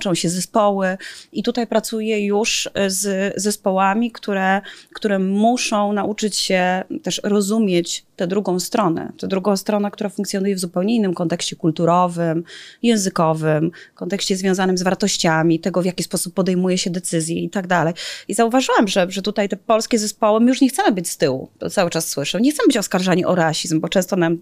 łączą 0.00 0.14
się 0.14 0.28
zespoły 0.28 0.98
i 1.32 1.42
tutaj 1.42 1.66
pracuję 1.66 2.26
już 2.26 2.70
z 2.86 3.34
zespołami, 3.36 4.10
które, 4.10 4.60
które 4.94 5.18
muszą 5.18 5.92
nauczyć 5.92 6.36
się 6.36 6.84
też 7.02 7.20
rozumieć 7.24 8.04
tę 8.16 8.26
drugą 8.26 8.60
stronę, 8.60 9.12
tę 9.18 9.28
drugą 9.28 9.56
stronę, 9.56 9.90
która 9.90 10.10
funkcjonuje 10.10 10.54
w 10.54 10.58
zupełnie 10.58 10.94
innym 10.96 11.14
kontekście 11.14 11.56
kulturowym, 11.56 12.44
językowym, 12.82 13.70
kontekście 13.94 14.36
związanym 14.36 14.78
z 14.78 14.82
wartościami, 14.82 15.60
tego 15.60 15.82
w 15.82 15.84
jaki 15.84 16.02
sposób 16.02 16.34
podejmuje 16.34 16.78
się 16.78 16.90
decyzje 16.90 17.36
i 17.36 17.50
tak 17.50 17.66
dalej. 17.66 17.94
I 18.28 18.34
zauważyłam, 18.34 18.88
że, 18.88 19.06
że 19.08 19.22
tutaj 19.22 19.48
te 19.48 19.56
polskie 19.56 19.98
zespoły, 19.98 20.40
my 20.40 20.48
już 20.48 20.60
nie 20.60 20.68
chcemy 20.68 20.92
być 20.92 21.08
z 21.08 21.16
tyłu, 21.16 21.48
to 21.58 21.70
cały 21.70 21.90
czas 21.90 22.08
słyszę, 22.08 22.40
nie 22.40 22.52
chcemy 22.52 22.66
być 22.66 22.76
oskarżani 22.76 23.24
o 23.24 23.34
rasizm, 23.34 23.80
bo 23.80 23.88
często 23.88 24.16
nam, 24.16 24.38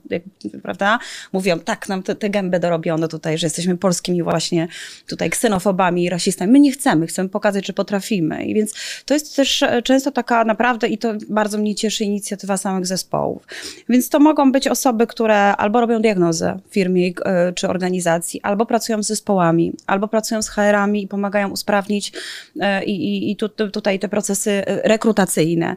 prawda, 0.62 0.98
mówią, 1.32 1.58
tak, 1.58 1.88
nam 1.88 2.02
te, 2.02 2.14
te 2.14 2.30
gęby 2.30 2.60
dorobiono 2.60 3.08
tutaj, 3.08 3.38
że 3.38 3.46
jesteśmy 3.46 3.76
polskimi 3.76 4.22
właśnie 4.22 4.68
tutaj 5.06 5.30
ksenofobami 5.38 6.04
i 6.04 6.10
rasistami. 6.10 6.52
My 6.52 6.60
nie 6.60 6.72
chcemy, 6.72 7.06
chcemy 7.06 7.28
pokazać, 7.28 7.66
że 7.66 7.72
potrafimy. 7.72 8.44
I 8.44 8.54
więc 8.54 8.74
to 9.04 9.14
jest 9.14 9.36
też 9.36 9.62
e, 9.62 9.82
często 9.82 10.10
taka 10.10 10.44
naprawdę, 10.44 10.88
i 10.88 10.98
to 10.98 11.14
bardzo 11.28 11.58
mnie 11.58 11.74
cieszy, 11.74 12.04
inicjatywa 12.04 12.56
samych 12.56 12.86
zespołów. 12.86 13.46
Więc 13.88 14.08
to 14.08 14.20
mogą 14.20 14.52
być 14.52 14.68
osoby, 14.68 15.06
które 15.06 15.56
albo 15.56 15.80
robią 15.80 16.02
diagnozę 16.02 16.58
w 16.70 16.74
firmie 16.74 17.10
e, 17.24 17.52
czy 17.52 17.68
organizacji, 17.68 18.40
albo 18.42 18.66
pracują 18.66 19.02
z 19.02 19.06
zespołami, 19.06 19.72
albo 19.86 20.08
pracują 20.08 20.42
z 20.42 20.48
HR-ami 20.48 21.02
i 21.02 21.08
pomagają 21.08 21.50
usprawnić 21.50 22.12
e, 22.60 22.84
i, 22.84 22.90
i, 22.90 23.30
i 23.30 23.36
tu, 23.36 23.48
tutaj 23.48 23.98
te 23.98 24.08
procesy 24.08 24.62
rekrutacyjne. 24.66 25.76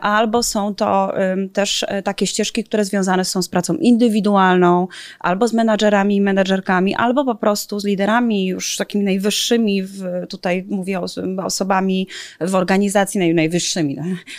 Albo 0.00 0.42
są 0.42 0.74
to 0.74 1.14
też 1.52 1.84
takie 2.04 2.26
ścieżki, 2.26 2.64
które 2.64 2.84
związane 2.84 3.24
są 3.24 3.42
z 3.42 3.48
pracą 3.48 3.74
indywidualną, 3.74 4.88
albo 5.20 5.48
z 5.48 5.52
menadżerami 5.52 6.16
i 6.16 6.20
menedżerkami, 6.20 6.94
albo 6.94 7.24
po 7.24 7.34
prostu 7.34 7.80
z 7.80 7.84
liderami 7.84 8.46
już 8.46 8.76
takimi 8.84 9.04
najwyższymi, 9.04 9.82
w, 9.82 10.04
tutaj 10.28 10.64
mówię 10.68 11.00
o 11.00 11.06
osobami 11.44 12.08
w 12.40 12.54
organizacji 12.54 13.34
najwyższymi. 13.34 13.96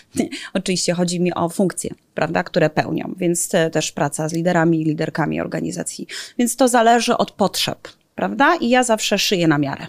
Oczywiście 0.54 0.94
chodzi 0.94 1.20
mi 1.20 1.34
o 1.34 1.50
funkcje, 1.50 1.90
prawda, 2.14 2.44
które 2.44 2.70
pełnią, 2.70 3.14
więc 3.18 3.50
też 3.72 3.92
praca 3.92 4.30
z 4.30 4.34
liderami 4.34 4.82
i 4.82 4.84
liderkami 4.84 5.42
organizacji. 5.42 6.08
Więc 6.38 6.56
to 6.56 6.68
zależy 6.68 7.18
od 7.18 7.32
potrzeb, 7.32 7.88
prawda? 8.16 8.56
I 8.56 8.70
ja 8.70 8.84
zawsze 8.84 9.18
szyję 9.20 9.48
na 9.48 9.58
miarę. 9.58 9.88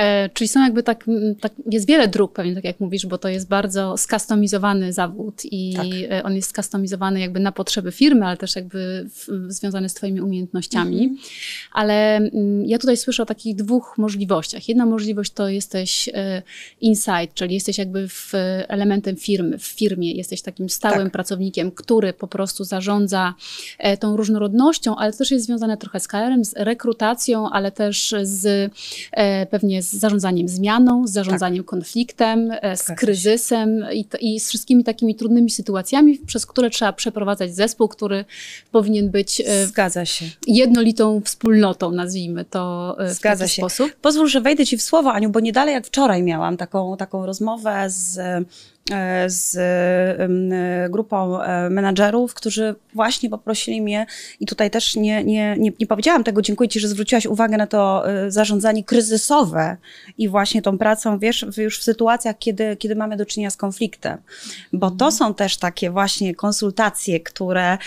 E, 0.00 0.28
czyli 0.28 0.48
są 0.48 0.62
jakby 0.62 0.82
tak, 0.82 1.04
tak, 1.40 1.52
jest 1.70 1.86
wiele 1.86 2.08
dróg 2.08 2.32
pewnie, 2.32 2.54
tak 2.54 2.64
jak 2.64 2.80
mówisz, 2.80 3.06
bo 3.06 3.18
to 3.18 3.28
jest 3.28 3.48
bardzo 3.48 3.96
skustomizowany 3.96 4.92
zawód 4.92 5.42
i 5.44 5.74
tak. 5.76 5.86
E, 6.10 6.22
on 6.22 6.36
jest 6.36 6.50
skustomizowany 6.50 7.20
jakby 7.20 7.40
na 7.40 7.52
potrzeby 7.52 7.92
firmy, 7.92 8.26
ale 8.26 8.36
też 8.36 8.56
jakby 8.56 9.08
w, 9.10 9.52
związany 9.52 9.88
z 9.88 9.94
twoimi 9.94 10.20
umiejętnościami. 10.20 11.02
Mhm. 11.02 11.18
Ale 11.72 12.20
ja 12.66 12.78
tutaj 12.78 12.96
słyszę 12.96 13.22
o 13.22 13.26
takich 13.26 13.56
dwóch 13.56 13.98
możliwościach. 13.98 14.68
Jedna 14.68 14.86
możliwość 14.86 15.32
to 15.32 15.48
jesteś 15.48 16.08
e, 16.08 16.42
inside, 16.80 17.28
czyli 17.34 17.54
jesteś 17.54 17.78
jakby 17.78 18.08
w 18.08 18.32
elementem 18.68 19.16
firmy, 19.16 19.58
w 19.58 19.66
firmie, 19.66 20.12
jesteś 20.12 20.42
takim 20.42 20.68
stałym 20.68 21.02
tak. 21.02 21.12
pracownikiem, 21.12 21.70
który 21.70 22.12
po 22.12 22.28
prostu 22.28 22.64
zarządza 22.64 23.34
tą 24.00 24.16
różnorodnością, 24.16 24.96
ale 24.96 25.12
to 25.12 25.18
też 25.18 25.30
jest 25.30 25.46
związane 25.46 25.76
trochę 25.76 26.00
z 26.00 26.08
KR-em, 26.08 26.44
z 26.44 26.52
rekrutacją, 26.56 27.50
ale 27.50 27.72
też 27.72 28.14
z 28.22 28.72
pewnie 29.50 29.82
z 29.82 29.89
zarządzaniem 29.92 30.48
zmianą, 30.48 31.06
z 31.06 31.12
zarządzaniem 31.12 31.62
tak. 31.64 31.70
konfliktem, 31.70 32.52
e, 32.60 32.76
z 32.76 32.82
kryzysem 32.82 33.84
i, 33.92 34.06
i, 34.20 34.40
z 34.40 34.48
wszystkimi 34.48 34.84
takimi 34.84 35.14
trudnymi 35.14 35.50
sytuacjami, 35.50 36.18
przez 36.18 36.46
które 36.46 36.70
trzeba 36.70 36.92
przeprowadzać 36.92 37.54
zespół, 37.54 37.88
który 37.88 38.24
powinien 38.70 39.10
być 39.10 39.42
e, 39.46 39.66
Zgadza 39.66 40.04
się. 40.04 40.24
jednolitą 40.46 41.20
wspólnotą, 41.24 41.90
nazwijmy 41.90 42.44
to 42.44 42.96
e, 42.98 43.08
w 43.08 43.12
Zgadza 43.12 43.44
taki 43.44 43.54
się. 43.54 43.62
sposób. 43.62 43.92
Pozwól, 44.00 44.28
że 44.28 44.40
wejdę 44.40 44.66
Ci 44.66 44.76
w 44.76 44.82
słowo, 44.82 45.12
Aniu, 45.12 45.30
bo 45.30 45.40
nie 45.40 45.52
dalej 45.52 45.74
jak 45.74 45.86
wczoraj 45.86 46.22
miałam 46.22 46.56
taką, 46.56 46.96
taką 46.96 47.26
rozmowę 47.26 47.84
z 47.88 48.18
z 49.26 49.56
grupą 50.90 51.42
e, 51.42 51.70
menadżerów, 51.70 52.34
którzy 52.34 52.74
właśnie 52.94 53.30
poprosili 53.30 53.82
mnie 53.82 54.06
i 54.40 54.46
tutaj 54.46 54.70
też 54.70 54.96
nie, 54.96 55.24
nie, 55.24 55.56
nie, 55.58 55.72
nie 55.80 55.86
powiedziałam 55.86 56.24
tego, 56.24 56.42
dziękuję 56.42 56.68
Ci, 56.68 56.80
że 56.80 56.88
zwróciłaś 56.88 57.26
uwagę 57.26 57.56
na 57.56 57.66
to 57.66 58.10
e, 58.10 58.30
zarządzanie 58.30 58.84
kryzysowe 58.84 59.76
i 60.18 60.28
właśnie 60.28 60.62
tą 60.62 60.78
pracą, 60.78 61.18
wiesz, 61.18 61.46
już 61.56 61.80
w 61.80 61.82
sytuacjach, 61.82 62.38
kiedy, 62.38 62.76
kiedy 62.76 62.96
mamy 62.96 63.16
do 63.16 63.26
czynienia 63.26 63.50
z 63.50 63.56
konfliktem, 63.56 64.18
bo 64.72 64.90
to 64.90 65.12
są 65.12 65.34
też 65.34 65.56
takie 65.56 65.90
właśnie 65.90 66.34
konsultacje, 66.34 67.20
które, 67.20 67.78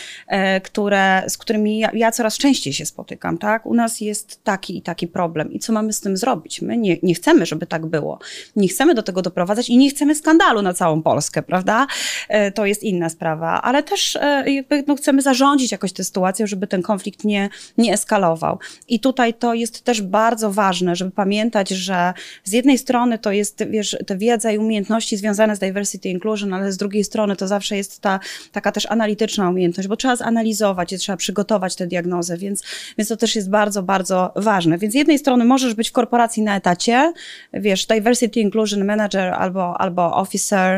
które, 0.63 1.23
z 1.27 1.37
którymi 1.37 1.79
ja, 1.79 1.89
ja 1.93 2.11
coraz 2.11 2.37
częściej 2.37 2.73
się 2.73 2.85
spotykam, 2.85 3.37
tak? 3.37 3.65
U 3.65 3.73
nas 3.73 4.01
jest 4.01 4.43
taki 4.43 4.77
i 4.77 4.81
taki 4.81 5.07
problem 5.07 5.53
i 5.53 5.59
co 5.59 5.73
mamy 5.73 5.93
z 5.93 6.01
tym 6.01 6.17
zrobić? 6.17 6.61
My 6.61 6.77
nie, 6.77 6.97
nie 7.03 7.15
chcemy, 7.15 7.45
żeby 7.45 7.67
tak 7.67 7.85
było. 7.85 8.19
Nie 8.55 8.67
chcemy 8.67 8.95
do 8.95 9.03
tego 9.03 9.21
doprowadzać 9.21 9.69
i 9.69 9.77
nie 9.77 9.89
chcemy 9.89 10.15
skandalu 10.15 10.61
na 10.61 10.73
całą 10.73 10.92
całą 10.93 11.01
Polskę, 11.01 11.41
prawda? 11.41 11.87
E, 12.29 12.51
to 12.51 12.65
jest 12.65 12.83
inna 12.83 13.09
sprawa, 13.09 13.61
ale 13.61 13.83
też 13.83 14.15
e, 14.15 14.51
jakby, 14.51 14.83
no, 14.87 14.95
chcemy 14.95 15.21
zarządzić 15.21 15.71
jakoś 15.71 15.93
tę 15.93 16.03
sytuację, 16.03 16.47
żeby 16.47 16.67
ten 16.67 16.81
konflikt 16.81 17.23
nie, 17.23 17.49
nie 17.77 17.93
eskalował. 17.93 18.59
I 18.87 18.99
tutaj 18.99 19.33
to 19.33 19.53
jest 19.53 19.83
też 19.83 20.01
bardzo 20.01 20.51
ważne, 20.51 20.95
żeby 20.95 21.11
pamiętać, 21.11 21.69
że 21.69 22.13
z 22.43 22.51
jednej 22.51 22.77
strony 22.77 23.19
to 23.19 23.31
jest, 23.31 23.63
wiesz, 23.69 23.97
te 24.07 24.17
wiedza 24.17 24.51
i 24.51 24.57
umiejętności 24.57 25.17
związane 25.17 25.55
z 25.55 25.59
diversity 25.59 26.09
inclusion, 26.09 26.53
ale 26.53 26.71
z 26.71 26.77
drugiej 26.77 27.03
strony 27.03 27.35
to 27.35 27.47
zawsze 27.47 27.77
jest 27.77 28.01
ta 28.01 28.19
taka 28.51 28.71
też 28.71 28.85
analityczna 28.85 29.49
umiejętność, 29.49 29.89
bo 29.89 29.95
trzeba 29.95 30.15
zanalizować, 30.15 30.93
trzeba 30.99 31.17
przygotować 31.17 31.75
tę 31.75 31.87
diagnozę, 31.87 32.37
więc, 32.37 32.63
więc 32.97 33.09
to 33.09 33.17
też 33.17 33.35
jest 33.35 33.49
bardzo, 33.49 33.83
bardzo 33.83 34.31
ważne. 34.35 34.77
Więc 34.77 34.93
z 34.93 34.95
jednej 34.95 35.19
strony 35.19 35.45
możesz 35.45 35.73
być 35.73 35.89
w 35.89 35.91
korporacji 35.91 36.43
na 36.43 36.55
etacie, 36.55 37.13
wiesz, 37.53 37.85
diversity 37.85 38.39
inclusion 38.39 38.85
manager 38.85 39.33
albo, 39.33 39.81
albo 39.81 40.15
officer, 40.15 40.72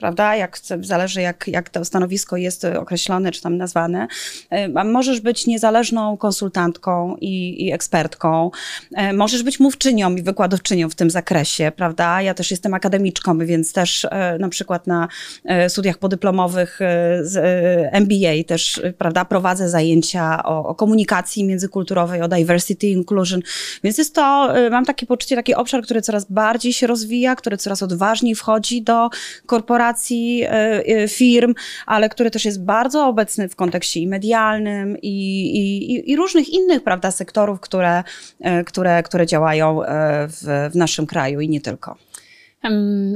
prawda, 0.00 0.36
jak 0.36 0.58
zależy 0.80 1.20
jak, 1.20 1.48
jak 1.48 1.70
to 1.70 1.84
stanowisko 1.84 2.36
jest 2.36 2.64
określone 2.64 3.32
czy 3.32 3.42
tam 3.42 3.56
nazwane. 3.56 4.06
E, 4.50 4.84
możesz 4.84 5.20
być 5.20 5.46
niezależną 5.46 6.16
konsultantką 6.16 7.16
i, 7.20 7.66
i 7.66 7.72
ekspertką, 7.72 8.50
e, 8.96 9.12
możesz 9.12 9.42
być 9.42 9.60
mówczynią 9.60 10.16
i 10.16 10.22
wykładowczynią 10.22 10.90
w 10.90 10.94
tym 10.94 11.10
zakresie, 11.10 11.72
prawda. 11.76 12.22
Ja 12.22 12.34
też 12.34 12.50
jestem 12.50 12.74
akademiczką, 12.74 13.38
więc 13.38 13.72
też 13.72 14.04
e, 14.04 14.36
na 14.38 14.48
przykład 14.48 14.86
na 14.86 15.08
studiach 15.68 15.98
podyplomowych 15.98 16.78
z 17.22 17.36
MBA 17.92 18.44
też, 18.46 18.82
prawda, 18.98 19.24
prowadzę 19.24 19.68
zajęcia 19.68 20.42
o, 20.44 20.66
o 20.66 20.74
komunikacji 20.74 21.44
międzykulturowej, 21.44 22.22
o 22.22 22.28
diversity 22.28 22.86
inclusion, 22.86 23.40
więc 23.84 23.98
jest 23.98 24.14
to, 24.14 24.54
mam 24.70 24.84
takie 24.84 25.06
poczucie, 25.06 25.36
taki 25.36 25.54
obszar, 25.54 25.82
który 25.82 26.02
coraz 26.02 26.24
bardziej 26.24 26.72
się 26.72 26.86
rozwija, 26.86 27.36
który 27.36 27.56
coraz 27.56 27.82
odważniej 27.82 28.34
wchodzi 28.34 28.82
do 28.82 29.10
korporacji, 29.46 30.44
firm, 31.08 31.54
ale 31.86 32.08
który 32.08 32.30
też 32.30 32.44
jest 32.44 32.64
bardzo 32.64 33.06
obecny 33.06 33.48
w 33.48 33.56
kontekście 33.56 34.00
i 34.00 34.06
medialnym 34.06 34.96
i, 35.02 35.46
i, 35.56 36.10
i 36.10 36.16
różnych 36.16 36.48
innych, 36.48 36.82
prawda, 36.82 37.10
sektorów, 37.10 37.60
które, 37.60 38.04
które, 38.66 39.02
które 39.02 39.26
działają 39.26 39.80
w, 40.28 40.70
w 40.72 40.76
naszym 40.76 41.06
kraju 41.06 41.40
i 41.40 41.48
nie 41.48 41.60
tylko. 41.60 41.96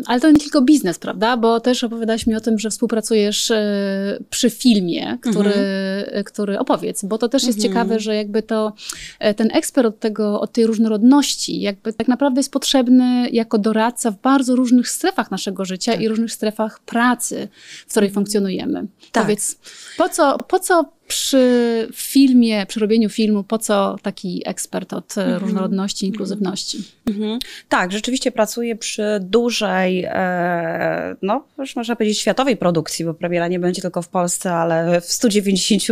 Ale 0.06 0.20
to 0.20 0.30
nie 0.30 0.38
tylko 0.38 0.62
biznes, 0.62 0.98
prawda? 0.98 1.36
Bo 1.36 1.60
też 1.60 1.84
opowiadałaś 1.84 2.26
mi 2.26 2.34
o 2.34 2.40
tym, 2.40 2.58
że 2.58 2.70
współpracujesz 2.70 3.50
e, 3.50 4.18
przy 4.30 4.50
filmie, 4.50 5.18
który, 5.20 5.52
mhm. 5.52 6.24
który 6.24 6.58
opowiedz, 6.58 7.04
bo 7.04 7.18
to 7.18 7.28
też 7.28 7.44
jest 7.44 7.58
mhm. 7.58 7.72
ciekawe, 7.72 8.00
że 8.00 8.14
jakby 8.14 8.42
to 8.42 8.72
e, 9.18 9.34
ten 9.34 9.48
ekspert 9.52 9.86
od 9.86 10.00
tego, 10.00 10.40
od 10.40 10.52
tej 10.52 10.66
różnorodności, 10.66 11.60
jakby 11.60 11.92
tak 11.92 12.08
naprawdę 12.08 12.38
jest 12.38 12.52
potrzebny 12.52 13.30
jako 13.30 13.58
doradca 13.58 14.10
w 14.10 14.20
bardzo 14.20 14.56
różnych 14.56 14.88
strefach 14.88 15.30
naszego 15.30 15.64
życia 15.64 15.92
tak. 15.92 16.00
i 16.00 16.08
różnych 16.08 16.32
strefach 16.32 16.80
pracy, 16.80 17.48
w 17.86 17.90
której 17.90 18.08
mhm. 18.08 18.14
funkcjonujemy. 18.14 18.86
Tak. 19.12 19.24
Powiedz, 19.24 19.58
po 19.96 20.08
co, 20.08 20.38
po 20.38 20.58
co 20.58 20.96
przy 21.06 21.88
filmie, 21.94 22.66
przy 22.66 22.80
robieniu 22.80 23.08
filmu, 23.08 23.44
po 23.44 23.58
co 23.58 23.96
taki 24.02 24.42
ekspert 24.46 24.92
od 24.92 25.18
mm 25.18 25.30
-hmm. 25.30 25.40
różnorodności, 25.40 26.06
inkluzywności? 26.06 26.78
Mm 27.06 27.20
-hmm. 27.20 27.38
Tak, 27.68 27.92
rzeczywiście 27.92 28.32
pracuję 28.32 28.76
przy 28.76 29.18
dużej, 29.20 30.04
e, 30.08 31.16
no 31.22 31.44
już 31.58 31.76
można 31.76 31.96
powiedzieć 31.96 32.18
światowej 32.18 32.56
produkcji, 32.56 33.04
bo 33.04 33.14
premiera 33.14 33.48
nie 33.48 33.58
będzie 33.58 33.82
tylko 33.82 34.02
w 34.02 34.08
Polsce, 34.08 34.52
ale 34.52 35.00
w 35.00 35.04
190 35.04 35.82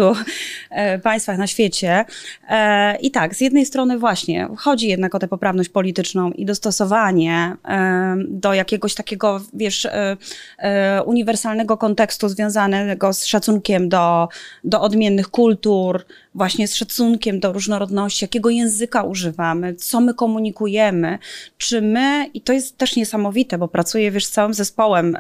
e, 0.70 0.98
państwach 0.98 1.38
na 1.38 1.46
świecie. 1.46 2.04
E, 2.48 2.96
I 2.96 3.10
tak, 3.10 3.34
z 3.34 3.40
jednej 3.40 3.66
strony 3.66 3.98
właśnie 3.98 4.48
chodzi 4.56 4.88
jednak 4.88 5.14
o 5.14 5.18
tę 5.18 5.28
poprawność 5.28 5.68
polityczną 5.68 6.32
i 6.32 6.44
dostosowanie 6.44 7.56
e, 7.64 8.16
do 8.28 8.54
jakiegoś 8.54 8.94
takiego, 8.94 9.40
wiesz, 9.52 9.86
e, 9.86 10.16
e, 10.58 11.02
uniwersalnego 11.02 11.76
kontekstu 11.76 12.28
związanego 12.28 13.12
z 13.12 13.24
szacunkiem 13.24 13.88
do, 13.88 14.28
do 14.64 14.80
odmienności 14.80 15.03
odmiennych 15.04 15.28
kultur, 15.28 16.04
właśnie 16.34 16.68
z 16.68 16.74
szacunkiem 16.74 17.40
do 17.40 17.52
różnorodności, 17.52 18.24
jakiego 18.24 18.50
języka 18.50 19.02
używamy, 19.02 19.74
co 19.74 20.00
my 20.00 20.14
komunikujemy, 20.14 21.18
czy 21.58 21.82
my, 21.82 22.30
i 22.34 22.40
to 22.40 22.52
jest 22.52 22.78
też 22.78 22.96
niesamowite, 22.96 23.58
bo 23.58 23.68
pracuję 23.68 24.10
wiesz, 24.10 24.26
z 24.26 24.30
całym 24.30 24.54
zespołem 24.54 25.16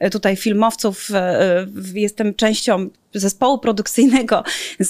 e, 0.00 0.10
tutaj 0.10 0.36
filmowców, 0.36 1.08
e, 1.14 1.66
jestem 1.94 2.34
częścią 2.34 2.88
zespołu 3.14 3.58
produkcyjnego. 3.58 4.42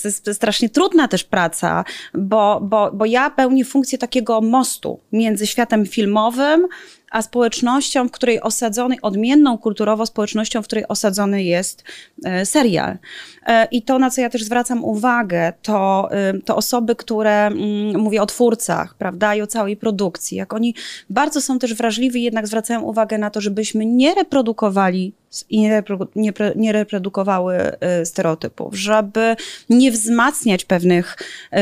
To 0.02 0.08
jest 0.08 0.30
strasznie 0.32 0.68
trudna 0.68 1.08
też 1.08 1.24
praca, 1.24 1.84
bo, 2.14 2.60
bo, 2.60 2.90
bo 2.92 3.04
ja 3.04 3.30
pełnię 3.30 3.64
funkcję 3.64 3.98
takiego 3.98 4.40
mostu 4.40 5.00
między 5.12 5.46
światem 5.46 5.86
filmowym, 5.86 6.66
a 7.14 7.22
społecznością, 7.22 8.08
w 8.08 8.10
której 8.10 8.40
osadzony, 8.40 8.96
odmienną 9.02 9.58
kulturowo 9.58 10.06
społecznością, 10.06 10.62
w 10.62 10.64
której 10.64 10.88
osadzony 10.88 11.42
jest 11.42 11.84
e, 12.24 12.46
serial. 12.46 12.98
E, 13.46 13.68
I 13.70 13.82
to, 13.82 13.98
na 13.98 14.10
co 14.10 14.20
ja 14.20 14.30
też 14.30 14.44
zwracam 14.44 14.84
uwagę, 14.84 15.52
to, 15.62 16.08
e, 16.10 16.34
to 16.44 16.56
osoby, 16.56 16.96
które, 16.96 17.46
mm, 17.46 18.00
mówię 18.00 18.22
o 18.22 18.26
twórcach, 18.26 18.94
prawda, 18.94 19.34
i 19.34 19.42
o 19.42 19.46
całej 19.46 19.76
produkcji, 19.76 20.36
jak 20.36 20.52
oni 20.52 20.74
bardzo 21.10 21.40
są 21.40 21.58
też 21.58 21.74
wrażliwi, 21.74 22.22
jednak 22.22 22.46
zwracają 22.46 22.80
uwagę 22.80 23.18
na 23.18 23.30
to, 23.30 23.40
żebyśmy 23.40 23.86
nie 23.86 24.14
reprodukowali 24.14 25.12
i 25.50 25.60
nie, 25.60 26.32
nie, 26.56 26.72
reprodukowały 26.72 27.56
stereotypów, 28.04 28.74
żeby 28.74 29.36
nie 29.70 29.90
wzmacniać 29.90 30.64
pewnych 30.64 31.16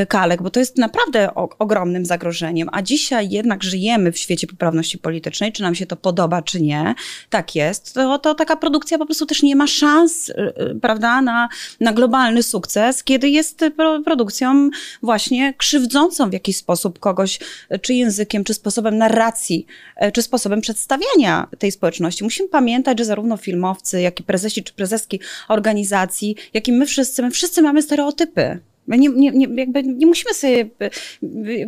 kalek, 0.08 0.42
bo 0.42 0.50
to 0.50 0.60
jest 0.60 0.78
naprawdę 0.78 1.34
o, 1.34 1.48
ogromnym 1.58 2.06
zagrożeniem. 2.06 2.68
A 2.72 2.82
dzisiaj 2.82 3.30
jednak 3.30 3.62
żyjemy 3.62 4.12
w 4.12 4.18
świecie 4.18 4.46
poprawności 4.46 4.98
politycznej, 4.98 5.52
czy 5.52 5.62
nam 5.62 5.74
się 5.74 5.86
to 5.86 5.96
podoba, 5.96 6.42
czy 6.42 6.62
nie, 6.62 6.94
tak 7.30 7.54
jest, 7.54 7.94
to, 7.94 8.18
to 8.18 8.34
taka 8.34 8.56
produkcja 8.56 8.98
po 8.98 9.06
prostu 9.06 9.26
też 9.26 9.42
nie 9.42 9.56
ma 9.56 9.66
szans, 9.66 10.28
y, 10.28 10.32
y, 10.32 10.80
prawda, 10.80 11.22
na, 11.22 11.48
na 11.80 11.92
globalny 11.92 12.42
sukces, 12.42 13.04
kiedy 13.04 13.28
jest 13.28 13.64
produkcją 14.04 14.70
właśnie 15.02 15.54
krzywdzącą 15.54 16.30
w 16.30 16.32
jakiś 16.32 16.56
sposób 16.56 16.98
kogoś, 16.98 17.38
czy 17.82 17.94
językiem, 17.94 18.44
czy 18.44 18.54
sposobem 18.54 18.98
narracji, 18.98 19.66
czy 20.12 20.22
sposobem 20.22 20.60
przedstawiania 20.60 21.48
tej 21.58 21.72
społeczności. 21.72 22.24
Musimy 22.24 22.48
pamiętać, 22.48 22.98
że 22.98 23.04
zarówno 23.04 23.36
filmowcy, 23.62 24.00
jak 24.00 24.20
i 24.20 24.22
prezesi 24.22 24.62
czy 24.62 24.72
prezeski 24.72 25.20
organizacji, 25.48 26.36
jak 26.54 26.68
i 26.68 26.72
my 26.72 26.86
wszyscy, 26.86 27.22
my 27.22 27.30
wszyscy 27.30 27.62
mamy 27.62 27.82
stereotypy. 27.82 28.58
My 28.86 28.98
nie, 28.98 29.08
nie, 29.08 29.30
nie, 29.30 29.48
jakby 29.56 29.82
nie 29.82 30.06
musimy 30.06 30.34
sobie 30.34 30.70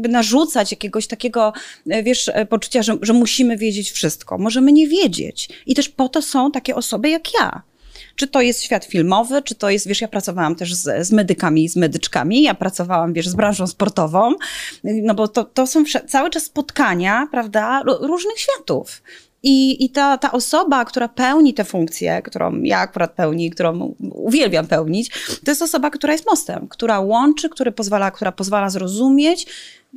narzucać 0.09 0.71
jakiegoś 0.71 1.07
takiego, 1.07 1.53
e, 1.91 2.03
wiesz, 2.03 2.29
e, 2.29 2.47
poczucia, 2.47 2.83
że, 2.83 2.97
że 3.03 3.13
musimy 3.13 3.57
wiedzieć 3.57 3.91
wszystko. 3.91 4.39
Możemy 4.39 4.73
nie 4.73 4.89
wiedzieć. 4.89 5.49
I 5.67 5.75
też 5.75 5.89
po 5.89 6.09
to 6.09 6.23
są 6.23 6.51
takie 6.51 6.75
osoby 6.75 7.09
jak 7.09 7.35
ja. 7.41 7.63
Czy 8.17 8.27
to 8.27 8.41
jest 8.41 8.63
świat 8.63 8.85
filmowy, 8.85 9.43
czy 9.43 9.55
to 9.55 9.71
jest, 9.71 9.89
wiesz, 9.89 10.01
ja 10.01 10.09
pracowałam 10.09 10.57
też 10.57 10.75
z, 10.75 11.07
z 11.07 11.13
medykami 11.13 11.69
z 11.69 11.77
medyczkami, 11.77 12.43
ja 12.43 12.55
pracowałam, 12.55 13.13
wiesz, 13.13 13.29
z 13.29 13.35
branżą 13.35 13.67
sportową, 13.67 14.35
no 14.85 15.15
bo 15.15 15.29
to, 15.29 15.45
to 15.45 15.67
są 15.67 15.85
cały 16.09 16.31
czas 16.31 16.43
spotkania, 16.43 17.29
prawda, 17.31 17.83
różnych 18.01 18.39
światów. 18.39 19.03
I, 19.47 19.85
i 19.85 19.91
ta, 19.91 20.19
ta 20.19 20.33
osoba, 20.33 20.85
która 20.85 21.09
pełni 21.09 21.55
tę 21.55 21.65
funkcję, 21.65 22.23
którą 22.23 22.63
ja 22.63 22.79
akurat 22.79 23.13
pełni, 23.13 23.51
którą 23.51 23.95
uwielbiam 24.01 24.67
pełnić, 24.67 25.11
to 25.45 25.51
jest 25.51 25.63
osoba, 25.63 25.91
która 25.91 26.13
jest 26.13 26.27
mostem, 26.27 26.69
która 26.69 27.01
łączy, 27.01 27.49
który 27.49 27.73
pozwala, 27.73 28.11
która 28.11 28.33
pozwala 28.33 28.71
zrozumieć, 28.71 29.47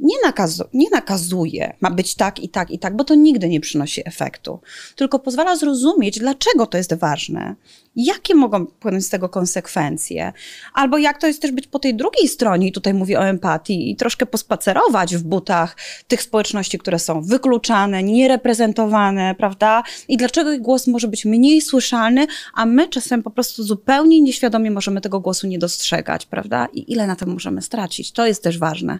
nie, 0.02 0.16
nakazu, 0.24 0.64
nie 0.74 0.90
nakazuje, 0.90 1.74
ma 1.82 1.92
być 1.92 2.16
tak 2.16 2.40
i 2.40 2.50
tak 2.50 2.72
i 2.72 2.80
tak, 2.80 2.96
bo 2.96 3.04
to 3.04 3.16
nigdy 3.16 3.50
nie 3.50 3.60
przynosi 3.60 4.02
efektu, 4.06 4.60
tylko 4.96 5.20
pozwala 5.20 5.56
zrozumieć, 5.56 6.20
dlaczego 6.20 6.66
to 6.66 6.78
jest 6.78 6.94
ważne, 6.94 7.56
jakie 7.96 8.36
mogą 8.36 8.66
płynąć 8.66 9.06
z 9.06 9.10
tego 9.10 9.30
konsekwencje, 9.30 10.34
albo 10.74 10.98
jak 10.98 11.22
to 11.22 11.28
jest 11.28 11.42
też 11.42 11.52
być 11.52 11.68
po 11.68 11.80
tej 11.80 11.96
drugiej 11.96 12.28
stronie, 12.28 12.68
i 12.68 12.72
tutaj 12.72 12.94
mówię 12.94 13.20
o 13.20 13.26
empatii, 13.26 13.92
i 13.92 13.96
troszkę 13.96 14.26
pospacerować 14.26 15.16
w 15.16 15.24
butach 15.24 15.78
tych 16.08 16.22
społeczności, 16.22 16.80
które 16.80 17.00
są 17.00 17.22
wykluczane, 17.22 18.04
niereprezentowane, 18.04 19.36
prawda? 19.36 19.84
I 20.08 20.18
dlaczego 20.18 20.52
ich 20.52 20.62
głos 20.62 20.88
może 20.88 21.08
być 21.08 21.26
mniej 21.26 21.62
słyszalny, 21.62 22.28
a 22.54 22.66
my 22.66 22.88
czasem 22.88 23.24
po 23.24 23.32
prostu 23.32 23.64
zupełnie 23.64 24.22
nieświadomie 24.22 24.72
możemy 24.72 25.02
tego 25.02 25.20
głosu 25.20 25.48
nie 25.48 25.60
dostrzegać, 25.60 26.26
prawda? 26.26 26.68
I 26.74 26.92
ile 26.92 27.08
na 27.08 27.16
tym 27.16 27.30
możemy 27.30 27.62
stracić? 27.62 28.12
To 28.12 28.28
jest 28.28 28.44
też 28.44 28.60
ważne, 28.60 29.00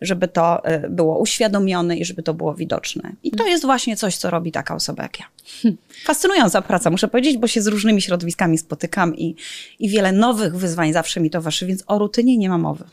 żeby 0.00 0.28
to 0.28 0.37
y, 0.84 0.90
było 0.90 1.18
uświadomione 1.18 1.96
i 1.96 2.04
żeby 2.04 2.22
to 2.22 2.34
było 2.34 2.54
widoczne. 2.54 3.12
I 3.22 3.30
to 3.30 3.46
jest 3.46 3.64
właśnie 3.64 3.96
coś, 3.96 4.16
co 4.16 4.30
robi 4.30 4.52
taka 4.52 4.74
osoba 4.74 5.02
jak 5.02 5.20
ja. 5.20 5.26
Fascynująca 6.04 6.62
praca, 6.62 6.90
muszę 6.90 7.08
powiedzieć, 7.08 7.38
bo 7.38 7.46
się 7.46 7.62
z 7.62 7.66
różnymi 7.66 8.02
środowiskami 8.02 8.58
spotykam 8.58 9.16
i, 9.16 9.36
i 9.78 9.88
wiele 9.88 10.12
nowych 10.12 10.56
wyzwań 10.56 10.92
zawsze 10.92 11.20
mi 11.20 11.30
towarzyszy, 11.30 11.66
więc 11.66 11.84
o 11.86 11.98
rutynie 11.98 12.36
nie 12.36 12.48
ma 12.48 12.58
mowy. 12.58 12.84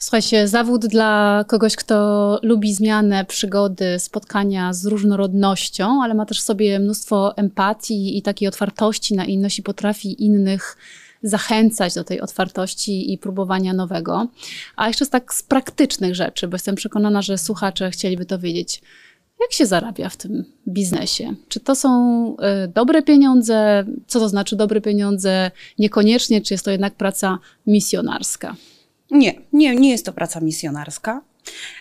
Słuchajcie, 0.00 0.48
zawód 0.48 0.86
dla 0.86 1.44
kogoś, 1.48 1.76
kto 1.76 2.38
lubi 2.42 2.74
zmianę, 2.74 3.24
przygody, 3.24 3.98
spotkania 3.98 4.72
z 4.72 4.86
różnorodnością, 4.86 6.02
ale 6.02 6.14
ma 6.14 6.26
też 6.26 6.40
w 6.40 6.44
sobie 6.44 6.78
mnóstwo 6.78 7.36
empatii 7.36 8.18
i 8.18 8.22
takiej 8.22 8.48
otwartości 8.48 9.14
na 9.14 9.24
inność 9.24 9.58
i 9.58 9.62
potrafi 9.62 10.24
innych 10.24 10.76
zachęcać 11.22 11.94
do 11.94 12.04
tej 12.04 12.20
otwartości 12.20 13.12
i 13.12 13.18
próbowania 13.18 13.72
nowego. 13.72 14.26
A 14.76 14.88
jeszcze 14.88 15.04
z 15.04 15.10
tak 15.10 15.34
z 15.34 15.42
praktycznych 15.42 16.14
rzeczy, 16.14 16.48
bo 16.48 16.54
jestem 16.54 16.74
przekonana, 16.74 17.22
że 17.22 17.38
słuchacze 17.38 17.90
chcieliby 17.90 18.24
to 18.24 18.38
wiedzieć 18.38 18.82
Jak 19.40 19.52
się 19.52 19.66
zarabia 19.66 20.08
w 20.08 20.16
tym 20.16 20.44
biznesie? 20.68 21.34
Czy 21.48 21.60
to 21.60 21.74
są 21.74 21.90
y, 22.64 22.68
dobre 22.68 23.02
pieniądze? 23.02 23.84
Co 24.06 24.20
to 24.20 24.28
znaczy 24.28 24.56
dobre 24.56 24.80
pieniądze? 24.80 25.50
Niekoniecznie, 25.78 26.40
czy 26.40 26.54
jest 26.54 26.64
to 26.64 26.70
jednak 26.70 26.94
praca 26.94 27.38
misjonarska? 27.66 28.56
Nie, 29.10 29.34
nie, 29.52 29.76
nie 29.76 29.90
jest 29.90 30.06
to 30.06 30.12
praca 30.12 30.40
misjonarska. 30.40 31.22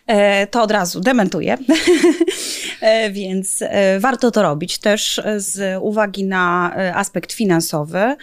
E, 0.08 0.47
to 0.47 0.62
od 0.62 0.71
razu 0.71 1.00
dementuję. 1.00 1.58
E, 2.82 3.12
więc 3.12 3.62
e, 3.62 4.00
warto 4.00 4.32
to 4.32 4.42
robić 4.42 4.78
też 4.78 5.22
z 5.38 5.82
uwagi 5.82 6.26
na 6.26 6.74
aspekt 6.94 7.32
finansowy. 7.32 8.16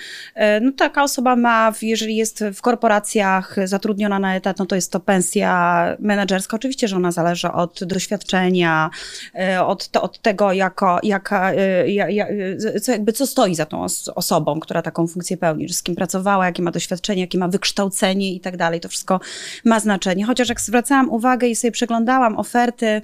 No, 0.61 0.73
taka 0.73 1.03
osoba 1.03 1.37
ma, 1.37 1.73
jeżeli 1.83 2.17
jest 2.17 2.45
w 2.55 2.61
korporacjach 2.61 3.57
zatrudniona 3.65 4.19
na 4.19 4.37
etat, 4.37 4.59
no 4.59 4.67
to 4.67 4.75
jest 4.75 4.93
to 4.93 5.01
pensja 5.01 5.85
menedżerska. 5.99 6.57
Oczywiście, 6.57 6.89
że 6.89 6.97
ona 6.97 7.13
zależy 7.13 7.53
od 7.53 7.85
doświadczenia, 7.85 8.91
od, 9.67 9.97
od 9.97 10.19
tego, 10.19 10.53
jako, 10.53 10.99
jaka, 11.03 11.53
co, 12.83 12.93
jakby 12.93 13.13
co 13.13 13.27
stoi 13.27 13.55
za 13.55 13.67
tą 13.67 13.87
osobą, 14.15 14.61
która 14.61 14.83
taką 14.83 15.07
funkcję 15.07 15.37
pełni, 15.37 15.69
z 15.69 15.83
kim 15.83 15.95
pracowała, 15.95 16.47
jakie 16.47 16.63
ma 16.63 16.71
doświadczenie, 16.71 17.21
jakie 17.21 17.39
ma 17.39 17.49
wykształcenie 17.49 18.35
i 18.35 18.41
tak 18.41 18.57
dalej. 18.57 18.81
To 18.81 18.89
wszystko 18.89 19.21
ma 19.65 19.81
znaczenie. 19.81 20.25
Chociaż 20.25 20.49
jak 20.49 20.61
zwracałam 20.61 21.11
uwagę 21.11 21.49
i 21.49 21.57
sobie 21.57 21.73
przeglądałam 21.73 22.37
oferty 22.37 23.03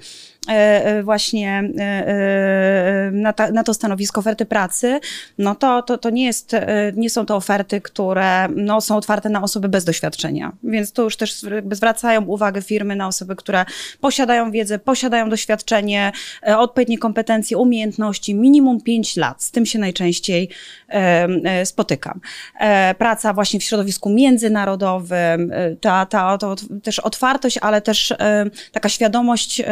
E, 0.48 0.84
e, 0.84 1.02
właśnie 1.40 1.84
e, 1.84 3.10
na, 3.12 3.32
ta, 3.32 3.50
na 3.50 3.64
to 3.64 3.74
stanowisko 3.74 4.20
oferty 4.20 4.46
pracy, 4.46 5.00
no 5.38 5.54
to, 5.54 5.82
to, 5.82 5.98
to 5.98 6.10
nie, 6.10 6.24
jest, 6.24 6.56
nie 6.94 7.10
są 7.10 7.26
to 7.26 7.36
oferty, 7.36 7.80
które 7.80 8.48
no, 8.56 8.80
są 8.80 8.96
otwarte 8.96 9.28
na 9.28 9.42
osoby 9.42 9.68
bez 9.68 9.84
doświadczenia. 9.84 10.52
Więc 10.62 10.92
tu 10.92 11.02
już 11.02 11.16
też 11.16 11.44
zwracają 11.72 12.24
uwagę 12.24 12.62
firmy 12.62 12.96
na 12.96 13.06
osoby, 13.06 13.36
które 13.36 13.64
posiadają 14.00 14.50
wiedzę, 14.50 14.78
posiadają 14.78 15.30
doświadczenie, 15.30 16.12
odpowiednie 16.56 16.98
kompetencje, 16.98 17.58
umiejętności, 17.58 18.34
minimum 18.34 18.80
5 18.80 19.16
lat. 19.16 19.42
Z 19.42 19.50
tym 19.50 19.66
się 19.66 19.78
najczęściej 19.78 20.48
spotykam. 21.64 22.20
Praca 22.98 23.32
właśnie 23.32 23.60
w 23.60 23.64
środowisku 23.64 24.10
międzynarodowym, 24.10 25.52
ta, 25.80 26.06
ta 26.06 26.38
to 26.38 26.56
też 26.82 26.98
otwartość, 26.98 27.58
ale 27.58 27.82
też 27.82 28.14
taka 28.72 28.88
świadomość 28.88 29.62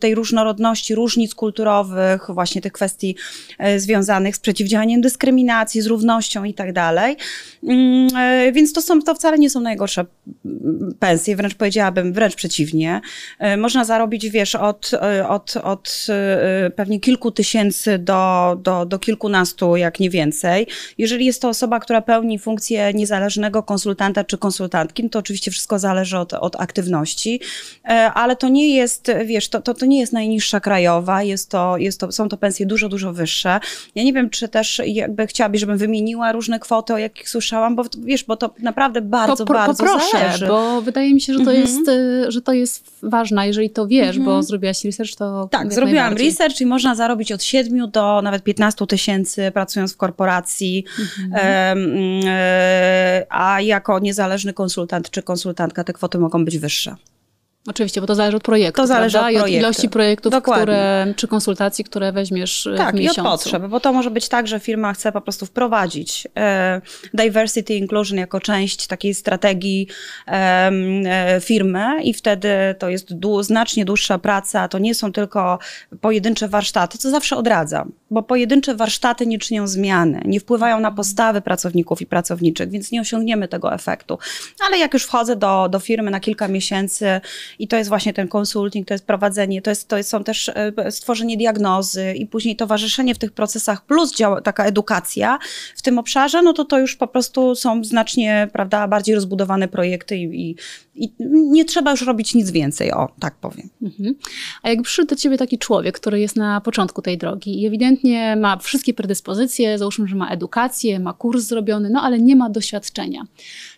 tej 0.00 0.14
różnorodności, 0.14 0.94
różnic 1.10 1.34
kulturowych, 1.34 2.26
właśnie 2.28 2.60
tych 2.60 2.72
kwestii 2.72 3.16
e, 3.58 3.80
związanych 3.80 4.36
z 4.36 4.40
przeciwdziałaniem 4.40 5.00
dyskryminacji, 5.00 5.80
z 5.80 5.86
równością 5.86 6.44
i 6.44 6.54
tak 6.54 6.72
dalej. 6.72 7.16
Mm, 7.62 8.08
e, 8.16 8.52
więc 8.52 8.72
to, 8.72 8.82
są, 8.82 9.02
to 9.02 9.14
wcale 9.14 9.38
nie 9.38 9.50
są 9.50 9.60
najgorsze 9.60 10.04
mm, 10.44 10.94
pensje, 10.98 11.36
wręcz 11.36 11.54
powiedziałabym, 11.54 12.12
wręcz 12.12 12.34
przeciwnie. 12.34 13.00
E, 13.38 13.56
można 13.56 13.84
zarobić, 13.84 14.28
wiesz, 14.28 14.54
od, 14.54 14.90
od, 15.28 15.56
od 15.56 16.06
pewnie 16.76 17.00
kilku 17.00 17.30
tysięcy 17.30 17.98
do, 17.98 18.56
do, 18.62 18.86
do 18.86 18.98
kilkunastu, 18.98 19.76
jak 19.76 20.00
nie 20.00 20.10
więcej. 20.10 20.66
Jeżeli 20.98 21.26
jest 21.26 21.42
to 21.42 21.48
osoba, 21.48 21.80
która 21.80 22.02
pełni 22.02 22.38
funkcję 22.38 22.94
niezależnego 22.94 23.62
konsultanta 23.62 24.24
czy 24.24 24.38
konsultantki, 24.38 25.02
no 25.02 25.08
to 25.08 25.18
oczywiście 25.18 25.50
wszystko 25.50 25.78
zależy 25.78 26.18
od, 26.18 26.32
od 26.32 26.60
aktywności, 26.60 27.40
ale 28.14 28.36
to 28.36 28.48
nie 28.48 28.74
jest, 28.74 29.10
wiesz, 29.24 29.48
to, 29.48 29.62
to, 29.62 29.74
to 29.74 29.86
nie 29.86 30.00
jest 30.00 30.12
najniższa 30.12 30.60
krajowa, 30.60 30.99
jest 31.22 31.50
to, 31.50 31.76
jest 31.76 32.00
to, 32.00 32.12
są 32.12 32.28
to 32.28 32.36
pensje 32.36 32.66
dużo, 32.66 32.88
dużo 32.88 33.12
wyższe. 33.12 33.60
Ja 33.94 34.04
nie 34.04 34.12
wiem, 34.12 34.30
czy 34.30 34.48
też 34.48 34.82
jakby 34.86 35.26
chciałabyś, 35.26 35.60
żebym 35.60 35.78
wymieniła 35.78 36.32
różne 36.32 36.60
kwoty, 36.60 36.94
o 36.94 36.98
jakich 36.98 37.28
słyszałam, 37.28 37.76
bo 37.76 37.84
wiesz, 37.98 38.24
bo 38.24 38.36
to 38.36 38.54
naprawdę 38.58 39.00
bardzo, 39.00 39.46
po, 39.46 39.52
bardzo 39.52 39.84
poproszę, 39.84 40.18
zależy. 40.18 40.46
bo 40.46 40.82
wydaje 40.82 41.14
mi 41.14 41.20
się, 41.20 41.32
że 41.32 41.38
to, 41.38 41.52
mhm. 41.52 41.60
jest, 41.60 41.88
y, 41.88 42.32
że 42.32 42.42
to 42.42 42.52
jest 42.52 42.90
ważne, 43.02 43.46
jeżeli 43.46 43.70
to 43.70 43.86
wiesz, 43.86 44.18
bo 44.18 44.24
mhm. 44.24 44.42
zrobiłaś 44.42 44.84
research, 44.84 45.16
to 45.16 45.48
Tak, 45.50 45.72
zrobiłam 45.72 46.16
research 46.16 46.60
i 46.60 46.66
można 46.66 46.94
zarobić 46.94 47.32
od 47.32 47.42
7 47.42 47.90
do 47.90 48.22
nawet 48.22 48.42
15 48.42 48.86
tysięcy 48.86 49.50
pracując 49.54 49.94
w 49.94 49.96
korporacji, 49.96 50.84
mhm. 50.98 52.24
a 53.28 53.60
jako 53.60 53.98
niezależny 53.98 54.52
konsultant 54.52 55.10
czy 55.10 55.22
konsultantka 55.22 55.84
te 55.84 55.92
kwoty 55.92 56.18
mogą 56.18 56.44
być 56.44 56.58
wyższe. 56.58 56.96
Oczywiście, 57.66 58.00
bo 58.00 58.06
to 58.06 58.14
zależy 58.14 58.36
od 58.36 58.42
projektu. 58.42 58.82
To 58.82 58.86
zależy 58.86 59.12
prawda? 59.12 59.28
od, 59.28 59.34
projektu. 59.34 59.56
od 59.56 59.60
ilości 59.60 59.88
projektów, 59.88 60.34
które, 60.42 61.14
czy 61.16 61.28
konsultacji, 61.28 61.84
które 61.84 62.12
weźmiesz 62.12 62.68
tak, 62.76 62.94
w 62.94 62.98
miesiącu. 62.98 63.14
Tak, 63.14 63.24
i 63.24 63.28
od 63.28 63.40
potrzeb, 63.40 63.62
bo 63.66 63.80
to 63.80 63.92
może 63.92 64.10
być 64.10 64.28
tak, 64.28 64.46
że 64.46 64.60
firma 64.60 64.92
chce 64.92 65.12
po 65.12 65.20
prostu 65.20 65.46
wprowadzić 65.46 66.28
e, 66.36 66.80
diversity 67.14 67.74
inclusion 67.74 68.18
jako 68.18 68.40
część 68.40 68.86
takiej 68.86 69.14
strategii 69.14 69.86
e, 70.26 71.40
firmy 71.40 72.02
i 72.02 72.14
wtedy 72.14 72.48
to 72.78 72.88
jest 72.88 73.14
dłu, 73.14 73.42
znacznie 73.42 73.84
dłuższa 73.84 74.18
praca, 74.18 74.68
to 74.68 74.78
nie 74.78 74.94
są 74.94 75.12
tylko 75.12 75.58
pojedyncze 76.00 76.48
warsztaty, 76.48 76.98
co 76.98 77.10
zawsze 77.10 77.36
odradzam, 77.36 77.92
bo 78.10 78.22
pojedyncze 78.22 78.74
warsztaty 78.74 79.26
nie 79.26 79.38
czynią 79.38 79.66
zmiany, 79.66 80.22
nie 80.24 80.40
wpływają 80.40 80.80
na 80.80 80.90
postawy 80.90 81.40
pracowników 81.40 82.02
i 82.02 82.06
pracowniczych, 82.06 82.70
więc 82.70 82.92
nie 82.92 83.00
osiągniemy 83.00 83.48
tego 83.48 83.74
efektu. 83.74 84.18
Ale 84.68 84.78
jak 84.78 84.94
już 84.94 85.04
wchodzę 85.04 85.36
do, 85.36 85.68
do 85.68 85.78
firmy 85.78 86.10
na 86.10 86.20
kilka 86.20 86.48
miesięcy, 86.48 87.20
i 87.60 87.68
to 87.68 87.76
jest 87.76 87.88
właśnie 87.88 88.12
ten 88.12 88.28
konsulting, 88.28 88.88
to 88.88 88.94
jest 88.94 89.06
prowadzenie, 89.06 89.62
to, 89.62 89.70
jest, 89.70 89.88
to 89.88 90.02
są 90.02 90.24
też 90.24 90.48
e, 90.48 90.90
stworzenie 90.90 91.36
diagnozy 91.36 92.14
i 92.14 92.26
później 92.26 92.56
towarzyszenie 92.56 93.14
w 93.14 93.18
tych 93.18 93.32
procesach, 93.32 93.84
plus 93.86 94.14
działa, 94.14 94.40
taka 94.40 94.64
edukacja 94.64 95.38
w 95.76 95.82
tym 95.82 95.98
obszarze, 95.98 96.42
no 96.42 96.52
to 96.52 96.64
to 96.64 96.78
już 96.78 96.96
po 96.96 97.06
prostu 97.06 97.54
są 97.54 97.84
znacznie, 97.84 98.48
prawda, 98.52 98.88
bardziej 98.88 99.14
rozbudowane 99.14 99.68
projekty 99.68 100.16
i, 100.16 100.50
i, 100.50 100.56
i 100.94 101.12
nie 101.28 101.64
trzeba 101.64 101.90
już 101.90 102.02
robić 102.02 102.34
nic 102.34 102.50
więcej, 102.50 102.92
o, 102.92 103.08
tak 103.20 103.34
powiem. 103.34 103.68
Mhm. 103.82 104.14
A 104.62 104.68
jak 104.68 104.82
przyszedł 104.82 105.08
do 105.08 105.16
ciebie 105.16 105.38
taki 105.38 105.58
człowiek, 105.58 106.00
który 106.00 106.20
jest 106.20 106.36
na 106.36 106.60
początku 106.60 107.02
tej 107.02 107.18
drogi 107.18 107.62
i 107.62 107.66
ewidentnie 107.66 108.36
ma 108.36 108.56
wszystkie 108.56 108.94
predyspozycje, 108.94 109.78
załóżmy, 109.78 110.08
że 110.08 110.16
ma 110.16 110.30
edukację, 110.30 111.00
ma 111.00 111.12
kurs 111.12 111.44
zrobiony, 111.44 111.90
no 111.90 112.02
ale 112.02 112.18
nie 112.18 112.36
ma 112.36 112.50
doświadczenia, 112.50 113.22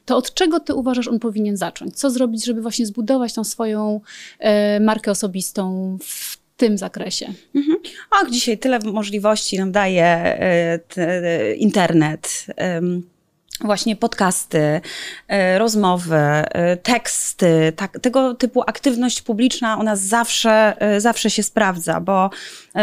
to 0.05 0.17
od 0.17 0.35
czego 0.35 0.61
ty 0.61 0.75
uważasz, 0.75 1.09
on 1.09 1.19
powinien 1.19 1.57
zacząć? 1.57 1.97
Co 1.97 2.11
zrobić, 2.11 2.45
żeby 2.45 2.63
właśnie 2.63 2.87
zbudować 2.87 3.35
tą 3.35 3.45
swoją 3.45 4.01
e, 4.39 4.81
markę 4.81 5.11
osobistą 5.11 5.99
w 6.03 6.37
tym 6.57 6.79
zakresie? 6.79 7.27
Mhm. 7.55 7.79
Och, 8.11 8.31
dzisiaj 8.31 8.59
tyle 8.59 8.79
możliwości 8.79 9.59
nam 9.59 9.73
daje 9.73 10.05
e, 10.05 10.79
te, 10.79 11.55
internet. 11.55 12.47
właśnie 13.61 13.97
podcasty, 13.97 14.81
e, 15.29 15.59
rozmowy, 15.59 16.17
e, 16.17 16.77
teksty, 16.77 17.73
tak, 17.77 17.99
tego 18.01 18.35
typu 18.35 18.63
aktywność 18.67 19.23
publiczna, 19.23 19.79
ona 19.79 19.97
zawsze, 19.97 20.77
zawsze 20.99 21.31
się 21.31 21.43
sprawdza, 21.43 22.01
bo 22.01 22.31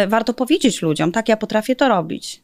warto 0.08 0.34
powiedzieć 0.34 0.82
ludziom, 0.82 1.12
tak, 1.12 1.30
ja 1.30 1.38
potrafię 1.38 1.76
to 1.76 1.90
robić. 1.90 2.42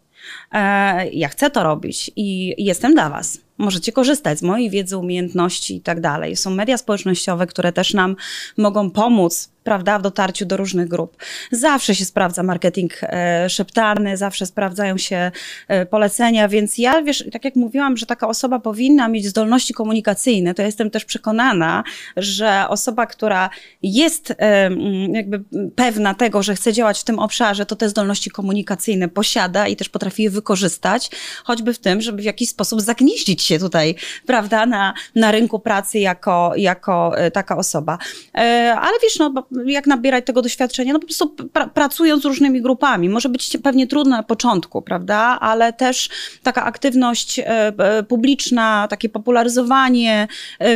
Ja 1.11 1.27
chcę 1.27 1.49
to 1.49 1.63
robić 1.63 2.11
i 2.15 2.55
jestem 2.57 2.93
dla 2.93 3.09
Was 3.09 3.44
możecie 3.57 3.91
korzystać 3.91 4.39
z 4.39 4.41
mojej 4.41 4.69
wiedzy, 4.69 4.97
umiejętności 4.97 5.75
i 5.75 5.81
tak 5.81 6.01
dalej. 6.01 6.35
Są 6.35 6.49
media 6.49 6.77
społecznościowe, 6.77 7.47
które 7.47 7.71
też 7.71 7.93
nam 7.93 8.15
mogą 8.57 8.91
pomóc 8.91 9.55
prawda, 9.65 9.99
w 9.99 10.01
dotarciu 10.01 10.45
do 10.45 10.57
różnych 10.57 10.87
grup. 10.87 11.17
Zawsze 11.51 11.95
się 11.95 12.05
sprawdza 12.05 12.43
marketing 12.43 12.91
e, 13.01 13.49
szeptarny, 13.49 14.17
zawsze 14.17 14.45
sprawdzają 14.45 14.97
się 14.97 15.31
e, 15.67 15.85
polecenia, 15.85 16.47
więc 16.47 16.77
ja, 16.77 17.01
wiesz, 17.01 17.23
tak 17.31 17.45
jak 17.45 17.55
mówiłam, 17.55 17.97
że 17.97 18.05
taka 18.05 18.27
osoba 18.27 18.59
powinna 18.59 19.07
mieć 19.07 19.27
zdolności 19.27 19.73
komunikacyjne, 19.73 20.53
to 20.53 20.61
jestem 20.61 20.89
też 20.89 21.05
przekonana, 21.05 21.83
że 22.17 22.65
osoba, 22.69 23.05
która 23.05 23.49
jest 23.83 24.33
e, 24.39 24.69
jakby 25.11 25.43
pewna 25.75 26.13
tego, 26.13 26.43
że 26.43 26.55
chce 26.55 26.73
działać 26.73 26.99
w 26.99 27.03
tym 27.03 27.19
obszarze, 27.19 27.65
to 27.65 27.75
te 27.75 27.89
zdolności 27.89 28.29
komunikacyjne 28.31 29.09
posiada 29.09 29.67
i 29.67 29.75
też 29.75 29.89
potrafi 29.89 30.23
je 30.23 30.29
wykorzystać, 30.29 31.09
choćby 31.43 31.73
w 31.73 31.79
tym, 31.79 32.01
żeby 32.01 32.21
w 32.21 32.25
jakiś 32.25 32.49
sposób 32.49 32.81
zagnieździć 32.81 33.44
się 33.45 33.59
tutaj, 33.59 33.95
prawda, 34.25 34.65
na, 34.65 34.93
na 35.15 35.31
rynku 35.31 35.59
pracy 35.59 35.99
jako, 35.99 36.53
jako 36.55 37.17
e, 37.17 37.31
taka 37.31 37.57
osoba. 37.57 37.97
E, 38.35 38.75
ale 38.81 38.91
wiesz, 39.03 39.19
no, 39.19 39.33
jak 39.65 39.87
nabierać 39.87 40.25
tego 40.25 40.41
doświadczenia? 40.41 40.93
No 40.93 40.99
po 40.99 41.05
prostu 41.05 41.29
pra, 41.29 41.67
pracując 41.67 42.23
z 42.23 42.25
różnymi 42.25 42.61
grupami. 42.61 43.09
Może 43.09 43.29
być 43.29 43.57
pewnie 43.63 43.87
trudno 43.87 44.17
na 44.17 44.23
początku, 44.23 44.81
prawda, 44.81 45.17
ale 45.39 45.73
też 45.73 46.09
taka 46.43 46.63
aktywność 46.63 47.39
e, 47.39 47.73
publiczna, 48.07 48.87
takie 48.89 49.09
popularyzowanie 49.09 50.27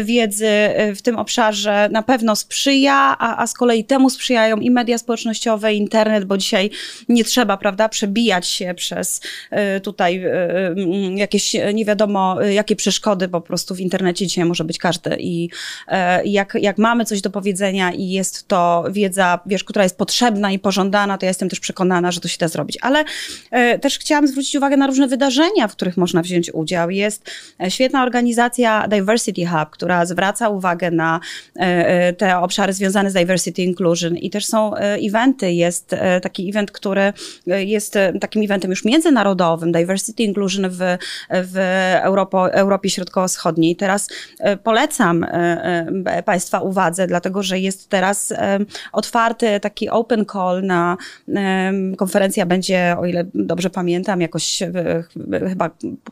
wiedzy 0.04 0.50
w 0.96 1.02
tym 1.02 1.16
obszarze 1.16 1.90
na 1.92 2.04
pewno 2.04 2.36
sprzyja, 2.36 2.96
a, 3.20 3.44
a 3.44 3.48
z 3.48 3.54
kolei 3.54 3.84
temu 3.84 4.10
sprzyjają 4.10 4.58
i 4.58 4.72
media 4.72 4.98
społecznościowe, 4.98 5.74
i 5.74 5.78
internet, 5.78 6.26
bo 6.26 6.38
dzisiaj 6.38 6.70
nie 7.10 7.24
trzeba, 7.24 7.58
prawda, 7.58 7.90
przebijać 7.90 8.48
się 8.48 8.74
przez 8.74 9.22
tutaj 9.84 10.24
jakieś 11.16 11.56
nie 11.74 11.86
wiadomo 11.86 12.38
jakie 12.60 12.76
przeszkody 12.76 13.28
po 13.28 13.42
prostu 13.42 13.76
w 13.76 13.80
internecie 13.80 14.28
dzisiaj 14.28 14.46
może 14.46 14.64
być 14.64 14.78
każdy. 14.78 15.18
I 15.20 15.50
e, 15.88 16.26
jak, 16.26 16.58
jak 16.62 16.78
mamy 16.78 17.06
coś 17.06 17.22
do 17.22 17.30
powiedzenia 17.30 17.92
i 17.92 18.10
jest 18.10 18.48
to 18.48 18.86
wiedza, 18.92 19.40
wiesz, 19.46 19.64
która 19.64 19.84
jest 19.84 19.98
potrzebna 19.98 20.52
i 20.52 20.60
pożądana, 20.60 21.18
to 21.18 21.26
ja 21.26 21.30
jestem 21.30 21.50
też 21.50 21.60
przekonana, 21.60 22.12
że 22.12 22.20
to 22.20 22.28
się 22.28 22.38
da 22.38 22.48
zrobić. 22.48 22.78
Ale 22.82 23.04
e, 23.52 23.80
też 23.80 24.00
chciałam 24.00 24.28
zwrócić 24.28 24.56
uwagę 24.56 24.78
na 24.78 24.88
różne 24.88 25.08
wydarzenia, 25.08 25.68
w 25.68 25.72
których 25.72 25.98
można 25.98 26.22
wziąć 26.22 26.54
udział. 26.54 26.90
Jest 26.90 27.32
e, 27.64 27.72
świetna 27.72 28.04
organizacja 28.04 28.88
Diversity 28.88 29.46
Hub, 29.46 29.70
która 29.70 30.06
zwraca 30.06 30.50
uwagę 30.50 30.92
na 30.92 31.20
te 32.18 32.38
obszary 32.38 32.74
związane 32.74 33.12
z 33.12 33.14
diversity 33.14 33.62
inclusion 33.62 34.18
i 34.18 34.30
też 34.30 34.46
są 34.46 34.76
eventy. 34.76 35.52
Jest 35.52 35.96
taki 36.22 36.50
event, 36.50 36.72
który 36.72 37.14
jest 37.48 37.98
takim 38.22 38.44
eventem 38.44 38.72
już 38.72 38.86
międzynarodowym, 38.86 39.72
diversity 39.72 40.24
inclusion 40.24 40.70
w, 40.70 40.98
w 41.30 41.58
Europo, 42.04 42.49
Europie 42.52 42.90
Środkowo-Wschodniej. 42.90 43.76
Teraz 43.76 44.08
polecam 44.64 45.26
Państwa 46.26 46.60
uwadze, 46.60 47.08
dlatego 47.08 47.44
że 47.44 47.60
jest 47.60 47.90
teraz 47.90 48.34
otwarty 48.92 49.60
taki 49.60 49.90
open 49.90 50.26
call 50.26 50.64
na 50.64 50.98
konferencja 51.98 52.46
będzie, 52.46 52.96
o 53.00 53.06
ile 53.06 53.26
dobrze 53.34 53.70
pamiętam, 53.70 54.22
jakoś 54.22 54.60
chyba 55.50 55.70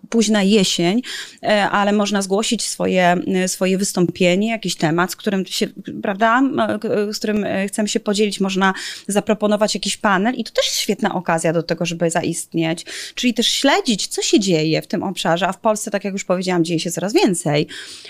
późna 0.10 0.44
jesień, 0.44 1.02
e, 1.44 1.70
ale 1.70 1.92
można 1.92 2.22
zgłosić 2.22 2.68
swoje, 2.68 3.16
swoje 3.48 3.78
wystąpienie, 3.78 4.50
jakiś 4.50 4.76
temat, 4.76 5.12
z 5.12 5.16
którym 5.16 5.46
się, 5.46 5.68
prawda, 6.04 6.42
z 7.12 7.18
którym 7.18 7.46
chcemy 7.68 7.88
się 7.88 8.00
podzielić, 8.00 8.40
można 8.40 8.74
zaproponować 9.08 9.74
jakiś 9.76 9.98
panel 9.98 10.36
i 10.36 10.44
to 10.44 10.52
też 10.52 10.66
jest 10.66 10.78
świetna 10.78 11.16
okazja 11.16 11.54
do 11.54 11.64
tego, 11.64 11.86
żeby 11.86 12.10
zaistnieć, 12.10 12.86
czyli 13.16 13.34
też 13.34 13.48
śledzić, 13.48 14.08
co 14.08 14.22
się 14.22 14.40
dzieje 14.40 14.82
w 14.82 14.88
tym 14.88 15.04
obszarze, 15.04 15.48
a 15.48 15.54
w 15.54 15.60
Polsce, 15.60 15.92
tak 15.92 16.04
jak 16.04 16.14
już 16.14 16.24
powiedziałam, 16.28 16.64
dzieje 16.64 16.80
się 16.80 16.92
coraz 16.92 17.14
więcej, 17.14 17.68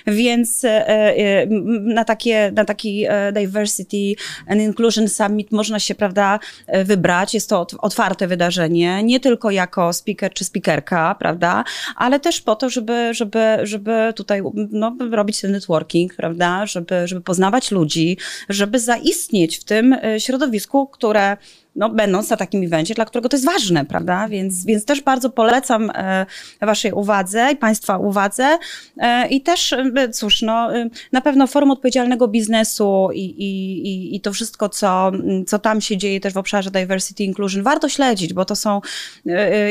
więc 0.07 0.63
e, 0.63 0.87
e, 0.87 1.45
na, 1.81 2.05
takie, 2.05 2.51
na 2.55 2.65
taki 2.65 3.05
Diversity 3.33 4.15
and 4.47 4.61
Inclusion 4.61 5.07
Summit 5.07 5.51
można 5.51 5.79
się, 5.79 5.95
prawda, 5.95 6.39
wybrać, 6.85 7.33
jest 7.33 7.49
to 7.49 7.67
otwarte 7.77 8.27
wydarzenie, 8.27 9.03
nie 9.03 9.19
tylko 9.19 9.51
jako 9.51 9.93
speaker 9.93 10.33
czy 10.33 10.45
speakerka, 10.45 11.15
prawda, 11.19 11.63
ale 11.95 12.19
też 12.19 12.41
po 12.41 12.55
to, 12.55 12.69
żeby, 12.69 13.13
żeby, 13.13 13.57
żeby 13.63 14.13
tutaj 14.15 14.41
no, 14.55 14.95
robić 15.11 15.41
ten 15.41 15.51
networking, 15.51 16.15
prawda, 16.15 16.65
żeby, 16.65 17.07
żeby 17.07 17.21
poznawać 17.21 17.71
ludzi, 17.71 18.17
żeby 18.49 18.79
zaistnieć 18.79 19.57
w 19.57 19.63
tym 19.63 19.93
e, 19.93 20.19
środowisku, 20.19 20.87
które 20.87 21.37
no, 21.77 21.89
będąc 21.89 22.29
na 22.29 22.37
takim 22.37 22.63
evencie, 22.63 22.93
dla 22.93 23.05
którego 23.05 23.29
to 23.29 23.37
jest 23.37 23.45
ważne, 23.45 23.85
prawda? 23.85 24.27
Więc, 24.27 24.65
więc 24.65 24.85
też 24.85 25.01
bardzo 25.01 25.29
polecam 25.29 25.91
e, 25.95 26.25
Waszej 26.61 26.91
uwadze 26.91 27.49
i 27.53 27.55
Państwa 27.55 27.97
uwadze. 27.97 28.57
E, 28.97 29.27
I 29.27 29.41
też, 29.41 29.73
e, 29.73 30.09
cóż, 30.09 30.41
no, 30.41 30.69
na 31.11 31.21
pewno 31.21 31.47
forum 31.47 31.71
odpowiedzialnego 31.71 32.27
biznesu 32.27 33.09
i, 33.13 33.23
i, 33.23 34.15
i 34.15 34.21
to 34.21 34.33
wszystko, 34.33 34.69
co, 34.69 35.11
co 35.47 35.59
tam 35.59 35.81
się 35.81 35.97
dzieje 35.97 36.19
też 36.19 36.33
w 36.33 36.37
obszarze 36.37 36.71
diversity 36.71 37.23
inclusion, 37.23 37.63
warto 37.63 37.89
śledzić, 37.89 38.33
bo 38.33 38.45
to 38.45 38.55
są 38.55 38.81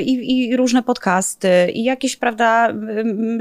i, 0.02 0.48
i 0.48 0.56
różne 0.56 0.82
podcasty, 0.82 1.48
i 1.74 1.84
jakieś, 1.84 2.16
prawda, 2.16 2.74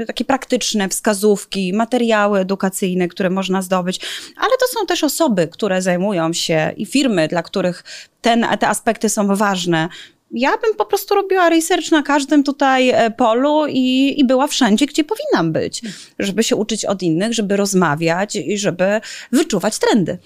takie 0.06 0.24
praktyczne 0.24 0.88
wskazówki, 0.88 1.72
materiały 1.72 2.40
edukacyjne, 2.40 3.08
które 3.08 3.30
można 3.30 3.62
zdobyć, 3.62 4.00
ale 4.36 4.50
to 4.50 4.66
są 4.80 4.86
też 4.86 5.04
osoby, 5.04 5.48
które 5.48 5.82
zajmują 5.82 6.32
się 6.32 6.72
i 6.76 6.86
firmy, 6.86 7.28
dla 7.28 7.42
których 7.42 7.84
ten, 8.26 8.46
te 8.56 8.68
aspekty 8.68 9.08
są 9.08 9.36
ważne. 9.36 9.88
Ja 10.30 10.50
bym 10.50 10.74
po 10.76 10.86
prostu 10.86 11.14
robiła 11.14 11.48
research 11.48 11.90
na 11.90 12.02
każdym 12.02 12.44
tutaj 12.44 12.90
e, 12.90 13.10
polu 13.10 13.66
i, 13.68 14.14
i 14.20 14.24
była 14.24 14.46
wszędzie, 14.46 14.86
gdzie 14.86 15.04
powinnam 15.04 15.52
być, 15.52 15.82
żeby 16.18 16.42
się 16.42 16.56
uczyć 16.56 16.84
od 16.84 17.02
innych, 17.02 17.34
żeby 17.34 17.56
rozmawiać 17.56 18.36
i 18.36 18.58
żeby 18.58 19.00
wyczuwać 19.32 19.78
trendy. 19.78 20.18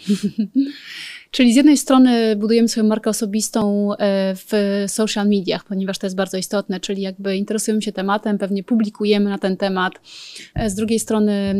Czyli 1.31 1.53
z 1.53 1.57
jednej 1.57 1.76
strony 1.76 2.37
budujemy 2.37 2.68
swoją 2.68 2.87
markę 2.87 3.11
osobistą 3.11 3.93
e, 3.93 3.97
w 4.35 4.85
social 4.87 5.28
mediach, 5.28 5.64
ponieważ 5.64 5.99
to 5.99 6.07
jest 6.07 6.16
bardzo 6.16 6.37
istotne, 6.37 6.81
czyli 6.81 7.03
jakby 7.03 7.37
interesujemy 7.37 7.83
się 7.83 7.93
tematem, 7.93 8.39
pewnie 8.39 8.64
publikujemy 8.64 9.31
na 9.31 9.39
ten 9.39 9.57
temat. 9.57 9.93
E, 10.55 10.70
z 10.70 10.74
drugiej 10.74 10.99
strony 10.99 11.55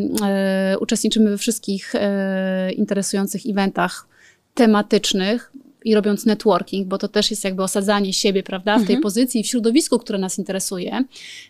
uczestniczymy 0.81 1.31
we 1.31 1.39
wszystkich 1.39 1.93
interesujących 2.77 3.43
eventach 3.47 4.09
tematycznych, 4.55 5.53
i 5.85 5.95
robiąc 5.95 6.27
networking, 6.27 6.89
bo 6.89 6.99
to 6.99 7.09
też 7.09 7.31
jest 7.31 7.45
jakby 7.45 7.63
osadzanie 7.63 8.13
siebie, 8.13 8.43
prawda, 8.43 8.75
w 8.75 8.87
tej 8.87 8.97
mhm. 8.97 9.03
pozycji, 9.03 9.43
w 9.43 9.47
środowisku, 9.47 9.99
które 9.99 10.19
nas 10.19 10.39
interesuje. 10.39 11.05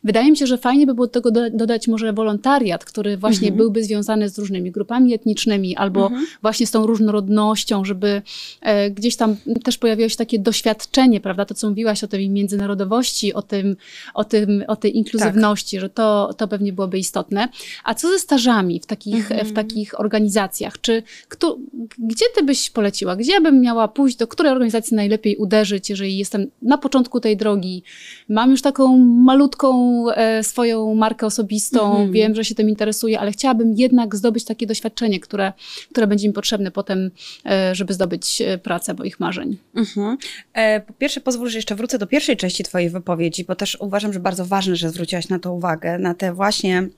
Wydaje 0.04 0.30
mi 0.30 0.36
się, 0.36 0.46
że 0.46 0.58
fajnie 0.58 0.86
by 0.86 0.94
było 0.94 1.06
do 1.06 1.12
tego 1.12 1.30
do, 1.30 1.50
dodać 1.50 1.88
może 1.88 2.12
wolontariat, 2.12 2.84
który 2.84 3.16
właśnie 3.16 3.48
mhm. 3.48 3.56
byłby 3.56 3.84
związany 3.84 4.28
z 4.28 4.38
różnymi 4.38 4.70
grupami 4.70 5.14
etnicznymi 5.14 5.76
albo 5.76 6.06
mhm. 6.06 6.26
właśnie 6.42 6.66
z 6.66 6.70
tą 6.70 6.86
różnorodnością, 6.86 7.84
żeby 7.84 8.22
e, 8.60 8.90
gdzieś 8.90 9.16
tam 9.16 9.36
też 9.64 9.78
pojawiło 9.78 10.08
się 10.08 10.16
takie 10.16 10.38
doświadczenie, 10.38 11.20
prawda, 11.20 11.44
to 11.44 11.54
co 11.54 11.68
mówiłaś 11.68 12.04
o 12.04 12.08
tej 12.08 12.30
międzynarodowości, 12.30 13.34
o 13.34 13.42
tym, 13.42 13.76
o 14.14 14.24
tym, 14.24 14.64
o 14.68 14.76
tej 14.76 14.96
inkluzywności, 14.96 15.76
tak. 15.76 15.80
że 15.80 15.88
to, 15.88 16.34
to 16.36 16.48
pewnie 16.48 16.72
byłoby 16.72 16.98
istotne. 16.98 17.48
A 17.84 17.94
co 17.94 18.08
ze 18.08 18.18
stażami 18.18 18.80
w 18.80 18.86
takich, 18.86 19.28
w 19.28 19.32
mhm. 19.32 19.54
takich 19.54 20.00
organizacjach? 20.00 20.80
Czy, 20.80 21.02
kto, 21.28 21.58
gdzie 21.98 22.24
ty 22.36 22.42
byś 22.42 22.70
poleciła? 22.70 23.16
Gdzie 23.16 23.32
ja 23.32 23.40
bym 23.40 23.60
miała 23.60 23.88
pójść 23.88 24.16
do 24.20 24.26
której 24.26 24.52
organizacji 24.52 24.96
najlepiej 24.96 25.36
uderzyć, 25.36 25.90
jeżeli 25.90 26.18
jestem 26.18 26.46
na 26.62 26.78
początku 26.78 27.20
tej 27.20 27.36
drogi, 27.36 27.82
mam 28.28 28.50
już 28.50 28.62
taką 28.62 28.98
malutką 28.98 30.04
e, 30.10 30.44
swoją 30.44 30.94
markę 30.94 31.26
osobistą, 31.26 31.96
mm 31.96 32.08
-hmm. 32.08 32.12
wiem, 32.12 32.34
że 32.34 32.44
się 32.44 32.54
tym 32.54 32.68
interesuję, 32.68 33.20
ale 33.20 33.32
chciałabym 33.32 33.74
jednak 33.76 34.16
zdobyć 34.16 34.44
takie 34.44 34.66
doświadczenie, 34.66 35.20
które, 35.20 35.52
które 35.92 36.06
będzie 36.06 36.28
mi 36.28 36.34
potrzebne 36.34 36.70
potem, 36.70 37.10
e, 37.46 37.74
żeby 37.74 37.94
zdobyć 37.94 38.42
e, 38.42 38.58
pracę 38.58 38.94
moich 38.94 39.20
marzeń. 39.20 39.56
Mm 39.74 39.86
-hmm. 39.86 40.16
e, 40.52 40.80
po 40.80 40.92
pierwsze, 40.92 41.20
pozwól, 41.20 41.48
że 41.48 41.58
jeszcze 41.58 41.74
wrócę 41.74 41.98
do 41.98 42.06
pierwszej 42.06 42.36
części 42.36 42.64
Twojej 42.64 42.90
wypowiedzi, 42.90 43.44
bo 43.44 43.54
też 43.54 43.76
uważam, 43.80 44.12
że 44.12 44.20
bardzo 44.20 44.46
ważne, 44.46 44.76
że 44.76 44.90
zwróciłaś 44.90 45.28
na 45.28 45.38
to 45.38 45.52
uwagę, 45.52 45.98
na 45.98 46.14
te 46.14 46.34
właśnie 46.34 46.88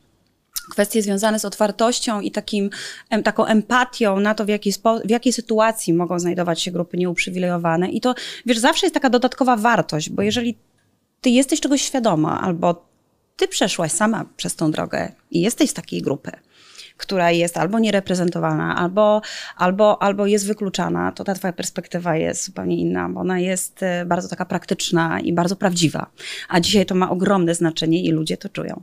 kwestie 0.71 1.03
związane 1.03 1.39
z 1.39 1.45
otwartością 1.45 2.21
i 2.21 2.31
takim, 2.31 2.71
taką 3.25 3.47
empatią 3.47 4.21
na 4.21 4.35
to, 4.35 4.45
w 4.45 4.49
jakiej, 4.49 4.73
spo, 4.73 5.01
w 5.05 5.11
jakiej 5.11 5.33
sytuacji 5.33 5.95
mogą 5.95 6.19
znajdować 6.19 6.63
się 6.63 6.71
grupy 6.71 6.97
nieuprzywilejowane. 6.97 7.91
I 7.91 8.01
to, 8.01 8.15
wiesz, 8.47 8.59
zawsze 8.59 8.87
jest 8.87 8.95
taka 8.95 9.11
dodatkowa 9.11 9.57
wartość, 9.57 10.11
bo 10.11 10.23
jeżeli 10.23 10.59
ty 11.21 11.31
jesteś 11.31 11.61
czegoś 11.61 11.83
świadoma, 11.83 12.41
albo 12.41 12.87
ty 13.37 13.49
przeszłaś 13.49 13.93
sama 13.93 14.25
przez 14.37 14.57
tą 14.57 14.71
drogę 14.71 15.13
i 15.31 15.41
jesteś 15.41 15.71
z 15.71 15.75
takiej 15.75 16.03
grupy, 16.03 16.31
która 16.97 17.31
jest 17.31 17.57
albo 17.57 17.79
niereprezentowana, 17.79 18.77
albo, 18.77 19.23
albo, 19.57 20.03
albo 20.03 20.27
jest 20.27 20.47
wykluczana, 20.47 21.13
to 21.13 21.25
ta 21.25 21.35
twoja 21.35 21.53
perspektywa 21.53 22.17
jest 22.17 22.45
zupełnie 22.45 22.77
inna, 22.77 23.09
bo 23.09 23.21
ona 23.21 23.39
jest 23.39 23.83
e, 23.83 24.05
bardzo 24.07 24.29
taka 24.29 24.45
praktyczna 24.45 25.21
i 25.21 25.33
bardzo 25.33 25.57
prawdziwa. 25.57 26.07
A 26.49 26.61
dzisiaj 26.61 26.87
to 26.87 26.95
ma 26.95 27.11
ogromne 27.11 27.55
znaczenie 27.55 28.03
i 28.03 28.11
ludzie 28.11 28.37
to 28.37 28.49
czują. 28.49 28.83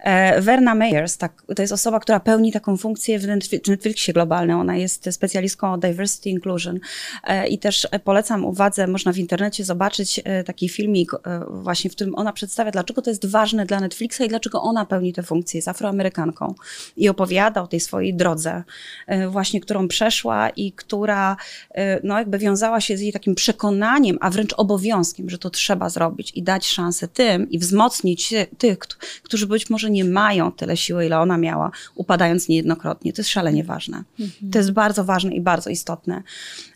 E, 0.00 0.40
Verna 0.40 0.74
Meyers, 0.74 1.16
tak, 1.16 1.42
to 1.56 1.62
jest 1.62 1.72
osoba, 1.72 2.00
która 2.00 2.20
pełni 2.20 2.52
taką 2.52 2.76
funkcję 2.76 3.18
w 3.18 3.26
Netflixie 3.68 4.14
globalnym. 4.14 4.58
Ona 4.58 4.76
jest 4.76 5.08
specjalistką 5.12 5.72
od 5.72 5.80
diversity 5.80 6.30
inclusion 6.30 6.80
e, 7.24 7.48
i 7.48 7.58
też 7.58 7.88
polecam 8.04 8.44
uwadze, 8.44 8.86
można 8.86 9.12
w 9.12 9.18
internecie 9.18 9.64
zobaczyć 9.64 10.20
taki 10.46 10.68
filmik 10.68 11.10
właśnie, 11.48 11.90
w 11.90 11.94
którym 11.94 12.14
ona 12.14 12.32
przedstawia, 12.32 12.70
dlaczego 12.70 13.02
to 13.02 13.10
jest 13.10 13.26
ważne 13.26 13.66
dla 13.66 13.80
Netflixa 13.80 14.20
i 14.20 14.28
dlaczego 14.28 14.62
ona 14.62 14.86
pełni 14.86 15.12
tę 15.12 15.22
funkcję, 15.22 15.58
jest 15.58 15.68
afroamerykanką 15.68 16.54
i 16.96 17.08
opowiada 17.08 17.39
opowiada 17.40 17.62
o 17.62 17.66
tej 17.66 17.80
swojej 17.80 18.14
drodze, 18.14 18.64
e, 19.06 19.28
właśnie 19.28 19.60
którą 19.60 19.88
przeszła 19.88 20.50
i 20.50 20.72
która 20.72 21.36
e, 21.70 22.00
no, 22.04 22.18
jakby 22.18 22.38
wiązała 22.38 22.80
się 22.80 22.96
z 22.96 23.00
jej 23.00 23.12
takim 23.12 23.34
przekonaniem, 23.34 24.18
a 24.20 24.30
wręcz 24.30 24.54
obowiązkiem, 24.56 25.30
że 25.30 25.38
to 25.38 25.50
trzeba 25.50 25.88
zrobić 25.88 26.32
i 26.34 26.42
dać 26.42 26.66
szansę 26.66 27.08
tym 27.08 27.50
i 27.50 27.58
wzmocnić 27.58 28.34
tych, 28.58 28.78
którzy 29.22 29.46
być 29.46 29.70
może 29.70 29.90
nie 29.90 30.04
mają 30.04 30.52
tyle 30.52 30.76
siły, 30.76 31.06
ile 31.06 31.20
ona 31.20 31.38
miała, 31.38 31.70
upadając 31.94 32.48
niejednokrotnie. 32.48 33.12
To 33.12 33.20
jest 33.20 33.30
szalenie 33.30 33.64
ważne. 33.64 34.04
Mhm. 34.20 34.52
To 34.52 34.58
jest 34.58 34.72
bardzo 34.72 35.04
ważne 35.04 35.34
i 35.34 35.40
bardzo 35.40 35.70
istotne. 35.70 36.22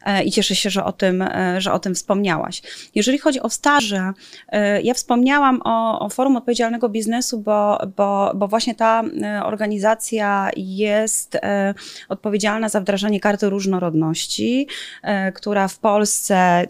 E, 0.05 0.25
I 0.25 0.31
cieszę 0.31 0.55
się, 0.55 0.71
że 0.71 0.85
o 0.85 0.93
tym, 0.93 1.25
że 1.59 1.73
o 1.73 1.79
tym 1.79 1.95
wspomniałaś. 1.95 2.63
Jeżeli 2.95 3.19
chodzi 3.19 3.41
o 3.41 3.51
staże, 3.51 4.13
ja 4.83 4.95
wspomniałam 4.95 5.61
o, 5.65 6.01
o 6.01 6.09
Forum 6.09 6.37
Odpowiedzialnego 6.37 6.89
Biznesu, 6.89 7.39
bo, 7.39 7.79
bo, 7.97 8.33
bo 8.35 8.49
właśnie 8.49 8.75
ta 8.75 9.03
organizacja 9.45 10.51
jest 10.57 11.35
e, 11.35 11.75
odpowiedzialna 12.09 12.69
za 12.69 12.81
wdrażanie 12.81 13.21
karty 13.21 13.51
różnorodności, 13.51 14.67
e, 15.03 15.33
która 15.33 15.69
w 15.69 15.79
Polsce, 15.79 16.67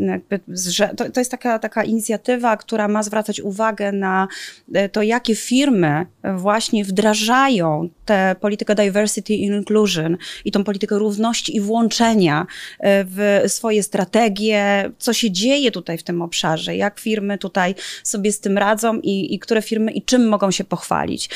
to, 0.97 1.11
to 1.11 1.21
jest 1.21 1.31
taka, 1.31 1.59
taka 1.59 1.85
inicjatywa, 1.85 2.57
która 2.57 2.89
ma 2.89 3.03
zwracać 3.03 3.41
uwagę 3.41 3.93
na 3.93 4.29
e, 4.75 4.89
to, 4.89 5.03
jakie 5.03 5.35
firmy 5.37 6.07
właśnie 6.37 6.85
wdrażają 6.85 7.89
tę 8.05 8.37
politykę 8.41 8.75
diversity 8.75 9.35
and 9.35 9.43
inclusion 9.43 10.17
i 10.45 10.53
tą 10.53 10.65
politykę 10.65 10.99
równości 10.99 11.57
i 11.57 11.61
włączenia 11.61 12.47
w 12.85 13.24
swoje 13.47 13.83
strategie, 13.83 14.91
co 14.99 15.13
się 15.13 15.31
dzieje 15.31 15.71
tutaj 15.71 15.99
w 15.99 16.03
tym 16.03 16.23
obszarze, 16.23 16.77
jak 16.77 17.01
firmy 17.01 17.39
tutaj 17.39 17.75
sobie 18.03 18.33
z 18.33 18.41
tym 18.41 18.59
radzą 18.59 19.01
i, 19.01 19.35
i 19.35 19.39
które 19.39 19.63
firmy 19.63 19.93
i 19.93 20.03
czym 20.03 20.29
mogą 20.29 20.51
się 20.51 20.65
pochwalić. 20.65 21.31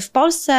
W 0.00 0.10
Polsce 0.10 0.52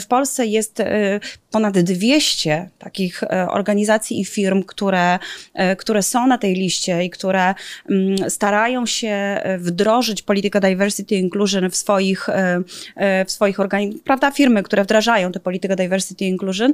w 0.00 0.06
Polsce 0.06 0.46
jest 0.46 0.80
e, 0.80 1.20
ponad 1.50 1.78
200 1.78 2.70
takich 2.78 3.22
e, 3.22 3.48
organizacji 3.48 4.20
i 4.20 4.24
firm, 4.24 4.62
które, 4.62 5.18
e, 5.54 5.76
które 5.76 6.02
są 6.02 6.26
na 6.26 6.38
tej 6.38 6.54
liście 6.54 7.04
i 7.04 7.10
które 7.10 7.54
mm, 7.90 8.30
starają 8.30 8.86
się 8.86 9.42
wdrożyć 9.58 10.22
politykę 10.22 10.60
diversity 10.60 11.14
inclusion 11.14 11.70
w 11.70 11.76
swoich, 11.76 12.28
w 13.26 13.30
swoich 13.30 13.60
organizacjach, 13.60 14.04
prawda, 14.04 14.30
firmy, 14.30 14.62
które 14.62 14.84
wdrażają 14.84 15.32
tę 15.32 15.40
politykę 15.40 15.76
diversity 15.76 16.24
inclusion 16.24 16.72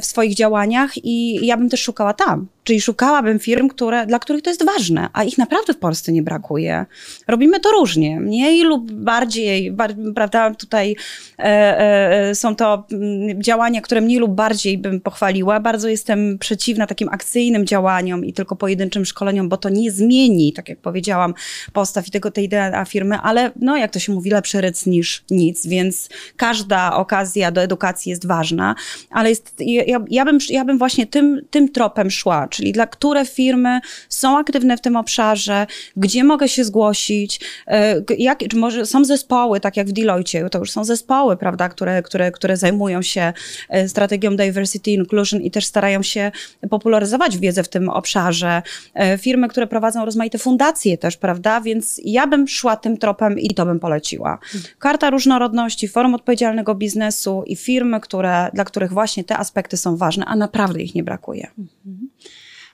w 0.00 0.04
swoich 0.04 0.34
działaniach 0.34 0.90
i 0.96 1.41
ja 1.42 1.56
bym 1.56 1.68
też 1.68 1.82
szukała 1.82 2.12
tam. 2.12 2.46
Czyli 2.64 2.80
szukałabym 2.80 3.38
firm, 3.38 3.68
które, 3.68 4.06
dla 4.06 4.18
których 4.18 4.42
to 4.42 4.50
jest 4.50 4.64
ważne, 4.64 5.08
a 5.12 5.24
ich 5.24 5.38
naprawdę 5.38 5.74
w 5.74 5.78
Polsce 5.78 6.12
nie 6.12 6.22
brakuje. 6.22 6.86
Robimy 7.28 7.60
to 7.60 7.70
różnie, 7.70 8.20
mniej 8.20 8.62
lub 8.62 8.92
bardziej, 8.92 9.72
bar, 9.72 9.94
prawda, 10.14 10.54
tutaj 10.54 10.96
e, 11.38 11.44
e, 11.44 12.34
są 12.34 12.56
to 12.56 12.86
mm, 12.92 13.42
działania, 13.42 13.80
które 13.80 14.00
mniej 14.00 14.18
lub 14.18 14.30
bardziej 14.34 14.78
bym 14.78 15.00
pochwaliła. 15.00 15.60
Bardzo 15.60 15.88
jestem 15.88 16.38
przeciwna 16.38 16.86
takim 16.86 17.08
akcyjnym 17.08 17.66
działaniom 17.66 18.24
i 18.24 18.32
tylko 18.32 18.56
pojedynczym 18.56 19.04
szkoleniom, 19.04 19.48
bo 19.48 19.56
to 19.56 19.68
nie 19.68 19.90
zmieni, 19.90 20.52
tak 20.52 20.68
jak 20.68 20.78
powiedziałam, 20.78 21.34
postaw 21.72 22.08
i 22.08 22.10
tego 22.10 22.30
tej 22.30 22.48
DNA 22.48 22.84
firmy, 22.84 23.18
ale 23.18 23.50
no, 23.56 23.76
jak 23.76 23.92
to 23.92 23.98
się 23.98 24.12
mówi, 24.12 24.30
lepszy 24.30 24.60
ryc 24.60 24.86
niż 24.86 25.24
nic, 25.30 25.66
więc 25.66 26.08
każda 26.36 26.96
okazja 26.96 27.50
do 27.50 27.60
edukacji 27.60 28.10
jest 28.10 28.26
ważna, 28.26 28.74
ale 29.10 29.30
jest, 29.30 29.54
ja, 29.58 29.98
ja, 30.10 30.24
bym, 30.24 30.38
ja 30.50 30.64
bym 30.64 30.78
właśnie 30.78 31.06
tym, 31.06 31.31
tym 31.50 31.68
tropem 31.68 32.10
szła, 32.10 32.48
czyli 32.48 32.72
dla 32.72 32.86
które 32.86 33.26
firmy 33.26 33.80
są 34.08 34.38
aktywne 34.38 34.76
w 34.76 34.80
tym 34.80 34.96
obszarze, 34.96 35.66
gdzie 35.96 36.24
mogę 36.24 36.48
się 36.48 36.64
zgłosić, 36.64 37.40
e, 37.66 38.02
jak, 38.18 38.38
czy 38.50 38.56
może 38.56 38.86
są 38.86 39.04
zespoły, 39.04 39.60
tak 39.60 39.76
jak 39.76 39.88
w 39.88 39.92
Deloitte, 39.92 40.50
to 40.50 40.58
już 40.58 40.70
są 40.70 40.84
zespoły, 40.84 41.36
prawda, 41.36 41.68
które, 41.68 42.02
które, 42.02 42.32
które 42.32 42.56
zajmują 42.56 43.02
się 43.02 43.32
e, 43.68 43.88
strategią 43.88 44.36
diversity 44.36 44.90
inclusion 44.90 45.40
i 45.40 45.50
też 45.50 45.66
starają 45.66 46.02
się 46.02 46.32
popularyzować 46.70 47.38
wiedzę 47.38 47.62
w 47.62 47.68
tym 47.68 47.88
obszarze. 47.88 48.62
E, 48.94 49.18
firmy, 49.18 49.48
które 49.48 49.66
prowadzą 49.66 50.04
rozmaite 50.04 50.38
fundacje 50.38 50.98
też, 50.98 51.16
prawda, 51.16 51.60
więc 51.60 52.00
ja 52.04 52.26
bym 52.26 52.48
szła 52.48 52.76
tym 52.76 52.96
tropem 52.96 53.38
i 53.38 53.54
to 53.54 53.66
bym 53.66 53.80
poleciła. 53.80 54.38
Karta 54.78 55.10
różnorodności, 55.10 55.88
forum 55.88 56.14
odpowiedzialnego 56.14 56.74
biznesu 56.74 57.42
i 57.46 57.56
firmy, 57.56 58.00
które, 58.00 58.50
dla 58.54 58.64
których 58.64 58.92
właśnie 58.92 59.24
te 59.24 59.38
aspekty 59.38 59.76
są 59.76 59.96
ważne, 59.96 60.24
a 60.24 60.36
naprawdę 60.36 60.82
ich 60.82 60.94
nie 60.94 61.02
brakuje. 61.02 61.21
Mhm. 61.58 62.08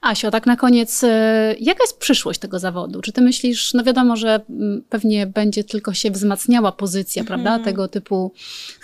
Asio, 0.00 0.30
tak 0.30 0.46
na 0.46 0.56
koniec, 0.56 1.04
e, 1.04 1.54
jaka 1.60 1.82
jest 1.82 1.98
przyszłość 1.98 2.40
tego 2.40 2.58
zawodu? 2.58 3.00
Czy 3.00 3.12
ty 3.12 3.20
myślisz, 3.20 3.74
no 3.74 3.84
wiadomo, 3.84 4.16
że 4.16 4.40
mm, 4.50 4.82
pewnie 4.88 5.26
będzie 5.26 5.64
tylko 5.64 5.94
się 5.94 6.10
wzmacniała 6.10 6.72
pozycja, 6.72 7.22
mhm. 7.22 7.42
prawda, 7.42 7.64
tego 7.64 7.88
typu 7.88 8.32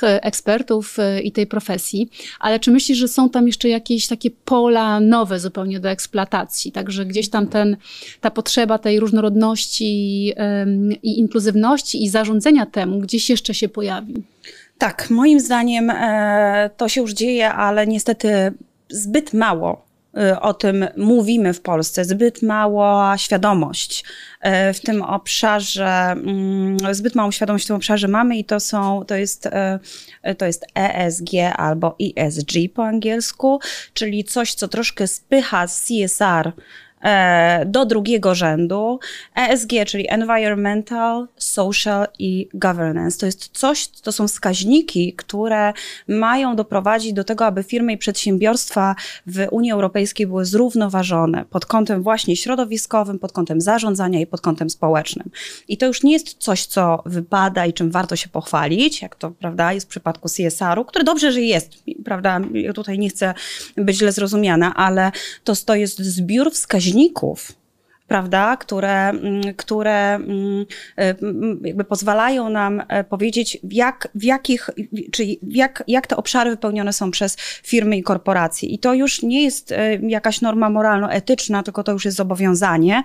e, 0.03 0.25
ekspertów 0.25 0.99
e, 0.99 1.21
i 1.21 1.33
tej 1.33 1.47
profesji, 1.47 2.11
ale 2.41 2.61
czy 2.61 2.71
myślisz, 2.71 2.99
że 2.99 3.09
są 3.09 3.31
tam 3.31 3.47
jeszcze 3.47 3.69
jakieś 3.69 4.07
takie 4.07 4.31
pola 4.31 5.01
nowe 5.01 5.41
zupełnie 5.41 5.81
do 5.81 5.91
eksploatacji, 5.91 6.73
także 6.73 7.07
gdzieś 7.07 7.31
tam 7.31 7.47
ten, 7.47 7.77
ta 8.21 8.31
potrzeba 8.31 8.79
tej 8.79 9.01
różnorodności 9.01 9.85
i 11.03 11.19
inkluzywności 11.19 12.05
i 12.05 12.09
zarządzania 12.09 12.67
temu 12.67 12.99
gdzieś 12.99 13.31
jeszcze 13.31 13.55
się 13.55 13.69
pojawi? 13.69 14.15
Tak, 14.79 15.11
moim 15.11 15.41
zdaniem 15.41 15.93
to 16.77 16.89
się 16.89 17.01
już 17.01 17.13
dzieje, 17.13 17.53
ale 17.53 17.87
niestety 17.87 18.53
zbyt 18.95 19.33
mało 19.33 19.85
Y, 20.19 20.41
o 20.41 20.55
tym 20.55 20.87
mówimy 20.97 21.55
w 21.55 21.61
Polsce, 21.61 22.05
zbyt 22.05 22.43
mała 22.43 23.19
świadomość 23.19 24.05
y, 24.71 24.73
w 24.75 24.81
tym 24.81 25.03
obszarze, 25.03 25.87
mm, 25.87 26.77
zbyt 26.95 27.15
małą 27.15 27.31
świadomość 27.31 27.65
w 27.65 27.67
tym 27.67 27.77
obszarze 27.77 28.09
mamy 28.09 28.39
i 28.39 28.45
to 28.45 28.61
są, 28.61 29.05
to 29.05 29.15
jest, 29.15 29.47
y, 29.47 30.35
to 30.35 30.47
jest 30.47 30.67
ESG 30.75 31.31
albo 31.57 31.97
ESG 32.17 32.53
po 32.75 32.85
angielsku, 32.85 33.61
czyli 33.95 34.25
coś, 34.25 34.55
co 34.55 34.69
troszkę 34.69 35.07
spycha 35.07 35.67
CSR 35.67 36.47
E, 36.49 36.53
do 37.67 37.85
drugiego 37.85 38.35
rzędu. 38.35 38.99
ESG, 39.35 39.71
czyli 39.87 40.07
Environmental, 40.11 41.29
Social 41.37 42.07
i 42.19 42.49
Governance. 42.55 43.19
To 43.19 43.27
jest 43.27 43.51
coś, 43.53 43.89
to 43.89 44.13
są 44.13 44.29
wskaźniki, 44.29 45.13
które 45.13 45.73
mają 46.09 46.57
doprowadzić 46.57 47.13
do 47.13 47.25
tego, 47.25 47.47
aby 47.47 47.63
firmy 47.63 47.93
i 47.93 47.99
przedsiębiorstwa 47.99 48.95
w 49.27 49.47
Unii 49.51 49.73
Europejskiej 49.73 50.27
były 50.27 50.45
zrównoważone 50.45 51.45
pod 51.45 51.67
kątem 51.67 52.03
właśnie 52.03 52.37
środowiskowym, 52.37 53.19
pod 53.19 53.33
kątem 53.33 53.61
zarządzania 53.61 54.21
i 54.21 54.27
pod 54.27 54.41
kątem 54.41 54.71
społecznym. 54.71 55.31
I 55.69 55.77
to 55.77 55.87
już 55.87 56.03
nie 56.03 56.13
jest 56.13 56.35
coś, 56.39 56.67
co 56.67 57.03
wypada 57.07 57.67
i 57.67 57.73
czym 57.73 57.91
warto 57.91 58.17
się 58.17 58.29
pochwalić, 58.29 59.03
jak 59.03 59.15
to, 59.15 59.31
prawda, 59.31 59.73
jest 59.73 59.87
w 59.87 59.91
przypadku 59.91 60.29
CSR-u, 60.29 60.85
który 60.85 61.05
dobrze, 61.05 61.33
że 61.33 61.41
jest, 61.41 61.71
prawda, 62.05 62.41
ja 62.53 62.73
tutaj 62.73 62.99
nie 62.99 63.09
chcę 63.09 63.35
być 63.77 63.97
źle 63.97 64.13
zrozumiana, 64.13 64.75
ale 64.75 65.13
to, 65.45 65.53
to 65.67 65.75
jest 65.75 65.99
zbiór 65.99 66.53
wskaźników, 66.53 66.94
wskaźników, 66.95 67.53
prawda, 68.09 68.57
które, 68.57 69.09
mm, 69.09 69.55
które 69.57 70.15
mm, 70.15 70.67
e, 70.99 71.15
jakby 71.65 71.85
pozwalają 71.85 72.49
nam 72.49 72.83
e, 72.89 73.05
powiedzieć, 73.05 73.59
jak, 73.71 74.09
w 74.15 74.25
jakich, 74.25 74.71
czyli 75.13 75.39
jak, 75.49 75.85
jak 75.89 76.07
te 76.07 76.17
obszary 76.17 76.51
wypełnione 76.51 76.93
są 76.93 77.11
przez 77.11 77.37
firmy 77.63 77.97
i 77.97 78.03
korporacje. 78.03 78.69
I 78.69 78.79
to 78.79 78.95
już 78.95 79.23
nie 79.23 79.43
jest 79.43 79.73
e, 79.73 79.97
jakaś 79.97 80.41
norma 80.41 80.71
moralno-etyczna, 80.71 81.63
tylko 81.63 81.83
to 81.83 81.93
już 81.93 82.05
jest 82.05 82.17
zobowiązanie, 82.17 83.03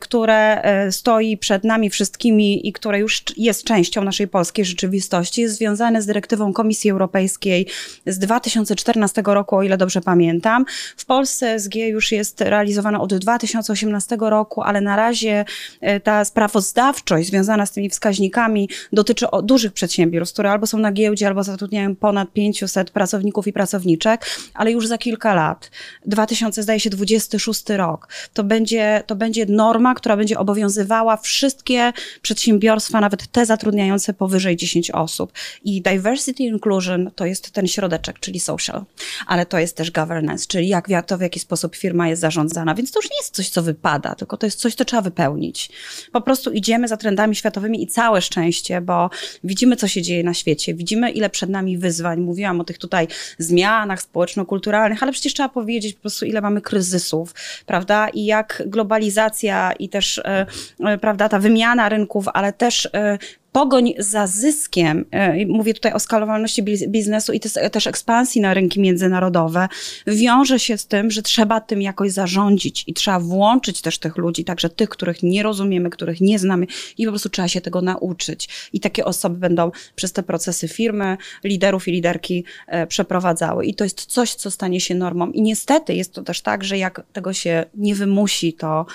które 0.00 0.62
stoi 0.90 1.36
przed 1.36 1.64
nami 1.64 1.90
wszystkimi 1.90 2.68
i 2.68 2.72
które 2.72 2.98
już 2.98 3.22
jest 3.36 3.64
częścią 3.64 4.04
naszej 4.04 4.28
polskiej 4.28 4.64
rzeczywistości. 4.64 5.40
Jest 5.40 5.56
związane 5.56 6.02
z 6.02 6.06
dyrektywą 6.06 6.52
Komisji 6.52 6.90
Europejskiej 6.90 7.66
z 8.06 8.18
2014 8.18 9.22
roku, 9.26 9.56
o 9.56 9.62
ile 9.62 9.76
dobrze 9.76 10.00
pamiętam. 10.00 10.64
W 10.96 11.04
Polsce 11.04 11.60
SG 11.60 11.74
już 11.74 12.12
jest 12.12 12.40
realizowana 12.40 13.00
od 13.00 13.14
2018 13.14 14.16
roku 14.20 14.33
roku, 14.34 14.62
ale 14.62 14.80
na 14.80 14.96
razie 14.96 15.44
e, 15.80 16.00
ta 16.00 16.24
sprawozdawczość 16.24 17.28
związana 17.28 17.66
z 17.66 17.72
tymi 17.72 17.90
wskaźnikami 17.90 18.68
dotyczy 18.92 19.26
dużych 19.42 19.72
przedsiębiorstw, 19.72 20.34
które 20.34 20.50
albo 20.50 20.66
są 20.66 20.78
na 20.78 20.92
giełdzie, 20.92 21.26
albo 21.26 21.42
zatrudniają 21.42 21.96
ponad 21.96 22.32
500 22.32 22.90
pracowników 22.90 23.46
i 23.46 23.52
pracowniczek, 23.52 24.26
ale 24.54 24.72
już 24.72 24.86
za 24.86 24.98
kilka 24.98 25.34
lat, 25.34 25.70
2026 26.06 27.64
rok, 27.68 28.08
to 28.32 28.44
będzie, 28.44 29.02
to 29.06 29.16
będzie 29.16 29.46
norma, 29.46 29.94
która 29.94 30.16
będzie 30.16 30.38
obowiązywała 30.38 31.16
wszystkie 31.16 31.92
przedsiębiorstwa, 32.22 33.00
nawet 33.00 33.26
te 33.26 33.46
zatrudniające 33.46 34.14
powyżej 34.14 34.56
10 34.56 34.90
osób. 34.90 35.32
I 35.64 35.82
diversity 35.82 36.42
inclusion 36.42 37.10
to 37.14 37.26
jest 37.26 37.50
ten 37.50 37.66
środeczek, 37.66 38.20
czyli 38.20 38.40
social, 38.40 38.84
ale 39.26 39.46
to 39.46 39.58
jest 39.58 39.76
też 39.76 39.90
governance, 39.90 40.46
czyli 40.48 40.68
jak 40.68 41.06
to 41.06 41.18
w 41.18 41.20
jaki 41.20 41.40
sposób 41.40 41.76
firma 41.76 42.08
jest 42.08 42.20
zarządzana, 42.20 42.74
więc 42.74 42.92
to 42.92 42.98
już 42.98 43.10
nie 43.10 43.16
jest 43.16 43.34
coś, 43.34 43.48
co 43.48 43.62
wypada, 43.62 44.14
tylko 44.24 44.36
to 44.36 44.46
jest 44.46 44.60
coś, 44.60 44.74
co 44.74 44.84
trzeba 44.84 45.02
wypełnić. 45.02 45.70
Po 46.12 46.20
prostu 46.20 46.52
idziemy 46.52 46.88
za 46.88 46.96
trendami 46.96 47.36
światowymi 47.36 47.82
i 47.82 47.86
całe 47.86 48.22
szczęście, 48.22 48.80
bo 48.80 49.10
widzimy, 49.44 49.76
co 49.76 49.88
się 49.88 50.02
dzieje 50.02 50.24
na 50.24 50.34
świecie, 50.34 50.74
widzimy, 50.74 51.10
ile 51.10 51.30
przed 51.30 51.50
nami 51.50 51.78
wyzwań. 51.78 52.20
Mówiłam 52.20 52.60
o 52.60 52.64
tych 52.64 52.78
tutaj 52.78 53.08
zmianach 53.38 54.02
społeczno-kulturalnych, 54.02 55.02
ale 55.02 55.12
przecież 55.12 55.34
trzeba 55.34 55.48
powiedzieć 55.48 55.94
po 55.94 56.00
prostu, 56.00 56.26
ile 56.26 56.40
mamy 56.40 56.60
kryzysów, 56.60 57.34
prawda? 57.66 58.08
I 58.08 58.24
jak 58.24 58.62
globalizacja 58.66 59.72
i 59.72 59.88
też, 59.88 60.18
e, 60.18 60.46
e, 60.80 60.98
prawda, 60.98 61.28
ta 61.28 61.38
wymiana 61.38 61.88
rynków, 61.88 62.28
ale 62.28 62.52
też 62.52 62.88
e, 62.94 63.18
pogoń 63.54 63.92
za 63.98 64.26
zyskiem, 64.26 65.04
e, 65.10 65.46
mówię 65.46 65.74
tutaj 65.74 65.92
o 65.92 65.98
skalowalności 65.98 66.62
biznesu 66.88 67.32
i 67.32 67.40
też 67.72 67.86
ekspansji 67.86 68.40
na 68.40 68.54
rynki 68.54 68.80
międzynarodowe, 68.80 69.68
wiąże 70.06 70.58
się 70.58 70.78
z 70.78 70.86
tym, 70.86 71.10
że 71.10 71.22
trzeba 71.22 71.60
tym 71.60 71.82
jakoś 71.82 72.12
zarządzić 72.12 72.84
i 72.86 72.94
trzeba 72.94 73.20
włączyć 73.20 73.80
też 73.80 73.98
tych 73.98 74.16
ludzi, 74.16 74.44
także 74.44 74.70
tych, 74.70 74.88
których 74.88 75.22
nie 75.22 75.42
rozumiemy, 75.42 75.90
których 75.90 76.20
nie 76.20 76.38
znamy 76.38 76.66
i 76.98 77.04
po 77.04 77.12
prostu 77.12 77.28
trzeba 77.28 77.48
się 77.48 77.60
tego 77.60 77.82
nauczyć. 77.82 78.48
I 78.72 78.80
takie 78.80 79.04
osoby 79.04 79.38
będą 79.38 79.70
przez 79.96 80.12
te 80.12 80.22
procesy 80.22 80.68
firmy, 80.68 81.16
liderów 81.44 81.88
i 81.88 81.92
liderki 81.92 82.44
e, 82.66 82.86
przeprowadzały. 82.86 83.66
I 83.66 83.74
to 83.74 83.84
jest 83.84 84.06
coś, 84.06 84.34
co 84.34 84.50
stanie 84.50 84.80
się 84.80 84.94
normą. 84.94 85.30
I 85.30 85.42
niestety 85.42 85.94
jest 85.94 86.12
to 86.12 86.22
też 86.22 86.40
tak, 86.40 86.64
że 86.64 86.78
jak 86.78 87.02
tego 87.12 87.32
się 87.32 87.64
nie 87.74 87.94
wymusi, 87.94 88.52
to, 88.52 88.86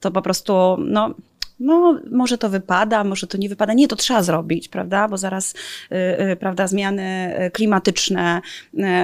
to 0.00 0.10
po 0.10 0.22
prostu, 0.22 0.76
no, 0.78 1.14
no, 1.60 2.00
może 2.10 2.38
to 2.38 2.48
wypada, 2.48 3.04
może 3.04 3.26
to 3.26 3.38
nie 3.38 3.48
wypada. 3.48 3.72
Nie, 3.72 3.88
to 3.88 3.96
trzeba 3.96 4.22
zrobić, 4.22 4.68
prawda? 4.68 5.08
Bo 5.08 5.16
zaraz, 5.16 5.54
y, 5.92 6.30
y, 6.32 6.36
prawda, 6.36 6.66
zmiany 6.66 7.36
y, 7.46 7.50
klimatyczne 7.50 8.40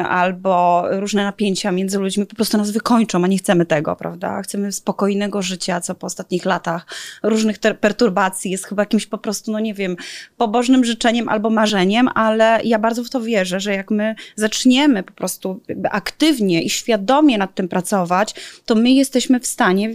albo 0.09 0.85
różne 0.91 1.25
napięcia 1.25 1.73
między 1.73 1.99
ludźmi 1.99 2.27
po 2.27 2.37
prostu 2.37 2.59
nas 2.59 2.71
wykończą, 2.71 3.25
a 3.25 3.27
nie 3.27 3.39
chcemy 3.39 3.67
tego, 3.67 3.97
prawda? 3.97 4.43
Chcemy 4.43 4.73
spokojnego 4.73 5.43
życia, 5.43 5.81
co 5.81 5.95
po 5.95 6.07
ostatnich 6.07 6.45
latach 6.45 6.87
różnych 7.23 7.59
perturbacji 7.59 8.51
jest 8.51 8.67
chyba 8.67 8.83
jakimś 8.83 9.07
po 9.07 9.19
prostu, 9.19 9.53
no 9.53 9.61
nie 9.61 9.75
wiem, 9.75 9.97
pobożnym 10.37 10.85
życzeniem 10.85 11.29
albo 11.29 11.51
marzeniem, 11.51 12.09
ale 12.15 12.61
ja 12.65 12.79
bardzo 12.79 13.05
w 13.05 13.11
to 13.11 13.21
wierzę, 13.21 13.61
że 13.61 13.75
jak 13.75 13.91
my 13.91 14.15
zaczniemy 14.37 15.03
po 15.03 15.13
prostu 15.13 15.61
aktywnie 15.91 16.63
i 16.63 16.71
świadomie 16.71 17.39
nad 17.39 17.55
tym 17.55 17.69
pracować, 17.69 18.35
to 18.67 18.75
my 18.75 18.91
jesteśmy 18.91 19.41
w 19.41 19.47
stanie 19.47 19.95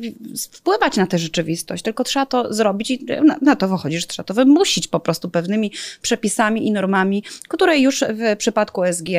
wpływać 0.51 0.97
na 0.97 1.07
tę 1.07 1.17
rzeczywistość, 1.17 1.83
tylko 1.83 2.03
trzeba 2.03 2.25
to 2.25 2.46
zrobić 2.53 2.91
i 2.91 3.05
na, 3.25 3.37
na 3.41 3.55
to 3.55 3.67
wychodzi, 3.67 3.99
że 3.99 4.07
trzeba 4.07 4.23
to 4.23 4.33
wymusić 4.33 4.87
po 4.87 4.99
prostu 4.99 5.29
pewnymi 5.29 5.71
przepisami 6.01 6.67
i 6.67 6.71
normami, 6.71 7.23
które 7.47 7.79
już 7.79 8.03
w 8.03 8.37
przypadku 8.37 8.83
SG 8.83 9.09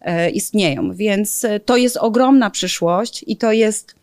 e, 0.00 0.30
istnieją. 0.30 0.94
Więc 0.94 1.46
to 1.64 1.76
jest 1.76 1.96
ogromna 1.96 2.50
przyszłość 2.50 3.24
i 3.26 3.36
to 3.36 3.52
jest 3.52 4.01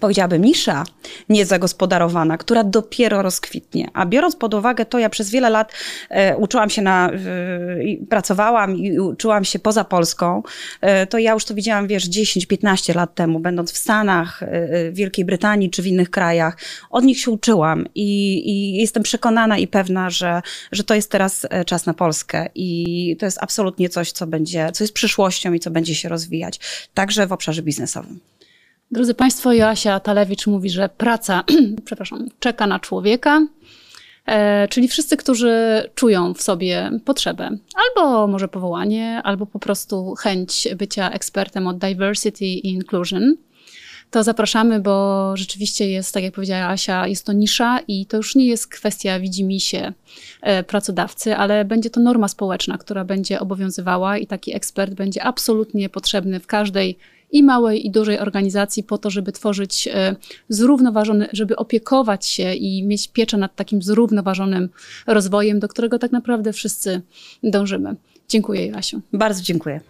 powiedziałabym, 0.00 0.42
nisza 0.44 0.84
niezagospodarowana, 1.28 2.38
która 2.38 2.64
dopiero 2.64 3.22
rozkwitnie. 3.22 3.88
A 3.94 4.06
biorąc 4.06 4.36
pod 4.36 4.54
uwagę 4.54 4.86
to, 4.86 4.98
ja 4.98 5.10
przez 5.10 5.30
wiele 5.30 5.50
lat 5.50 5.72
e, 6.10 6.36
uczyłam 6.36 6.70
się 6.70 6.82
na, 6.82 7.10
e, 7.10 7.18
pracowałam 8.10 8.76
i 8.76 8.98
uczyłam 8.98 9.44
się 9.44 9.58
poza 9.58 9.84
Polską, 9.84 10.42
e, 10.80 11.06
to 11.06 11.18
ja 11.18 11.32
już 11.32 11.44
to 11.44 11.54
widziałam, 11.54 11.86
wiesz, 11.86 12.08
10-15 12.08 12.94
lat 12.94 13.14
temu, 13.14 13.40
będąc 13.40 13.72
w 13.72 13.78
Stanach, 13.78 14.42
e, 14.42 14.92
Wielkiej 14.92 15.24
Brytanii 15.24 15.70
czy 15.70 15.82
w 15.82 15.86
innych 15.86 16.10
krajach. 16.10 16.58
Od 16.90 17.04
nich 17.04 17.20
się 17.20 17.30
uczyłam 17.30 17.86
i, 17.94 18.42
i 18.50 18.74
jestem 18.74 19.02
przekonana 19.02 19.58
i 19.58 19.66
pewna, 19.66 20.10
że, 20.10 20.42
że 20.72 20.84
to 20.84 20.94
jest 20.94 21.10
teraz 21.10 21.46
e, 21.50 21.64
czas 21.64 21.86
na 21.86 21.94
Polskę 21.94 22.48
i 22.54 23.16
to 23.18 23.24
jest 23.24 23.38
absolutnie 23.40 23.88
coś, 23.88 24.12
co 24.12 24.26
będzie, 24.26 24.70
co 24.72 24.84
jest 24.84 24.94
przyszłością 24.94 25.52
i 25.52 25.60
co 25.60 25.70
będzie 25.70 25.94
się 25.94 26.08
rozwijać, 26.08 26.60
także 26.94 27.26
w 27.26 27.32
obszarze 27.32 27.62
biznesowym. 27.62 28.31
Drodzy 28.92 29.14
Państwo, 29.14 29.52
Joasia 29.52 30.00
Talewicz 30.00 30.46
mówi, 30.46 30.70
że 30.70 30.88
praca, 30.88 31.44
przepraszam, 31.84 32.28
czeka 32.38 32.66
na 32.66 32.80
człowieka, 32.80 33.46
e, 34.26 34.68
czyli 34.68 34.88
wszyscy, 34.88 35.16
którzy 35.16 35.82
czują 35.94 36.34
w 36.34 36.42
sobie 36.42 36.90
potrzebę, 37.04 37.50
albo 37.74 38.26
może 38.26 38.48
powołanie, 38.48 39.20
albo 39.24 39.46
po 39.46 39.58
prostu 39.58 40.14
chęć 40.14 40.68
bycia 40.76 41.10
ekspertem 41.10 41.66
od 41.66 41.78
diversity 41.78 42.44
i 42.44 42.68
inclusion, 42.68 43.36
to 44.10 44.22
zapraszamy, 44.22 44.80
bo 44.80 45.36
rzeczywiście 45.36 45.88
jest, 45.88 46.14
tak 46.14 46.22
jak 46.22 46.34
powiedziała 46.34 46.66
Asia, 46.66 47.06
jest 47.06 47.26
to 47.26 47.32
nisza 47.32 47.80
i 47.88 48.06
to 48.06 48.16
już 48.16 48.34
nie 48.34 48.46
jest 48.46 48.68
kwestia 48.68 49.20
widzimisię 49.20 49.92
e, 50.40 50.62
pracodawcy, 50.62 51.36
ale 51.36 51.64
będzie 51.64 51.90
to 51.90 52.00
norma 52.00 52.28
społeczna, 52.28 52.78
która 52.78 53.04
będzie 53.04 53.40
obowiązywała 53.40 54.18
i 54.18 54.26
taki 54.26 54.56
ekspert 54.56 54.94
będzie 54.94 55.22
absolutnie 55.22 55.88
potrzebny 55.88 56.40
w 56.40 56.46
każdej 56.46 56.98
i 57.32 57.42
małej, 57.42 57.86
i 57.86 57.90
dużej 57.90 58.18
organizacji 58.18 58.82
po 58.82 58.98
to, 58.98 59.10
żeby 59.10 59.32
tworzyć 59.32 59.88
e, 59.88 60.16
zrównoważony, 60.48 61.28
żeby 61.32 61.56
opiekować 61.56 62.26
się 62.26 62.54
i 62.54 62.82
mieć 62.82 63.08
pieczę 63.08 63.36
nad 63.36 63.56
takim 63.56 63.82
zrównoważonym 63.82 64.68
rozwojem, 65.06 65.60
do 65.60 65.68
którego 65.68 65.98
tak 65.98 66.12
naprawdę 66.12 66.52
wszyscy 66.52 67.02
dążymy. 67.42 67.96
Dziękuję, 68.28 68.66
Jasiu. 68.66 69.00
Bardzo 69.12 69.42
dziękuję. 69.42 69.80